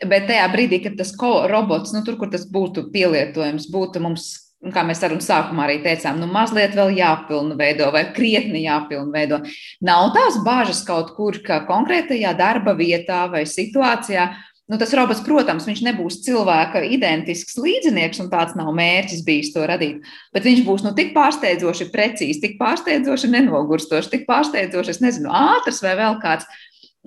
Bet 0.08 0.30
tajā 0.30 0.46
brīdī, 0.48 0.78
kad 0.80 0.94
tas 0.96 1.12
robots, 1.50 1.92
nu, 1.92 2.00
tur, 2.06 2.16
kur 2.16 2.30
tas 2.32 2.46
būtu 2.48 2.86
pielietojams, 2.92 3.66
būtu 3.72 4.00
mums, 4.00 4.30
kā 4.72 4.84
mēs 4.86 5.02
sarunā 5.02 5.20
sākumā 5.24 5.66
arī 5.66 5.80
teicām, 5.84 6.20
nu, 6.20 6.28
mazliet 6.32 6.72
vēl 6.76 6.94
jāpilnveido 6.96 7.90
vai 7.92 8.06
krietni 8.16 8.64
jāpilnveido. 8.64 9.42
Nav 9.84 10.12
tās 10.16 10.38
bāžas 10.44 10.80
kaut 10.88 11.12
kur, 11.18 11.36
ka 11.44 11.66
konkrētajā 11.68 12.32
darba 12.38 12.72
vietā 12.78 13.26
vai 13.32 13.44
situācijā. 13.44 14.30
Nu, 14.70 14.78
tas 14.78 14.92
robots, 14.94 15.20
protams, 15.26 15.66
viņš 15.66 15.80
nebūs 15.82 16.20
cilvēka 16.22 16.84
identisks 16.94 17.58
līdzinieks, 17.58 18.22
un 18.22 18.28
tāds 18.30 18.54
nav 18.56 18.70
mērķis 18.72 19.24
bijis 19.26 19.50
to 19.52 19.64
radīt. 19.66 20.06
Bet 20.32 20.46
viņš 20.46 20.62
būs 20.64 20.84
nu, 20.86 20.94
tik 20.96 21.10
pārsteidzoši 21.16 21.90
precīzs, 21.90 22.38
tik 22.40 22.54
pārsteidzoši 22.60 23.32
nenogurstošs, 23.34 24.12
tik 24.12 24.28
pārsteidzoši, 24.30 24.94
es 24.94 25.02
nezinu, 25.02 25.32
ātrs 25.34 25.82
vai 25.82 25.96
vēl 25.98 26.20
kāds 26.22 26.46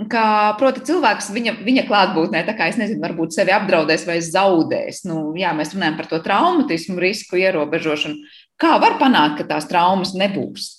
ka, 0.10 0.25
proti, 0.60 0.84
cilvēks 0.88 1.32
viņa, 1.34 1.56
viņa 1.65 1.86
klātbūtnē, 1.89 2.43
tā 2.47 2.56
kā 2.58 2.69
es 2.71 2.77
nezinu, 2.82 3.01
varbūt 3.03 3.36
sevi 3.36 3.53
apdraudēs 3.56 4.06
vai 4.10 4.19
zaudēs. 4.25 5.03
Nu, 5.10 5.32
jā, 5.38 5.53
mēs 5.58 5.75
runājam 5.75 5.99
par 5.99 6.10
to 6.10 6.21
traumatismu, 6.23 6.97
risku 7.01 7.41
ierobežošanu. 7.41 8.39
Kā 8.62 8.77
var 8.82 8.97
panākt, 9.01 9.41
ka 9.41 9.51
tās 9.56 9.69
traumas 9.69 10.15
nebūs? 10.17 10.71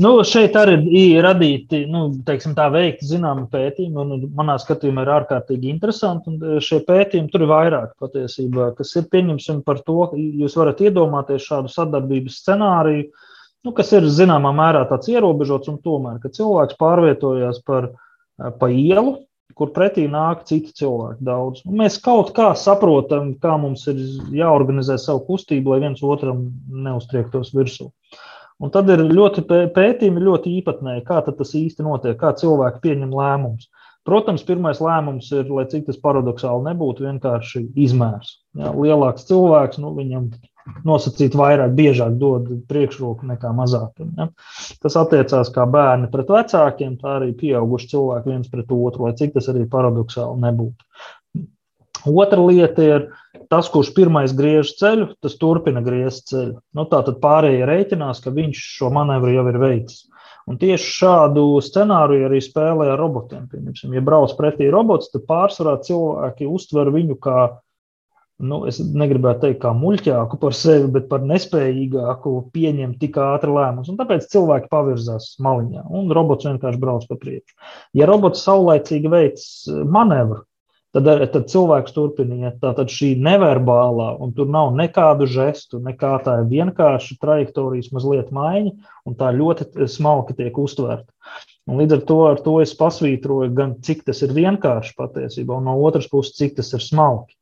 Nu, 0.00 0.14
šeit 0.24 0.54
arī 0.56 0.78
ir 0.96 1.18
radīti, 1.26 1.82
nu, 1.92 2.06
teiksim, 2.24 2.54
tā 2.56 2.70
veikti 2.72 3.04
zināmi 3.04 3.44
pētījumi, 3.52 3.98
un 4.00 4.30
manā 4.38 4.54
skatījumā 4.56 5.04
ir 5.04 5.10
ārkārtīgi 5.18 5.68
interesanti. 5.68 6.32
Un 6.32 6.62
šie 6.64 6.78
pētījumi 6.86 7.28
tur 7.28 7.44
ir 7.44 7.50
vairāk 7.50 7.90
patiesībā, 8.00 8.70
kas 8.78 8.94
ir 8.96 9.10
pieņemsim 9.12 9.60
par 9.66 9.82
to, 9.84 9.98
ka 10.08 10.16
jūs 10.16 10.56
varat 10.56 10.80
iedomāties 10.80 11.44
šādu 11.50 11.68
sadarbības 11.74 12.40
scenāriju, 12.40 13.10
uh, 13.10 13.28
nu, 13.66 13.74
kas 13.76 13.92
ir 13.96 14.06
zināmā 14.10 14.52
mērā 14.56 14.84
tāds 14.90 15.10
ierobežots, 15.12 15.70
un 15.72 15.78
tomēr, 15.84 16.18
kad 16.22 16.34
cilvēks 16.38 16.78
pārvietojās 16.80 17.62
par, 17.66 17.92
eh, 17.92 18.50
pa 18.58 18.70
ielu, 18.70 19.18
kur 19.54 19.72
pretī 19.76 20.06
nāk 20.08 20.46
citi 20.48 20.72
cilvēki 20.80 21.24
daudz. 21.26 21.62
Un 21.68 21.76
mēs 21.82 22.00
kaut 22.02 22.32
kā 22.36 22.52
saprotam, 22.56 23.34
kā 23.38 23.58
mums 23.60 23.86
ir 23.90 24.00
jāorganizē 24.32 24.98
savu 24.98 25.26
kustību, 25.28 25.74
lai 25.74 25.80
viens 25.84 26.02
otram 26.02 26.46
neuztriektos 26.68 27.52
virsū. 27.52 27.90
Un 28.62 28.70
tad 28.70 28.88
ir 28.94 29.02
ļoti 29.10 29.44
pētījumi, 29.74 30.22
ļoti 30.22 30.56
īpatnēji, 30.60 31.04
kā 31.04 31.20
tas 31.26 31.54
īsti 31.58 31.82
notiek, 31.82 32.16
kā 32.16 32.32
cilvēki 32.38 32.82
pieņem 32.84 33.10
lēmumus. 33.10 33.68
Protams, 34.06 34.42
pirmais 34.42 34.80
lēmums 34.82 35.28
ir, 35.34 35.50
lai 35.50 35.64
cik 35.70 35.86
tas 35.86 35.98
paradoxāli 36.02 36.66
nebūtu, 36.70 37.04
vienkārši 37.06 37.68
izmērs. 37.78 38.40
Ja, 38.58 38.72
lielāks 38.74 39.28
cilvēks, 39.28 39.78
nu, 39.82 39.92
viņam 39.94 40.32
nosacīt 40.86 41.34
vairāk, 41.38 41.74
biežāk 41.78 42.14
dod 42.20 42.50
priekšroku 42.70 43.26
nekā 43.32 43.50
mazākiem. 43.56 44.12
Ja? 44.18 44.28
Tas 44.82 44.98
attiecās 45.00 45.50
kā 45.54 45.66
bērni 45.70 46.10
pret 46.12 46.30
vecākiem, 46.32 46.98
tā 47.00 47.18
arī 47.18 47.32
pieauguši 47.38 47.90
cilvēki 47.94 48.32
viens 48.32 48.52
pret 48.52 48.70
otru, 48.70 49.08
lai 49.08 49.16
cik 49.18 49.34
tas 49.36 49.50
arī 49.52 49.66
paradoxāli 49.70 50.42
nebūtu. 50.46 50.88
Otra 52.02 52.42
lieta 52.42 52.82
ir 52.82 53.04
tas, 53.52 53.68
kurš 53.70 53.92
pirmais 53.94 54.32
griež 54.34 54.74
ceļu, 54.78 55.12
tas 55.22 55.36
turpina 55.38 55.82
griezt 55.84 56.32
ceļu. 56.32 56.56
Nu, 56.74 56.86
tā 56.90 57.02
tad 57.06 57.20
pārējie 57.22 57.68
rēķinās, 57.68 58.22
ka 58.24 58.32
viņš 58.34 58.62
šo 58.78 58.90
manevru 58.94 59.34
jau 59.36 59.46
ir 59.52 59.60
veicis. 59.62 60.08
Un 60.50 60.58
tieši 60.58 60.88
šādu 60.96 61.44
scenāriju 61.62 62.26
arī 62.26 62.40
spēlē 62.42 62.88
ar 62.90 62.98
robotiem. 62.98 63.44
Piemēram, 63.50 63.92
ja 63.94 64.02
brauc 64.02 64.32
pretī 64.38 64.70
robots, 64.74 65.12
tad 65.12 65.22
pārsvarā 65.28 65.76
cilvēki 65.86 66.48
uztver 66.50 66.90
viņu 66.90 67.18
kā 67.22 67.44
nu, 68.42 68.62
es 68.68 68.78
negribētu 68.82 69.46
teikt, 69.46 69.60
kā 69.62 69.72
muļķāku 69.76 70.38
par 70.42 70.56
sevi, 70.56 70.90
bet 70.96 71.08
par 71.10 71.24
nespējīgāku 71.26 72.34
pieņemt 72.54 72.98
tik 73.02 73.18
ātri 73.22 73.54
lēmumus. 73.54 73.92
Tāpēc 73.98 74.28
cilvēki 74.32 74.70
pavirzās 74.72 75.32
maliņā, 75.42 75.86
un 75.94 76.10
robots 76.14 76.48
vienkārši 76.48 76.80
brauc 76.82 77.06
pa 77.10 77.18
priekšu. 77.22 77.54
Ja 77.98 78.08
robots 78.10 78.42
saulēcīgi 78.46 79.12
veids 79.12 79.46
manevru, 79.68 80.42
tad, 80.96 81.08
tad 81.34 81.48
cilvēks 81.52 81.94
turpiniet. 81.96 82.58
Tātad 82.62 82.92
šī 82.92 83.14
neverbālā, 83.22 84.12
un 84.22 84.34
tur 84.36 84.50
nav 84.52 84.72
nekādu 84.78 85.28
žestu, 85.30 85.80
nekā 85.82 86.14
tā 86.26 86.40
ir 86.42 86.50
vienkārši 86.52 87.18
trajektorijas 87.22 87.92
mazliet 87.96 88.32
maiņa, 88.34 88.74
un 89.08 89.18
tā 89.18 89.32
ļoti 89.36 89.88
smalki 89.90 90.36
tiek 90.38 90.58
uztverta. 90.58 91.08
Un 91.70 91.78
līdz 91.78 91.94
ar 91.94 92.02
to, 92.08 92.18
ar 92.26 92.40
to 92.42 92.56
es 92.62 92.72
pasvītroju 92.74 93.52
gan 93.54 93.76
cik 93.86 94.02
tas 94.08 94.24
ir 94.26 94.34
vienkārši 94.34 94.96
patiesībā, 94.98 95.60
un 95.60 95.70
no 95.70 95.76
otras 95.86 96.10
puses, 96.10 96.34
cik 96.34 96.58
tas 96.58 96.72
ir 96.74 96.82
smalki. 96.82 97.36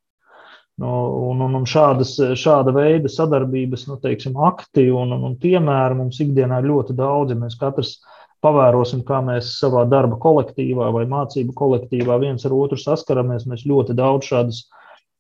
Un, 0.81 1.43
un, 1.45 1.57
un 1.59 1.67
šādas, 1.69 2.15
šāda 2.41 2.73
veida 2.73 3.11
sadarbības, 3.13 3.85
nu, 3.91 3.99
teiksim, 4.01 4.39
akti 4.49 4.87
un, 4.89 5.13
un, 5.13 5.27
un 5.29 5.37
piemēri 5.41 5.99
mums 5.99 6.21
ikdienā 6.25 6.63
ir 6.63 6.71
ļoti 6.71 6.97
daudz. 6.97 7.35
Ja 7.35 7.41
mēs 7.43 7.59
katrs 7.61 7.99
pavērosim, 8.45 9.03
kā 9.05 9.21
mēs 9.25 9.53
savā 9.61 9.85
darba 9.91 10.17
kolektīvā 10.23 10.89
vai 10.95 11.05
mācību 11.11 11.53
kolektīvā 11.57 12.17
viens 12.23 12.47
ar 12.49 12.57
otru 12.57 12.81
saskaramies, 12.81 13.45
mēs 13.51 13.67
ļoti 13.69 13.97
daudz 13.99 14.31
šādas 14.33 14.63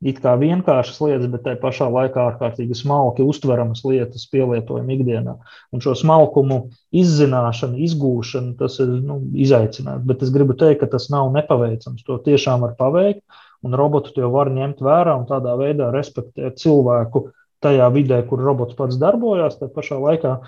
it 0.00 0.20
kā 0.24 0.32
vienkāršas 0.40 1.00
lietas, 1.04 1.28
bet 1.28 1.42
tai 1.44 1.54
pašā 1.60 1.90
laikā 1.92 2.22
ārkārtīgi 2.30 2.78
smalki 2.78 3.24
uztveramas 3.26 3.82
lietas 3.84 4.24
pielietojam 4.32 4.88
ikdienā. 4.96 5.34
Un 5.76 5.84
šo 5.84 5.92
smalkumu 5.98 6.62
izzināšana, 6.96 7.76
izgūšana, 7.84 8.54
tas 8.60 8.78
ir 8.80 8.94
nu, 9.04 9.20
izaicinājums. 9.44 10.06
Bet 10.08 10.24
es 10.24 10.32
gribu 10.32 10.56
teikt, 10.56 10.80
ka 10.80 10.88
tas 10.96 11.10
nav 11.12 11.28
nepaveicams. 11.36 12.06
To 12.08 12.16
tiešām 12.24 12.64
var 12.64 12.76
paveikt 12.80 13.20
un 13.66 13.76
robotu 13.76 14.14
to 14.16 14.30
var 14.32 14.50
ņemt 14.54 14.82
vērā 14.84 15.16
un 15.20 15.28
tādā 15.28 15.56
veidā 15.60 15.90
respektēt 15.94 16.60
cilvēku 16.62 17.28
tajā 17.64 17.86
vidē, 17.92 18.22
kur 18.28 18.40
robots 18.40 18.76
pats 18.78 18.98
darbojās, 19.00 19.58
tad 19.60 19.74
pašā 19.76 20.00
laikā 20.00 20.38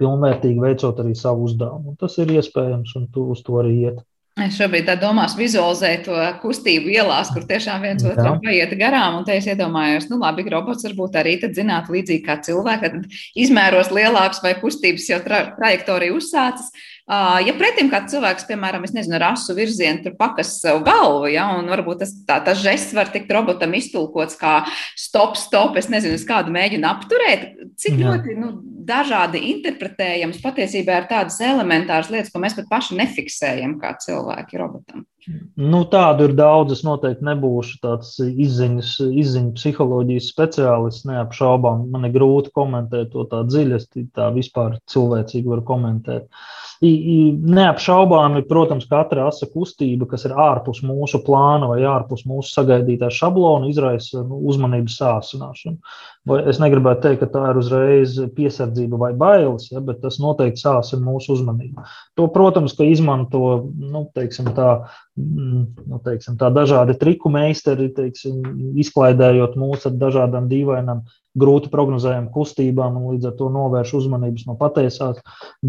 pilnvērtīgi 0.00 0.60
veicot 0.60 1.00
arī 1.00 1.14
savu 1.16 1.48
uzdevumu. 1.48 1.92
Un 1.92 2.00
tas 2.00 2.16
ir 2.20 2.32
iespējams, 2.36 2.96
un 2.98 3.08
tu 3.12 3.30
uz 3.32 3.44
to 3.46 3.60
arī 3.62 3.76
iet. 3.86 4.02
Es 4.40 4.54
šobrīd 4.56 4.86
domāju, 4.96 5.36
vizualizēt 5.36 6.06
to 6.06 6.16
kustību 6.40 6.88
ielās, 6.94 7.28
kur 7.34 7.44
tiešām 7.44 7.82
viens 7.84 8.04
otram 8.08 8.38
paiet 8.40 8.70
garām. 8.80 9.18
Un 9.18 9.26
te 9.28 9.34
es 9.36 9.44
iedomājos, 9.44 10.06
nu, 10.08 10.16
labi, 10.22 10.46
robots 10.48 10.86
varbūt 10.86 11.18
arī 11.20 11.34
zinātu 11.52 11.92
līdzīgi 11.92 12.24
kā 12.24 12.38
cilvēks, 12.40 12.80
tad 12.80 13.18
izmēros 13.36 13.92
lielāks 13.92 14.40
vai 14.40 14.54
kustības 14.56 15.10
jau 15.10 15.20
tra 15.26 15.42
trajektorija 15.58 16.16
uzsācis. 16.16 16.72
Ja 17.10 17.52
pretim 17.58 17.88
kāds 17.90 18.12
cilvēks, 18.14 18.44
piemēram, 18.46 18.84
nezinu, 18.94 19.16
ar 19.18 19.32
asu 19.32 19.56
virzienu 19.56 20.04
tur 20.04 20.14
pakas 20.18 20.54
savu 20.62 20.84
galvu, 20.86 21.26
ja, 21.34 21.48
un 21.58 21.66
varbūt 21.72 22.04
tas, 22.04 22.12
tā, 22.28 22.38
tas 22.46 22.62
žests 22.62 22.94
var 22.94 23.10
tikt 23.10 23.32
robotam 23.34 23.74
iztulkots 23.74 24.38
kā 24.38 24.60
stop, 24.96 25.34
stop, 25.36 25.76
es 25.80 25.90
nezinu, 25.92 26.14
es 26.14 26.26
kādu 26.28 26.54
mēģinu 26.54 26.86
apturēt, 26.88 27.48
cik 27.82 27.98
Jā. 27.98 28.06
ļoti 28.06 28.36
nu, 28.38 28.52
dažādi 28.86 29.42
interpretējams 29.50 30.38
patiesībā 30.44 31.02
ir 31.02 31.10
tādas 31.10 31.40
elementāras 31.42 32.10
lietas, 32.12 32.30
ko 32.32 32.42
mēs 32.42 32.54
pat 32.60 32.70
paši 32.70 33.00
nefiksējam 33.02 33.76
kā 33.82 33.96
cilvēki 34.06 34.62
robotam. 34.62 35.04
Nu, 35.56 35.82
tādu 35.90 36.26
ir 36.28 36.32
daudz. 36.38 36.74
Es 36.76 36.82
noteikti 36.86 37.26
nebūšu 37.28 37.78
tāds 37.84 38.16
izziņas, 38.22 38.94
izziņas 39.06 39.54
psiholoģijas 39.58 40.30
speciālists. 40.32 41.06
Neapšaubām, 41.10 41.86
man 41.92 42.08
ir 42.08 42.16
grūti 42.16 42.50
komentēt 42.56 43.12
to 43.14 43.26
tā 43.30 43.44
dziļi. 43.46 43.78
Es 43.78 43.86
tā 44.16 44.32
vispār 44.34 44.80
cilvēcīgi 44.90 45.54
varu 45.54 45.66
komentēt. 45.68 46.26
Uh, 46.26 46.72
Neapšaubāmi, 46.82 48.40
protams, 48.50 48.88
katra 48.90 49.28
asa 49.30 49.46
kustība, 49.46 50.08
kas 50.10 50.24
ir 50.26 50.32
ārpus 50.34 50.80
mūsu 50.82 51.20
plāna 51.22 51.68
vai 51.70 51.84
ārpus 51.86 52.24
mūsu 52.26 52.50
sagaidītā 52.56 53.06
šablona, 53.14 53.68
izraisa 53.70 54.24
nu, 54.26 54.40
uzmanības 54.50 54.96
sāsināšanu. 54.98 55.78
Vai 56.28 56.36
es 56.46 56.60
negribētu 56.62 57.02
teikt, 57.02 57.24
ka 57.24 57.26
tā 57.32 57.40
ir 57.50 57.56
uzreiz 57.58 58.12
piesardzība 58.36 58.98
vai 59.00 59.10
bailes, 59.18 59.64
ja, 59.72 59.80
bet 59.82 59.98
tas 60.04 60.20
noteikti 60.22 60.60
sāsina 60.62 61.02
mūsu 61.02 61.34
uzmanību. 61.34 61.82
To, 62.18 62.28
protams, 62.30 62.76
ka 62.78 62.86
izmanto 62.86 63.40
nu, 63.66 64.04
teiksim, 64.14 64.52
tā, 64.54 64.68
mm, 65.18 65.64
nu, 65.90 65.98
teiksim, 66.04 66.36
tā 66.38 66.52
dažādi 66.54 66.94
triku 67.00 67.32
meistari, 67.34 67.88
teiksim, 67.96 68.38
izklaidējot 68.78 69.56
mūs 69.58 69.88
ar 69.90 69.96
dažādām 69.98 70.46
dīvainām 70.52 71.00
grūti 71.42 71.72
prognozējām 71.72 72.28
kustībām 72.30 73.00
un 73.00 73.16
līdz 73.16 73.30
ar 73.32 73.34
to 73.40 73.48
novērš 73.50 73.94
uzmanības 73.98 74.44
no 74.46 74.54
patiesās 74.60 75.18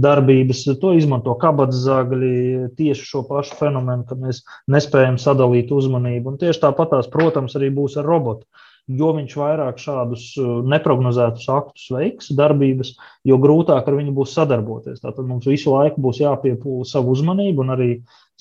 darbības. 0.06 0.68
To 0.84 0.92
izmanto 0.94 1.34
kabatzāgļi 1.42 2.76
tieši 2.78 3.08
šo 3.10 3.24
pašu 3.32 3.58
fenomenu, 3.58 4.06
ka 4.06 4.20
mēs 4.20 4.44
nespējam 4.70 5.18
sadalīt 5.18 5.74
uzmanību. 5.74 6.36
Un 6.36 6.40
tieši 6.46 6.62
tāpatās, 6.68 7.10
protams, 7.10 7.58
arī 7.58 7.72
būs 7.74 7.98
ar 7.98 8.06
robotu 8.12 8.46
jo 8.92 9.14
viņš 9.16 9.36
vairāk 9.40 9.80
šādus 9.80 10.26
uh, 10.42 10.60
neparedzētus 10.68 11.48
aktus 11.52 11.88
veiks, 11.94 12.34
darbības, 12.36 12.94
jo 13.28 13.40
grūtāk 13.40 13.88
ar 13.88 13.96
viņu 13.96 14.12
būs 14.18 14.36
sadarboties. 14.36 15.00
Tātad 15.04 15.30
mums 15.30 15.48
visu 15.48 15.72
laiku 15.72 16.04
būs 16.04 16.20
jāpiepūla 16.24 16.88
savu 16.88 17.16
uzmanību 17.16 17.64
un 17.64 17.74
arī 17.78 17.90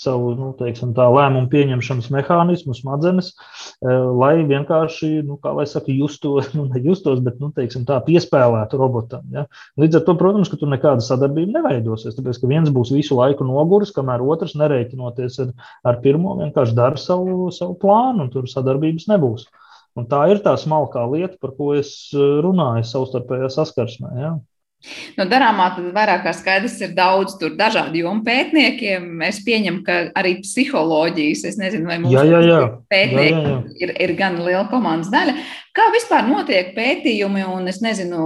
savu 0.02 0.32
nu, 0.34 0.48
teiksim, 0.58 0.96
tā, 0.96 1.04
lēmumu 1.12 1.46
pieņemšanas 1.52 2.08
mehānismu, 2.10 2.74
smadzenes, 2.74 3.30
uh, 3.36 4.10
lai 4.18 4.32
vienkārši, 4.48 5.12
nu, 5.28 5.38
kā 5.38 5.54
lai 5.54 5.68
saka, 5.70 5.94
justos, 5.94 6.50
nu, 6.58 6.66
nejustos, 6.74 7.22
bet, 7.22 7.38
nu, 7.38 7.52
teiksim, 7.54 7.86
tā 7.86 8.00
piespēlētu 8.02 8.82
robotam. 8.82 9.22
Ja? 9.30 9.46
Līdz 9.78 10.00
ar 10.00 10.06
to, 10.08 10.18
protams, 10.18 10.50
ka 10.50 10.58
tur 10.58 10.74
nekāda 10.74 11.06
sadarbība 11.06 11.60
neveidosies, 11.60 12.18
tāpēc, 12.18 12.42
ka 12.42 12.50
viens 12.50 12.74
būs 12.74 12.90
visu 12.96 13.20
laiku 13.20 13.46
noguris, 13.46 13.94
kamēr 13.94 14.26
otrs 14.26 14.58
nereiķinoties 14.58 15.42
ar, 15.46 15.56
ar 15.86 16.02
pirmo, 16.02 16.34
vienkārši 16.42 16.78
dara 16.82 16.98
savu, 16.98 17.52
savu 17.54 17.78
plānu, 17.78 18.26
un 18.26 18.32
tur 18.34 18.50
sadarbības 18.50 19.06
nebūs. 19.12 19.46
Un 19.98 20.08
tā 20.08 20.22
ir 20.32 20.40
tā 20.44 20.54
smalkā 20.56 21.04
lieta, 21.12 21.36
par 21.40 21.52
ko 21.58 21.74
es 21.76 21.92
eh, 22.16 22.40
runāju 22.44 22.86
savstarpējā 22.88 23.50
saskarsmē. 23.52 24.12
Ja? 24.16 24.32
No 25.14 25.26
darāmā 25.30 25.68
tad 25.76 25.90
vairāk 25.94 26.24
kā 26.24 26.32
skaidrs 26.34 26.80
ir 26.82 26.94
daudz 26.96 27.36
tur 27.38 27.52
dažādu 27.58 28.00
jomu 28.00 28.24
pētniekiem. 28.26 29.04
Es 29.28 29.38
pieņemu, 29.46 29.82
ka 29.86 29.98
arī 30.18 30.34
psiholoģijas, 30.42 31.44
es 31.52 31.58
nezinu, 31.60 31.86
vai 31.90 32.00
mums 32.02 32.16
jā, 32.16 32.24
jā, 32.26 32.40
jā. 32.48 32.60
pētnieki 32.90 33.36
jā, 33.36 33.44
jā, 33.44 33.52
jā. 33.52 33.76
Ir, 33.84 33.94
ir 34.08 34.14
gan 34.18 34.40
liela 34.42 34.64
komandas 34.72 35.12
daļa. 35.12 35.36
Kā 35.72 35.86
vispār 35.88 36.26
notiek 36.28 36.74
pētījumi 36.76 37.46
un, 37.48 37.64
es 37.70 37.78
nezinu, 37.80 38.18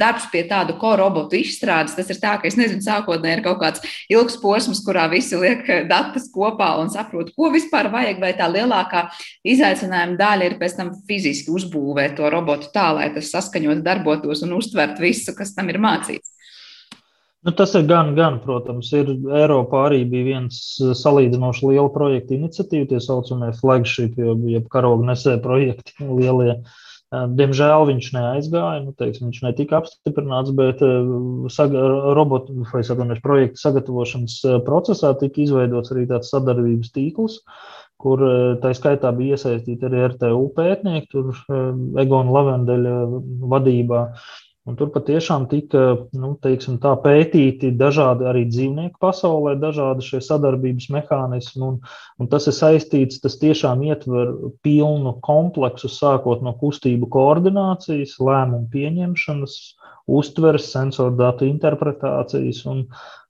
darbs 0.00 0.24
pie 0.32 0.46
tādu 0.48 0.78
korobotu 0.80 1.36
izstrādes? 1.36 1.92
Tas 1.92 2.08
ir 2.08 2.16
tā, 2.22 2.38
ka, 2.40 2.48
es 2.48 2.56
nezinu, 2.56 2.80
sākotnēji 2.86 3.36
ir 3.36 3.42
kaut 3.44 3.58
kāds 3.60 3.84
ilgs 4.08 4.38
posms, 4.40 4.80
kurā 4.86 5.04
visi 5.12 5.36
liek 5.36 5.68
datus 5.90 6.30
kopā 6.32 6.70
un 6.80 6.88
saprot, 6.88 7.34
ko 7.36 7.52
vispār 7.52 7.90
vajag, 7.92 8.24
vai 8.24 8.32
tā 8.38 8.48
lielākā 8.48 9.10
izaicinājuma 9.52 10.16
daļa 10.22 10.48
ir 10.48 10.56
pēc 10.62 10.78
tam 10.78 10.94
fiziski 11.04 11.52
uzbūvēt 11.52 12.16
to 12.16 12.32
robotu 12.32 12.72
tā, 12.72 12.88
lai 12.96 13.10
tas 13.12 13.28
saskaņot 13.34 13.84
darbotos 13.84 14.40
un 14.48 14.56
uztvert 14.56 15.04
visu, 15.04 15.36
kas 15.36 15.52
tam 15.52 15.68
ir 15.68 15.82
mācīts. 15.84 16.32
Nu, 17.40 17.54
tas 17.56 17.72
ir 17.78 17.86
gan, 17.88 18.10
gan, 18.18 18.34
protams, 18.44 18.90
ir 18.92 19.14
Eiropā 19.14 19.86
arī 19.86 20.02
bija 20.08 20.26
viens 20.26 20.56
salīdzinoši 21.00 21.70
liela 21.70 21.88
projekta 21.94 22.34
iniciatīva, 22.36 22.90
tie 22.90 22.98
saucamie 23.00 23.48
flagship, 23.56 24.18
jeb 24.20 24.66
karoga 24.72 25.08
nesēja 25.08 25.40
projekti 25.46 25.96
lielie. 26.18 26.58
Diemžēl 27.10 27.88
viņš 27.88 28.08
neaizgāja, 28.14 28.82
nu, 28.84 28.92
teiksim, 28.94 29.30
viņš 29.30 29.40
netika 29.42 29.80
apstiprināts, 29.80 30.52
bet 30.54 30.84
saga, 31.50 31.86
robotu 32.14 32.60
vai 32.70 32.84
satunies 32.86 33.18
projektu 33.24 33.58
sagatavošanas 33.64 34.36
procesā 34.68 35.10
tika 35.18 35.42
izveidots 35.42 35.90
arī 35.90 36.04
tāds 36.12 36.30
sadarbības 36.30 36.92
tīkls, 36.94 37.40
kur 38.00 38.22
tā 38.62 38.70
skaitā 38.76 39.10
bija 39.16 39.40
iesaistīti 39.40 39.88
arī 39.88 40.04
RTU 40.12 40.44
pētnieki, 40.60 41.10
tur 41.16 41.42
Egona 42.04 42.36
Lavendeļa 42.36 42.94
vadībā. 43.56 44.04
Un 44.68 44.76
tur 44.76 44.90
patiešām 44.92 45.46
tika 45.48 45.82
nu, 46.12 46.34
teiksim, 46.44 46.76
tā, 46.82 46.92
pētīti 47.00 47.70
dažādi 47.80 48.26
arī 48.28 48.42
dzīvnieku 48.50 49.00
pasaulē, 49.00 49.54
dažādi 49.62 50.04
šie 50.04 50.20
sadarbības 50.26 50.90
mehānismi. 50.92 51.62
Un, 51.64 51.78
un 52.20 52.28
tas 52.32 52.48
ir 52.50 52.56
saistīts, 52.58 53.22
tas 53.24 53.38
tiešām 53.40 53.80
ietver 53.88 54.34
pilnu 54.66 55.14
kompleksu, 55.24 55.88
sākot 55.88 56.44
no 56.44 56.52
kustību 56.60 57.08
koordinācijas, 57.16 58.18
lēmumu 58.20 58.68
pieņemšanas, 58.74 59.56
uztveres, 60.20 60.68
sensoru 60.74 61.16
datu 61.16 61.48
interpretācijas 61.48 62.60
un, 62.68 62.84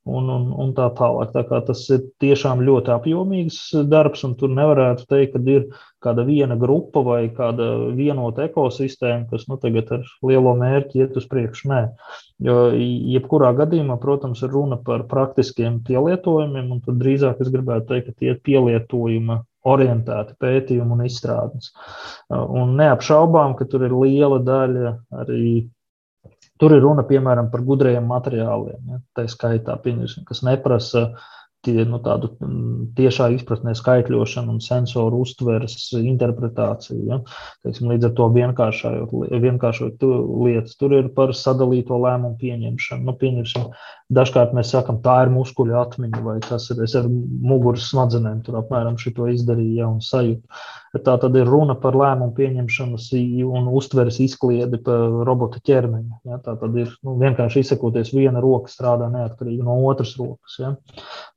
un, 0.09 0.29
un, 0.33 0.47
un 0.63 0.73
tā 0.77 0.89
tālāk. 0.97 1.35
Tā 1.35 1.61
tas 1.67 1.83
ir 1.93 2.05
tiešām 2.23 2.63
ļoti 2.65 2.93
apjomīgs 2.95 3.59
darbs, 3.91 4.25
un 4.27 4.35
tur 4.39 4.53
nevarētu 4.55 5.07
teikt, 5.11 5.37
ka 5.37 5.43
ir 5.51 5.67
kāda 6.01 6.25
viena 6.25 6.57
grupa 6.61 7.03
vai 7.05 7.21
kāda 7.37 7.93
vienota 7.97 8.47
ekosistēma, 8.49 9.29
kas 9.33 9.47
nu, 9.51 9.59
tagad 9.61 9.93
ar 9.99 10.07
lielo 10.27 10.55
mērķi 10.61 11.03
iet 11.03 11.19
uz 11.21 11.29
priekšu. 11.31 11.69
Nē, 11.71 11.83
jo 12.47 12.57
jebkurā 12.73 13.53
gadījumā, 13.61 13.99
protams, 14.01 14.43
ir 14.47 14.55
runa 14.55 14.81
par 14.85 15.05
praktiskiem 15.11 15.83
pielietojumiem, 15.87 16.73
un 16.73 16.83
tur 16.85 16.97
drīzāk 17.01 17.45
es 17.45 17.53
gribētu 17.53 17.93
teikt, 17.93 18.11
ka 18.11 18.21
tie 18.23 18.35
ir 18.35 18.43
pielietojuma 18.47 19.43
orientēti 19.69 20.39
pētījumi 20.41 20.97
un 20.97 21.05
izstrādes. 21.05 21.75
Un 22.33 22.79
neapšaubām, 22.81 23.59
ka 23.59 23.69
tur 23.69 23.85
ir 23.85 23.93
liela 23.93 24.41
daļa 24.41 24.95
arī 25.21 25.69
Tur 26.61 26.77
ir 26.77 26.83
runa 26.85 27.07
piemēram 27.09 27.51
par 27.53 27.65
gudriem 27.65 28.05
materiāliem, 28.11 28.81
ja, 28.93 29.03
tā 29.17 29.25
skaitā, 29.31 29.79
kas 30.29 30.43
neprasa 30.45 31.07
tie, 31.65 31.85
nu, 31.89 32.01
tādu 32.05 32.31
tiešā 32.97 33.31
izpratnē 33.37 33.75
skaitļošanu 33.77 34.57
un 34.57 34.61
sensoru 34.65 35.21
uztveres 35.25 35.77
interpretāciju. 35.99 37.01
Ja? 37.09 37.21
Teiksim, 37.65 37.91
līdz 37.93 38.11
ar 38.11 38.15
to 38.17 38.29
vienkāršojot, 38.37 39.15
vienkāršojot 39.45 40.07
lietas. 40.47 40.77
Tur 40.81 40.97
ir 40.97 41.11
par 41.17 41.35
sadalīto 41.37 42.01
lēmumu 42.01 42.39
pieņemšanu. 42.41 43.07
Nu, 43.09 43.17
pieņemsim, 43.21 43.69
dažkārt 44.15 44.53
mēs 44.57 44.73
sakam, 44.75 44.99
tā 45.05 45.17
ir 45.25 45.33
muskuļu 45.33 45.77
atmiņa, 45.81 46.21
vai 46.25 46.37
tas 46.45 46.67
ir 46.73 46.83
es 46.85 46.97
ar 46.99 47.07
muguras 47.09 47.87
smadzenēm, 47.93 48.43
tur 48.47 48.59
apmēram 48.61 48.99
šito 49.01 49.29
izdarīju 49.31 49.79
ja, 49.79 49.89
un 49.89 50.03
sajūtu. 50.05 50.61
Tā 51.07 51.15
tad 51.23 51.37
ir 51.39 51.47
runa 51.47 51.77
par 51.79 51.95
lēmumu 51.95 52.35
pieņemšanas 52.35 53.07
un 53.47 53.69
uztveres 53.79 54.19
izkliedi 54.25 54.81
pa 54.83 54.97
robota 55.27 55.63
ķermeņa. 55.63 56.21
Ja? 56.27 56.41
Tā 56.43 56.57
tad 56.59 56.75
ir 56.83 56.91
nu, 57.07 57.15
vienkārši 57.21 57.63
izsakoties, 57.63 58.11
viena 58.17 58.43
roka 58.43 58.73
strādā 58.73 59.07
neatkarīgi 59.13 59.63
no 59.67 59.79
otras 59.87 60.17
rokas. 60.19 60.59
Ja? 60.59 60.75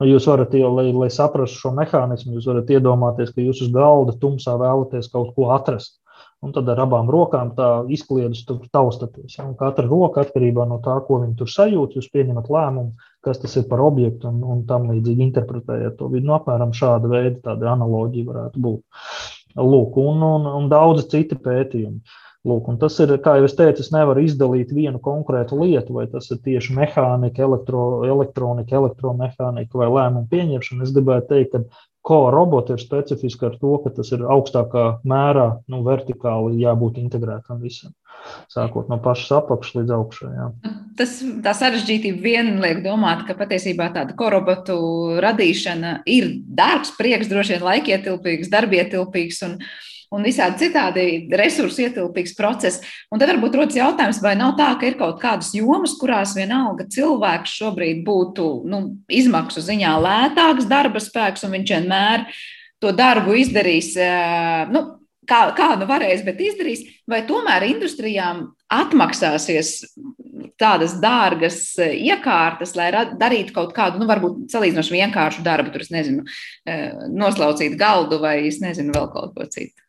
Nu, 0.01 0.09
jūs 0.09 0.25
varat, 0.29 0.55
jau, 0.57 0.73
lai, 0.73 0.87
lai 0.97 1.11
saprastu 1.13 1.61
šo 1.61 1.73
mehānismu, 1.77 2.33
jūs 2.39 2.49
varat 2.49 2.73
iedomāties, 2.73 3.35
ka 3.35 3.45
jūs 3.45 3.61
uz 3.67 3.73
galda 3.75 4.17
tumsā 4.17 4.57
vēlaties 4.57 5.11
kaut 5.13 5.35
ko 5.37 5.51
atrast. 5.53 5.99
Un 6.43 6.51
tad 6.51 6.67
ar 6.73 6.81
abām 6.83 7.07
rokām 7.11 7.53
tā 7.55 7.67
izkliedus 7.95 8.41
tur 8.47 8.65
taustaties. 8.75 9.37
Ja? 9.37 9.45
Un 9.47 9.55
katra 9.59 9.85
roka 9.87 10.25
atkarībā 10.25 10.65
no 10.67 10.81
tā, 10.83 10.97
ko 11.07 11.21
viņi 11.21 11.37
tur 11.39 11.51
sajūt, 11.51 11.95
jūs 11.95 12.09
pieņemat 12.11 12.49
lēmumu, 12.51 12.91
kas 13.23 13.39
tas 13.39 13.55
ir 13.59 13.69
par 13.69 13.83
objektu 13.85 14.27
un, 14.27 14.41
un 14.43 14.65
tam 14.67 14.89
līdzīgi 14.91 15.23
interpretējat 15.29 15.95
to 16.01 16.09
vidu. 16.11 16.27
Nu, 16.27 16.35
apmēram 16.35 16.75
šāda 16.75 17.11
veida 17.11 17.37
tāda 17.47 17.71
analoģija 17.77 18.27
varētu 18.27 18.65
būt. 18.65 19.07
Lūk, 19.55 19.97
un, 20.01 20.27
un, 20.27 20.51
un 20.59 20.67
daudz 20.71 21.07
citi 21.13 21.39
pētījumi. 21.39 22.19
Lūk, 22.43 22.67
tas 22.81 22.97
ir, 22.99 23.13
kā 23.23 23.37
jau 23.39 23.47
es 23.47 23.55
teicu, 23.55 23.79
es 23.85 23.93
nevaru 23.95 24.25
izdalīt 24.25 24.73
vienu 24.75 24.99
konkrētu 24.99 25.61
lietu, 25.61 25.95
vai 25.95 26.09
tas 26.11 26.27
ir 26.33 26.41
tieši 26.43 26.75
mehānika, 26.75 27.45
elektro, 27.45 27.85
elektronika, 28.03 28.81
elektromehānika 28.81 29.79
vai 29.79 29.87
lēmumu 29.87 30.27
pieņemšana. 30.33 30.83
Es 30.83 30.91
gribētu 30.91 31.29
teikt, 31.29 31.55
ka 31.55 31.85
ko 32.03 32.19
roboti 32.33 32.75
ir 32.75 32.81
specifiski 32.83 33.47
ar 33.47 33.57
to, 33.61 33.77
ka 33.83 33.93
tas 33.95 34.11
ir 34.11 34.25
augstākā 34.27 34.85
mērā, 35.07 35.47
nu, 35.71 35.81
vertikāli 35.87 36.59
jābūt 36.63 36.99
integrētam 36.99 37.61
visam. 37.63 37.93
Sākot 38.51 38.89
no 38.91 38.99
pašas 39.03 39.31
apakšas 39.39 39.77
līdz 39.79 39.93
augšai. 39.97 40.31
Jā. 40.35 40.49
Tas 40.99 41.15
tā 41.43 41.53
sarežģītība 41.59 42.23
vien 42.23 42.51
liek 42.63 42.83
domāt, 42.85 43.25
ka 43.27 43.35
patiesībā 43.39 43.89
tāda 43.95 44.15
korobotu 44.19 44.75
radīšana 45.23 46.01
ir 46.11 46.29
darbs, 46.43 46.93
prieks, 46.99 47.31
droši 47.31 47.57
vien 47.57 47.65
laikietilpīgs, 47.67 48.51
darbietilpīgs. 48.53 49.41
Un, 49.47 49.57
un 50.13 50.25
visādi 50.25 50.67
citādi 50.67 51.05
resursu 51.33 51.87
ietilpīgs 51.87 52.35
process. 52.37 52.81
Un 53.11 53.21
tad 53.21 53.31
varbūt 53.33 53.57
rodas 53.57 53.77
jautājums, 53.77 54.21
vai 54.23 54.35
nav 54.39 54.55
tā, 54.59 54.71
ka 54.79 54.89
ir 54.89 54.97
kaut 54.99 55.19
kādas 55.21 55.53
jomas, 55.57 55.95
kurās 55.99 56.35
vienalga 56.37 56.87
cilvēks 56.93 57.57
šobrīd 57.59 58.03
būtu 58.07 58.49
nu, 58.69 58.83
izmaksu 59.11 59.63
ziņā 59.65 59.93
lētāks 60.03 60.69
darba 60.69 61.01
spēks, 61.03 61.45
un 61.47 61.57
viņš 61.57 61.77
vienmēr 61.77 62.27
to 62.83 62.93
darbu 62.95 63.39
izdarīs. 63.43 63.95
Nu, 64.73 64.89
Kā, 65.23 65.37
kā 65.55 65.69
nu 65.79 65.85
varēs, 65.87 66.19
bet 66.27 66.41
izdarīs, 66.43 66.81
vai 67.07 67.21
tomēr 67.23 67.63
industrijām 67.69 68.41
atmaksāsies 68.67 69.69
tādas 70.59 70.97
dārgas 70.99 71.61
iekārtas, 71.79 72.73
lai 72.75 72.89
darītu 72.91 73.55
kaut 73.55 73.71
kādu, 73.75 74.01
nu, 74.01 74.07
varbūt 74.09 74.51
salīdzinoši 74.51 74.97
vienkāršu 74.97 75.45
darbu, 75.45 75.71
tur, 75.71 75.87
nezinu, 75.95 76.25
noslaucīt 77.15 77.79
galdu 77.79 78.19
vai, 78.23 78.41
es 78.49 78.59
nezinu, 78.63 78.91
vēl 78.95 79.07
kaut 79.15 79.31
ko 79.37 79.47
citu. 79.47 79.82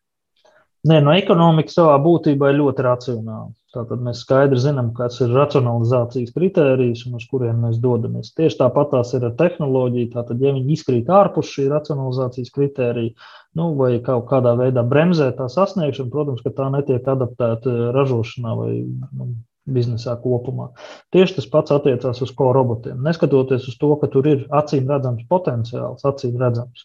Nē, 0.85 0.99
no 1.01 1.15
ekonomikas 1.17 1.79
savā 1.79 1.95
būtībā 2.05 2.51
ir 2.53 2.59
ļoti 2.59 2.85
racionāla. 2.85 3.53
Tātad 3.75 4.03
mēs 4.05 4.21
skaidri 4.23 4.59
zinām, 4.61 4.91
kas 4.95 5.17
ir 5.25 5.33
racionalizācijas 5.35 6.35
kritērijs 6.37 7.07
un 7.09 7.17
uz 7.19 7.25
kuriem 7.31 7.65
mēs 7.65 7.81
dodamies. 7.83 8.31
Tieši 8.37 8.61
tāpat 8.61 8.93
tās 8.93 9.15
ir 9.17 9.25
ar 9.27 9.33
tehnoloģiju. 9.39 10.11
Tātad, 10.13 10.45
ja 10.45 10.53
viņi 10.55 10.77
izkrīt 10.77 11.09
ārpus 11.11 11.51
šī 11.57 11.67
racionalizācijas 11.73 12.53
kritērija, 12.55 13.15
nu, 13.59 13.71
vai 13.81 13.97
kaut 14.05 14.29
kādā 14.31 14.53
veidā 14.61 14.85
bremzē 14.87 15.33
tā 15.39 15.49
sasniegšanu, 15.51 16.13
protams, 16.13 16.45
ka 16.45 16.53
tā 16.55 16.69
netiek 16.77 17.09
adaptēta 17.17 17.75
ražošanā 17.97 18.55
vai 18.61 18.71
nu, 18.85 19.33
biznesā 19.71 20.15
kopumā. 20.21 20.69
Tieši 21.15 21.39
tas 21.39 21.47
pats 21.51 21.75
attiecās 21.75 22.21
uz 22.25 22.33
korobotiem. 22.37 23.01
Neskatoties 23.05 23.69
uz 23.71 23.79
to, 23.81 23.93
ka 24.01 24.11
tur 24.13 24.29
ir 24.29 24.45
acīm 24.55 24.91
redzams 24.91 25.25
potenciāls, 25.31 26.05
acīm 26.09 26.37
redzams. 26.41 26.85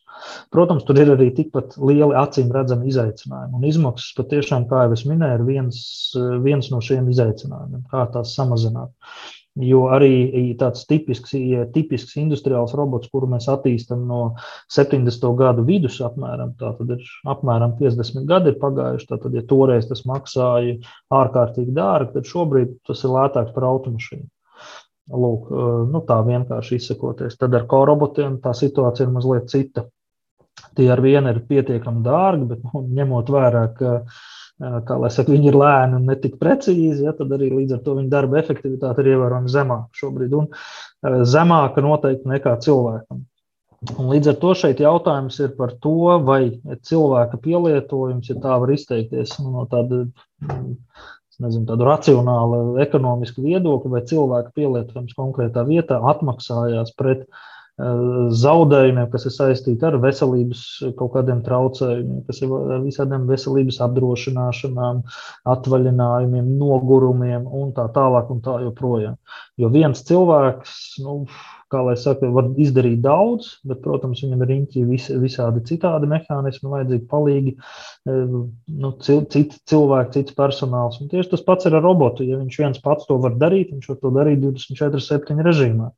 Protams, 0.53 0.85
tur 0.87 0.99
ir 1.01 1.11
arī 1.15 1.29
tikpat 1.35 1.75
lieli 1.77 2.15
acīm 2.19 2.53
redzami 2.55 2.91
izaicinājumi. 2.93 3.59
Un 3.59 3.67
izmaksas 3.69 4.15
patiešām, 4.19 4.69
kā 4.71 4.85
jau 4.85 4.95
es 4.95 5.05
minēju, 5.09 5.41
ir 5.41 5.45
viens, 5.47 5.81
viens 6.45 6.71
no 6.71 6.79
šiem 6.83 7.11
izaicinājumiem, 7.11 7.83
kā 7.91 8.07
tās 8.13 8.35
samazināt. 8.37 8.95
Jo 9.59 9.81
arī 9.91 10.53
tāds 10.59 10.85
tipisks, 10.87 11.33
tipisks 11.75 12.15
industriāls 12.21 12.71
robots, 12.77 13.09
kuru 13.11 13.27
mēs 13.33 13.49
attīstām 13.51 14.05
no 14.07 14.21
70. 14.71 15.25
gadu 15.39 15.65
vidus, 15.67 15.97
apmēram, 16.05 16.53
tātad 16.59 16.93
ir 16.95 17.03
apmēram 17.27 17.73
50 17.79 18.27
gadi 18.29 18.53
pagājuši. 18.61 19.09
Tātad, 19.09 19.35
ja 19.35 19.43
toreiz 19.49 19.89
tas 19.89 20.05
maksāja 20.07 20.77
ārkārtīgi 21.11 21.75
dārgi, 21.75 22.13
tad 22.15 22.31
šobrīd 22.31 22.77
tas 22.87 23.03
ir 23.03 23.15
lētāks 23.17 23.55
par 23.55 23.67
automašīnu. 23.73 24.27
Lūk, 25.09 25.51
nu 25.89 26.03
tā 26.07 26.19
vienkārši 26.23 26.79
izsakoties. 26.79 27.35
Tad 27.41 27.55
ar 27.57 27.65
korobotiem 27.67 28.37
tā 28.43 28.53
situācija 28.55 29.07
ir 29.07 29.15
mazliet 29.15 29.49
cita. 29.51 29.89
Tie 30.77 30.85
ar 30.91 31.01
vienu 31.01 31.31
ir 31.33 31.43
pietiekami 31.49 32.03
dārgi, 32.05 32.45
bet 32.53 32.67
nu, 32.67 32.83
ņemot 32.95 33.31
vērā, 33.33 33.63
ka 33.75 33.93
uh, 34.03 34.19
kā 34.59 34.97
lai 34.99 35.09
saka, 35.13 35.31
viņi 35.31 35.51
ir 35.51 35.57
lēni 35.59 35.97
un 35.99 36.07
netik 36.09 36.37
precīzi, 36.41 37.05
ja, 37.05 37.13
tad 37.15 37.31
arī 37.35 37.49
līdz 37.53 37.77
ar 37.77 37.83
to 37.85 37.95
viņa 37.97 38.11
darba 38.11 38.39
efektivitāte 38.41 39.03
ir 39.03 39.13
ievērojami 39.13 39.51
zemāka 39.53 40.01
šobrīd 40.01 40.35
un 40.35 40.49
zemāka 41.27 41.83
noteikti 41.85 42.31
nekā 42.31 42.57
cilvēkam. 42.65 43.21
Un 43.95 44.09
līdz 44.11 44.33
ar 44.33 44.39
to 44.41 44.51
šeit 44.59 44.81
jautājums 44.83 45.37
ir 45.39 45.53
par 45.55 45.71
to, 45.83 46.17
vai 46.27 46.41
cilvēka 46.89 47.39
pielietojums, 47.39 48.27
ja 48.27 48.35
tā 48.43 48.57
var 48.59 48.73
izteikties 48.75 49.37
nu, 49.39 49.53
no 49.53 49.63
tāda 49.71 50.01
nezinu, 51.39 51.63
tādu 51.69 51.87
racionālu, 51.87 52.59
ekonomisku 52.83 53.45
viedokļu, 53.45 53.93
vai 53.93 54.03
cilvēka 54.09 54.51
pielietojums 54.59 55.15
konkrētā 55.15 55.63
vietā 55.69 56.01
atmaksājās 56.11 56.91
pret 56.99 57.23
uh, 57.23 57.45
zaudējumiem, 57.79 59.05
kas 59.11 59.25
ir 59.29 59.33
saistīti 59.35 59.85
ar 59.87 59.95
veselības 60.03 60.63
kaut 60.99 61.13
kādiem 61.13 61.39
traucējumiem, 61.45 62.23
kas 62.27 62.41
ir 62.43 62.55
ar 62.57 62.81
visādiem 62.83 63.27
veselības 63.29 63.79
apdrošināšanām, 63.85 65.03
atvaļinājumiem, 65.53 66.49
nogurumiem 66.59 67.47
un 67.47 67.71
tā 67.77 67.87
tālāk 67.95 68.33
un 68.33 68.43
tā 68.43 68.57
joprojām. 68.65 69.15
Jo 69.59 69.71
viens 69.71 70.03
cilvēks, 70.09 70.75
nu, 71.05 71.21
kā 71.71 71.81
lai 71.85 71.95
saka, 71.99 72.29
var 72.33 72.49
izdarīt 72.61 73.01
daudz, 73.03 73.51
bet, 73.67 73.81
protams, 73.83 74.21
viņam 74.25 74.43
ir 74.43 74.51
riņķi 74.53 74.83
vis, 74.89 75.07
visādi 75.21 75.63
citādi 75.69 76.09
mehānismi, 76.09 76.69
vajadzīgi 76.71 77.05
palīgi, 77.11 77.55
e, 78.09 78.17
nu, 78.83 78.91
citi 79.05 79.43
cilvēki, 79.69 80.13
cits 80.17 80.37
personāls. 80.37 80.99
Un 81.03 81.11
tieši 81.11 81.33
tas 81.33 81.45
pats 81.45 81.69
ir 81.69 81.77
ar 81.77 81.85
robotu. 81.85 82.25
Ja 82.27 82.39
viņš 82.41 82.59
viens 82.63 82.81
pats 82.83 83.09
to 83.09 83.19
var 83.21 83.37
darīt, 83.41 83.73
viņš 83.75 83.89
var 83.91 83.99
to 84.01 84.13
darīt 84.15 84.41
24-7 84.45 85.43
režīmā. 85.45 85.91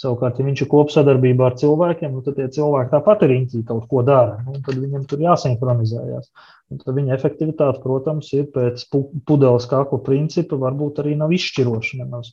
Savukārt, 0.00 0.40
ja 0.40 0.46
viņš 0.46 0.64
ir 0.64 0.70
kopsadarbībā 0.72 1.50
ar 1.50 1.58
cilvēkiem, 1.60 2.14
nu, 2.16 2.24
tad 2.24 2.38
tie 2.40 2.48
cilvēki 2.56 2.94
tāpat 2.94 3.26
ir 3.26 3.34
riņķī 3.34 3.66
kaut 3.68 3.84
ko 3.90 4.04
dara. 4.06 4.40
Nu, 4.46 4.56
tad 4.64 4.80
viņam 4.80 5.04
tur 5.10 5.26
jāsinhronizējās. 5.26 6.32
Un 6.70 6.78
tad 6.78 6.94
viņa 6.94 7.16
efektivitāte, 7.16 7.82
protams, 7.82 8.30
ir 8.36 8.46
pēc 8.54 8.84
pudeles 9.26 9.66
kakla 9.70 9.98
principa, 10.06 10.58
varbūt 10.60 11.02
arī 11.02 11.16
nav 11.18 11.34
izšķiroša 11.34 11.98
nemaz. 12.04 12.30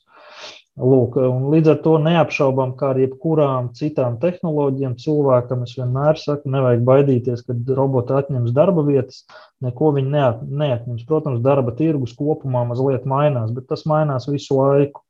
Lūk, 0.78 1.16
līdz 1.50 1.72
ar 1.72 1.78
to 1.82 1.96
neapšaubām, 2.06 2.76
kā 2.78 2.92
ar 2.94 3.00
jebkurām 3.02 3.72
citām 3.74 4.20
tehnoloģijām, 4.22 4.94
cilvēkam 5.02 5.64
es 5.66 5.74
vienmēr 5.74 6.20
saku, 6.22 6.52
nevajag 6.54 6.84
baidīties, 6.86 7.42
kad 7.48 7.72
roboti 7.80 8.14
atņems 8.14 8.54
darba 8.54 8.84
vietas. 8.86 9.24
Neko 9.66 9.90
viņi 9.96 10.14
neat, 10.14 10.44
neatņems. 10.46 11.08
Protams, 11.10 11.42
darba 11.42 11.74
tirgus 11.80 12.14
kopumā 12.20 12.62
mazliet 12.70 13.10
mainās, 13.10 13.50
bet 13.58 13.66
tas 13.72 13.88
mainās 13.90 14.30
visu 14.30 14.60
laiku. 14.60 15.02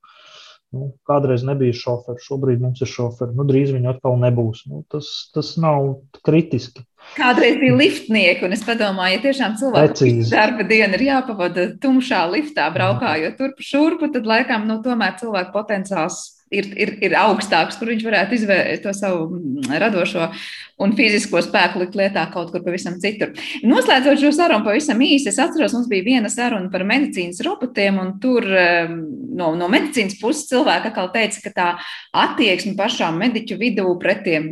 Nu, 0.76 0.90
kādreiz 1.08 1.46
nebija 1.48 1.72
šoferi, 1.76 2.20
šobrīd 2.20 2.60
mums 2.60 2.82
ir 2.84 2.90
šoferi. 2.92 3.32
Nu, 3.38 3.46
drīz 3.48 3.72
viņi 3.72 3.88
atkal 3.94 4.18
nebūs. 4.20 4.66
Nu, 4.68 4.82
tas, 4.92 5.08
tas 5.36 5.54
nav 5.64 5.94
kritiski. 6.28 6.84
Kādreiz 7.16 7.56
bija 7.62 7.78
liftnieki, 7.80 8.44
un 8.44 8.56
es 8.56 8.66
padomāju, 8.68 9.16
ja 9.16 9.24
tiešām 9.24 9.56
cilvēkam 9.62 10.26
darba 10.28 10.66
diena 10.68 10.98
ir 11.00 11.06
jāpavada 11.06 11.70
tumšā 11.80 12.26
liftā, 12.34 12.68
braukājot 12.76 13.38
turp 13.40 13.64
šurpu, 13.64 14.12
tad 14.12 14.28
laikam 14.28 14.68
nu, 14.68 14.82
tomēr 14.84 15.16
cilvēku 15.22 15.56
potenciāls 15.56 16.20
ir, 16.54 16.70
ir, 16.80 16.94
ir 17.04 17.16
augstāks, 17.20 17.78
kur 17.80 17.92
viņš 17.92 18.06
varētu 18.08 18.38
izvērst 18.38 18.84
to 18.86 18.94
savu 18.96 19.26
mm, 19.32 19.68
radošo 19.84 20.30
un 20.84 20.94
fizisko 20.98 21.42
spēku 21.44 21.82
likt 21.82 21.98
lietā 21.98 22.28
kaut 22.34 22.52
kur 22.54 22.64
pavisam 22.66 23.00
citur. 23.02 23.34
Noslēdzot 23.66 24.22
šo 24.22 24.32
sarunu 24.36 24.66
pavisam 24.68 25.02
īsi, 25.04 25.32
es 25.32 25.42
atceros, 25.42 25.76
mums 25.76 25.90
bija 25.92 26.06
viena 26.06 26.32
saruna 26.32 26.72
par 26.74 26.86
medicīnas 26.88 27.42
robotiem, 27.46 28.00
un 28.02 28.16
tur 28.24 28.48
no, 28.48 29.52
no 29.58 29.70
medicīnas 29.74 30.20
puses 30.22 30.48
cilvēki 30.52 30.92
atkal 30.92 31.12
teica, 31.16 31.44
ka 31.48 31.54
tā 31.58 31.70
attieksme 32.26 32.78
pašām 32.80 33.20
mediķu 33.24 33.60
vidū 33.62 33.90
pret 34.02 34.24
tiem 34.28 34.52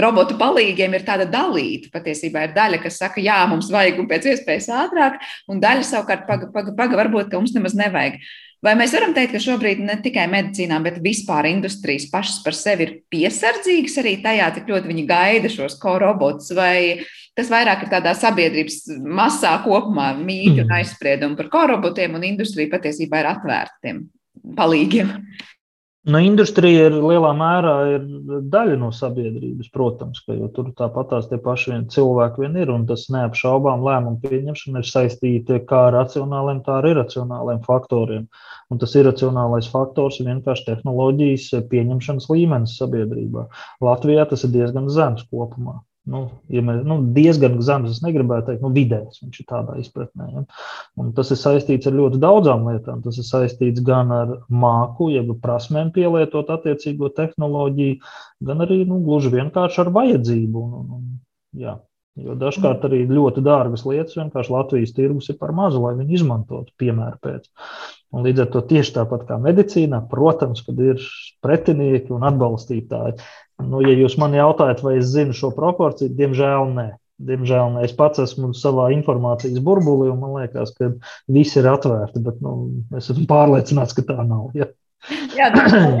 robotu 0.00 0.36
palīgiem 0.40 0.94
ir 0.96 1.04
tāda 1.06 1.26
dalīta. 1.28 1.90
Patiesībā 1.92 2.46
ir 2.46 2.54
daļa, 2.56 2.80
kas 2.84 2.98
saka, 3.02 3.20
jā, 3.24 3.36
mums 3.50 3.70
vajag 3.72 4.00
un 4.00 4.08
pēc 4.10 4.30
iespējas 4.32 4.70
ātrāk, 4.72 5.20
un 5.50 5.60
daļa 5.62 5.84
savukārt, 5.86 6.26
paga, 6.28 6.48
paga, 6.54 6.74
paga 6.78 7.00
varbūt, 7.02 7.34
mums 7.36 7.54
nemaz 7.56 7.76
nevajag. 7.78 8.20
Vai 8.64 8.72
mēs 8.80 8.94
varam 8.96 9.12
teikt, 9.12 9.34
ka 9.34 9.42
šobrīd 9.44 9.82
ne 9.84 9.98
tikai 10.00 10.24
medicīnā, 10.32 10.78
bet 10.84 11.02
vispār 11.04 11.50
industrijas 11.50 12.06
pašas 12.12 12.38
par 12.46 12.56
sevi 12.56 12.86
ir 12.86 12.92
piesardzīgas 13.12 13.98
arī 14.00 14.14
tajā, 14.24 14.46
cik 14.56 14.70
ļoti 14.72 14.88
viņi 14.88 15.04
gaida 15.10 15.50
šos 15.52 15.76
korobotus, 15.82 16.48
vai 16.56 17.04
tas 17.36 17.50
vairāk 17.52 17.84
ir 17.84 17.92
tādā 17.92 18.14
sabiedrības 18.16 18.78
masā 19.04 19.52
kopumā 19.66 20.14
mīļu 20.16 20.62
un 20.62 20.70
mm. 20.70 20.76
aizspriedumu 20.78 21.36
par 21.40 21.50
korobotiem, 21.52 22.16
un 22.16 22.24
industrija 22.30 22.72
patiesībā 22.72 23.20
ir 23.20 23.30
atvērtiem 23.34 24.00
palīgiem? 24.56 25.12
Nu, 26.04 26.18
industrija 26.20 26.88
ir 26.90 26.94
lielā 27.00 27.30
mērā 27.32 27.74
ir 27.94 28.02
daļa 28.52 28.74
no 28.76 28.90
sabiedrības, 28.92 29.70
protams, 29.72 30.18
ka 30.26 30.34
tur 30.56 30.66
tāpatās 30.76 31.30
tie 31.30 31.38
paši 31.46 31.70
vien 31.70 31.86
cilvēki 31.94 32.42
vien 32.42 32.58
ir, 32.60 32.72
tas 32.90 33.06
neapšaubām 33.14 33.86
lēmumu 33.86 34.20
pieņemšana 34.26 34.82
ir 34.82 34.90
saistīta 34.90 35.62
kā 35.70 35.86
ar 35.86 35.96
racionāliem, 35.96 36.60
tā 36.66 36.76
ar 36.82 36.90
iracionāliem 36.90 37.64
faktoriem. 37.64 38.28
Un 38.68 38.82
tas 38.84 38.92
iracionālais 39.00 39.70
faktors 39.72 40.20
ir 40.20 40.28
vienkārši 40.28 40.68
tehnoloģijas 40.68 41.48
pieņemšanas 41.72 42.28
līmenis 42.34 42.76
sabiedrībā. 42.82 43.48
Latvijā 43.88 44.28
tas 44.28 44.44
ir 44.44 44.52
diezgan 44.58 44.92
zems 44.92 45.24
kopumā. 45.32 45.80
Nu, 46.04 46.18
ja 46.52 46.60
mēs, 46.60 46.82
nu, 46.84 46.98
diezgan 47.16 47.54
zems, 47.64 47.94
es 47.94 48.02
negribētu 48.04 48.50
teikt, 48.50 48.64
nu, 48.64 48.70
vidējs 48.76 49.22
viņš 49.22 49.38
ir 49.40 49.46
tādā 49.48 49.76
izpratnē. 49.80 50.26
Ja? 50.34 50.42
Un 51.00 51.14
tas 51.16 51.32
ir 51.32 51.40
saistīts 51.40 51.88
ar 51.88 51.96
ļoti 51.96 52.20
daudzām 52.20 52.66
lietām. 52.68 53.00
Tas 53.06 53.16
ir 53.20 53.24
saistīts 53.24 53.80
gan 53.86 54.12
ar 54.12 54.34
māku, 54.52 55.08
jeb 55.14 55.32
prasmēm 55.44 55.94
pielietot 55.96 56.52
attiecīgo 56.52 57.08
tehnoloģiju, 57.16 57.96
gan 58.44 58.60
arī 58.66 58.82
nu, 58.90 59.00
gluži 59.06 59.32
vienkārši 59.32 59.80
ar 59.86 59.92
vajadzību. 59.96 60.66
Un, 60.68 60.92
un, 60.98 61.08
jā. 61.64 61.78
Jo 62.14 62.36
dažkārt 62.38 62.84
arī 62.86 63.00
ļoti 63.10 63.42
dārgas 63.42 63.82
lietas 63.88 64.14
vienkārši 64.14 64.52
Latvijas 64.54 64.92
tirgus 64.94 65.32
ir 65.32 65.38
par 65.40 65.50
mazu, 65.56 65.80
lai 65.82 65.96
viņi 65.98 66.14
izmantotu, 66.20 66.70
piemēram, 66.78 67.18
pēc. 67.24 67.48
Un 68.14 68.22
līdz 68.26 68.44
ar 68.44 68.50
to 68.52 68.62
tieši 68.70 68.94
tāpat 69.00 69.24
kā 69.26 69.38
medicīnā, 69.42 69.98
protams, 70.12 70.62
kad 70.62 70.78
ir 70.78 71.02
pretinieki 71.42 72.14
un 72.14 72.26
atbalstītāji. 72.28 73.16
Nu, 73.66 73.82
ja 73.82 73.96
jūs 73.98 74.14
man 74.22 74.36
jautājat, 74.38 74.84
vai 74.86 75.00
es 75.00 75.10
zinu 75.10 75.34
šo 75.34 75.50
proporciju, 75.56 76.14
diemžēl 76.14 76.70
nē. 76.76 76.86
Diemžēl 77.24 77.74
ne. 77.74 77.82
es 77.86 77.92
pats 77.94 78.22
esmu 78.22 78.52
savā 78.58 78.88
informācijas 78.94 79.58
burbulī, 79.66 80.08
un 80.10 80.22
man 80.22 80.38
liekas, 80.38 80.72
ka 80.78 80.92
viss 81.34 81.58
ir 81.58 81.66
atvērti, 81.70 82.22
bet 82.22 82.40
nu, 82.42 82.54
es 82.98 83.10
esmu 83.10 83.26
pārliecināts, 83.30 83.94
ka 83.94 84.06
tā 84.06 84.22
nav. 84.22 84.48
Ja. 84.58 84.70
Jā, 85.36 85.50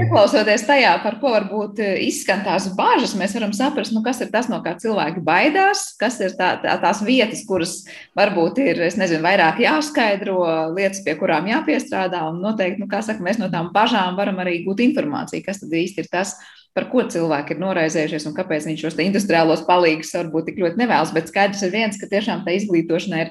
ieklausoties 0.00 0.64
tajā, 0.64 0.94
par 1.02 1.18
ko 1.20 1.34
varbūt 1.34 1.80
izskan 2.06 2.40
tās 2.46 2.70
bāžas, 2.76 3.12
mēs 3.18 3.34
varam 3.36 3.52
saprast, 3.56 3.92
nu, 3.92 4.00
kas 4.04 4.22
ir 4.24 4.30
tas, 4.32 4.48
no 4.48 4.62
kā 4.64 4.72
cilvēki 4.80 5.20
baidās, 5.24 5.90
kas 6.00 6.16
ir 6.24 6.32
tā, 6.38 6.54
tā, 6.62 6.78
tās 6.80 7.02
vietas, 7.04 7.44
kuras 7.48 7.74
varbūt 8.16 8.62
ir, 8.64 8.80
nezinu, 8.96 9.20
vairāk 9.26 9.60
jāskaidro, 9.60 10.40
lietas, 10.72 11.02
pie 11.04 11.18
kurām 11.20 11.50
jāpiestrādā, 11.52 12.22
un 12.30 12.40
noteikti, 12.44 12.80
nu, 12.80 12.88
saka, 12.88 13.20
mēs 13.24 13.40
no 13.42 13.50
tām 13.52 13.68
bažām 13.74 14.16
varam 14.16 14.40
arī 14.40 14.62
gūt 14.64 14.80
informāciju, 14.86 15.44
kas 15.44 15.60
tad 15.60 15.76
īsti 15.84 16.06
ir 16.06 16.12
tas, 16.12 16.38
par 16.74 16.88
ko 16.90 17.04
cilvēki 17.06 17.54
ir 17.54 17.60
noraizējušies 17.62 18.24
un 18.28 18.34
kāpēc 18.34 18.64
viņi 18.66 18.80
šos 18.80 18.96
industriālos 19.04 19.62
palīgus 19.68 20.10
varbūt 20.16 20.48
tik 20.48 20.56
ļoti 20.62 20.80
nevēlas. 20.80 21.12
Bet 21.14 21.30
skaidrs 21.30 21.62
ir 21.62 21.70
viens, 21.74 22.00
ka 22.00 22.08
tiešām 22.10 22.42
tā 22.46 22.56
izglītošana 22.56 23.20
ir 23.22 23.30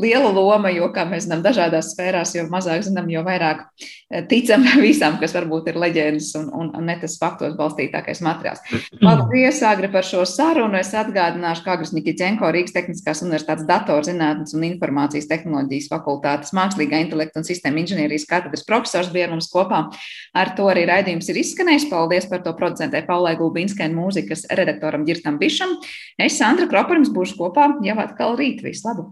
liela 0.00 0.30
loma, 0.32 0.70
jo, 0.72 0.86
kā 0.94 1.04
mēs 1.08 1.26
zinām, 1.26 1.42
dažādās 1.44 1.90
sfērās, 1.92 2.32
jo 2.36 2.46
mazāk 2.50 2.84
zinām, 2.86 3.10
jo 3.12 3.20
vairāk 3.26 3.60
eh, 3.68 4.22
ticam 4.28 4.64
visam, 4.84 5.18
kas 5.20 5.34
varbūt 5.36 5.68
ir 5.72 5.78
leģendas 5.82 6.30
un, 6.40 6.48
un, 6.56 6.70
un 6.78 6.88
ne 6.88 6.96
tas 7.00 7.18
faktos 7.20 7.54
balstītākais 7.58 8.22
materiāls. 8.24 8.62
Paldies, 9.02 9.60
Agri, 9.68 9.90
par 9.92 10.06
šo 10.08 10.24
sarunu. 10.28 10.78
Es 10.80 10.94
atgādināšu, 10.96 11.64
ka 11.66 11.76
Agris 11.76 11.92
Nikiķenko 11.96 12.48
Rīgas 12.54 12.76
Tehniskās 12.76 13.22
Universitātes 13.26 13.68
datorzinātnes 13.68 14.56
un 14.56 14.66
informācijas 14.70 15.28
tehnoloģijas 15.30 15.90
fakultātes 15.92 16.54
mākslīgā 16.56 17.02
intelekta 17.04 17.42
un 17.42 17.48
sistēma 17.48 17.82
inženierijas 17.84 18.26
katedras 18.30 18.64
profesors 18.68 19.12
bija 19.12 19.28
mums 19.32 19.50
kopā. 19.52 19.84
Ar 20.32 20.54
to 20.56 20.70
arī 20.72 20.86
raidījums 20.88 21.28
ir 21.28 21.42
izskanējis. 21.42 21.90
Paldies 21.92 22.28
par 22.30 22.40
to 22.46 22.54
producentē 22.56 23.04
Paulai 23.04 23.34
Gulbinskai 23.40 23.90
un 23.90 23.98
mūzikas 24.00 24.46
redaktoram 24.56 25.04
Girtam 25.08 25.36
Bišam. 25.42 25.76
Es, 26.16 26.38
Sandra 26.40 26.70
Kroparims, 26.70 27.12
būšu 27.12 27.36
kopā 27.40 27.74
jau 27.84 27.98
atkal 28.00 28.38
rīt. 28.40 28.64
Visu 28.64 28.88
labu! 28.88 29.10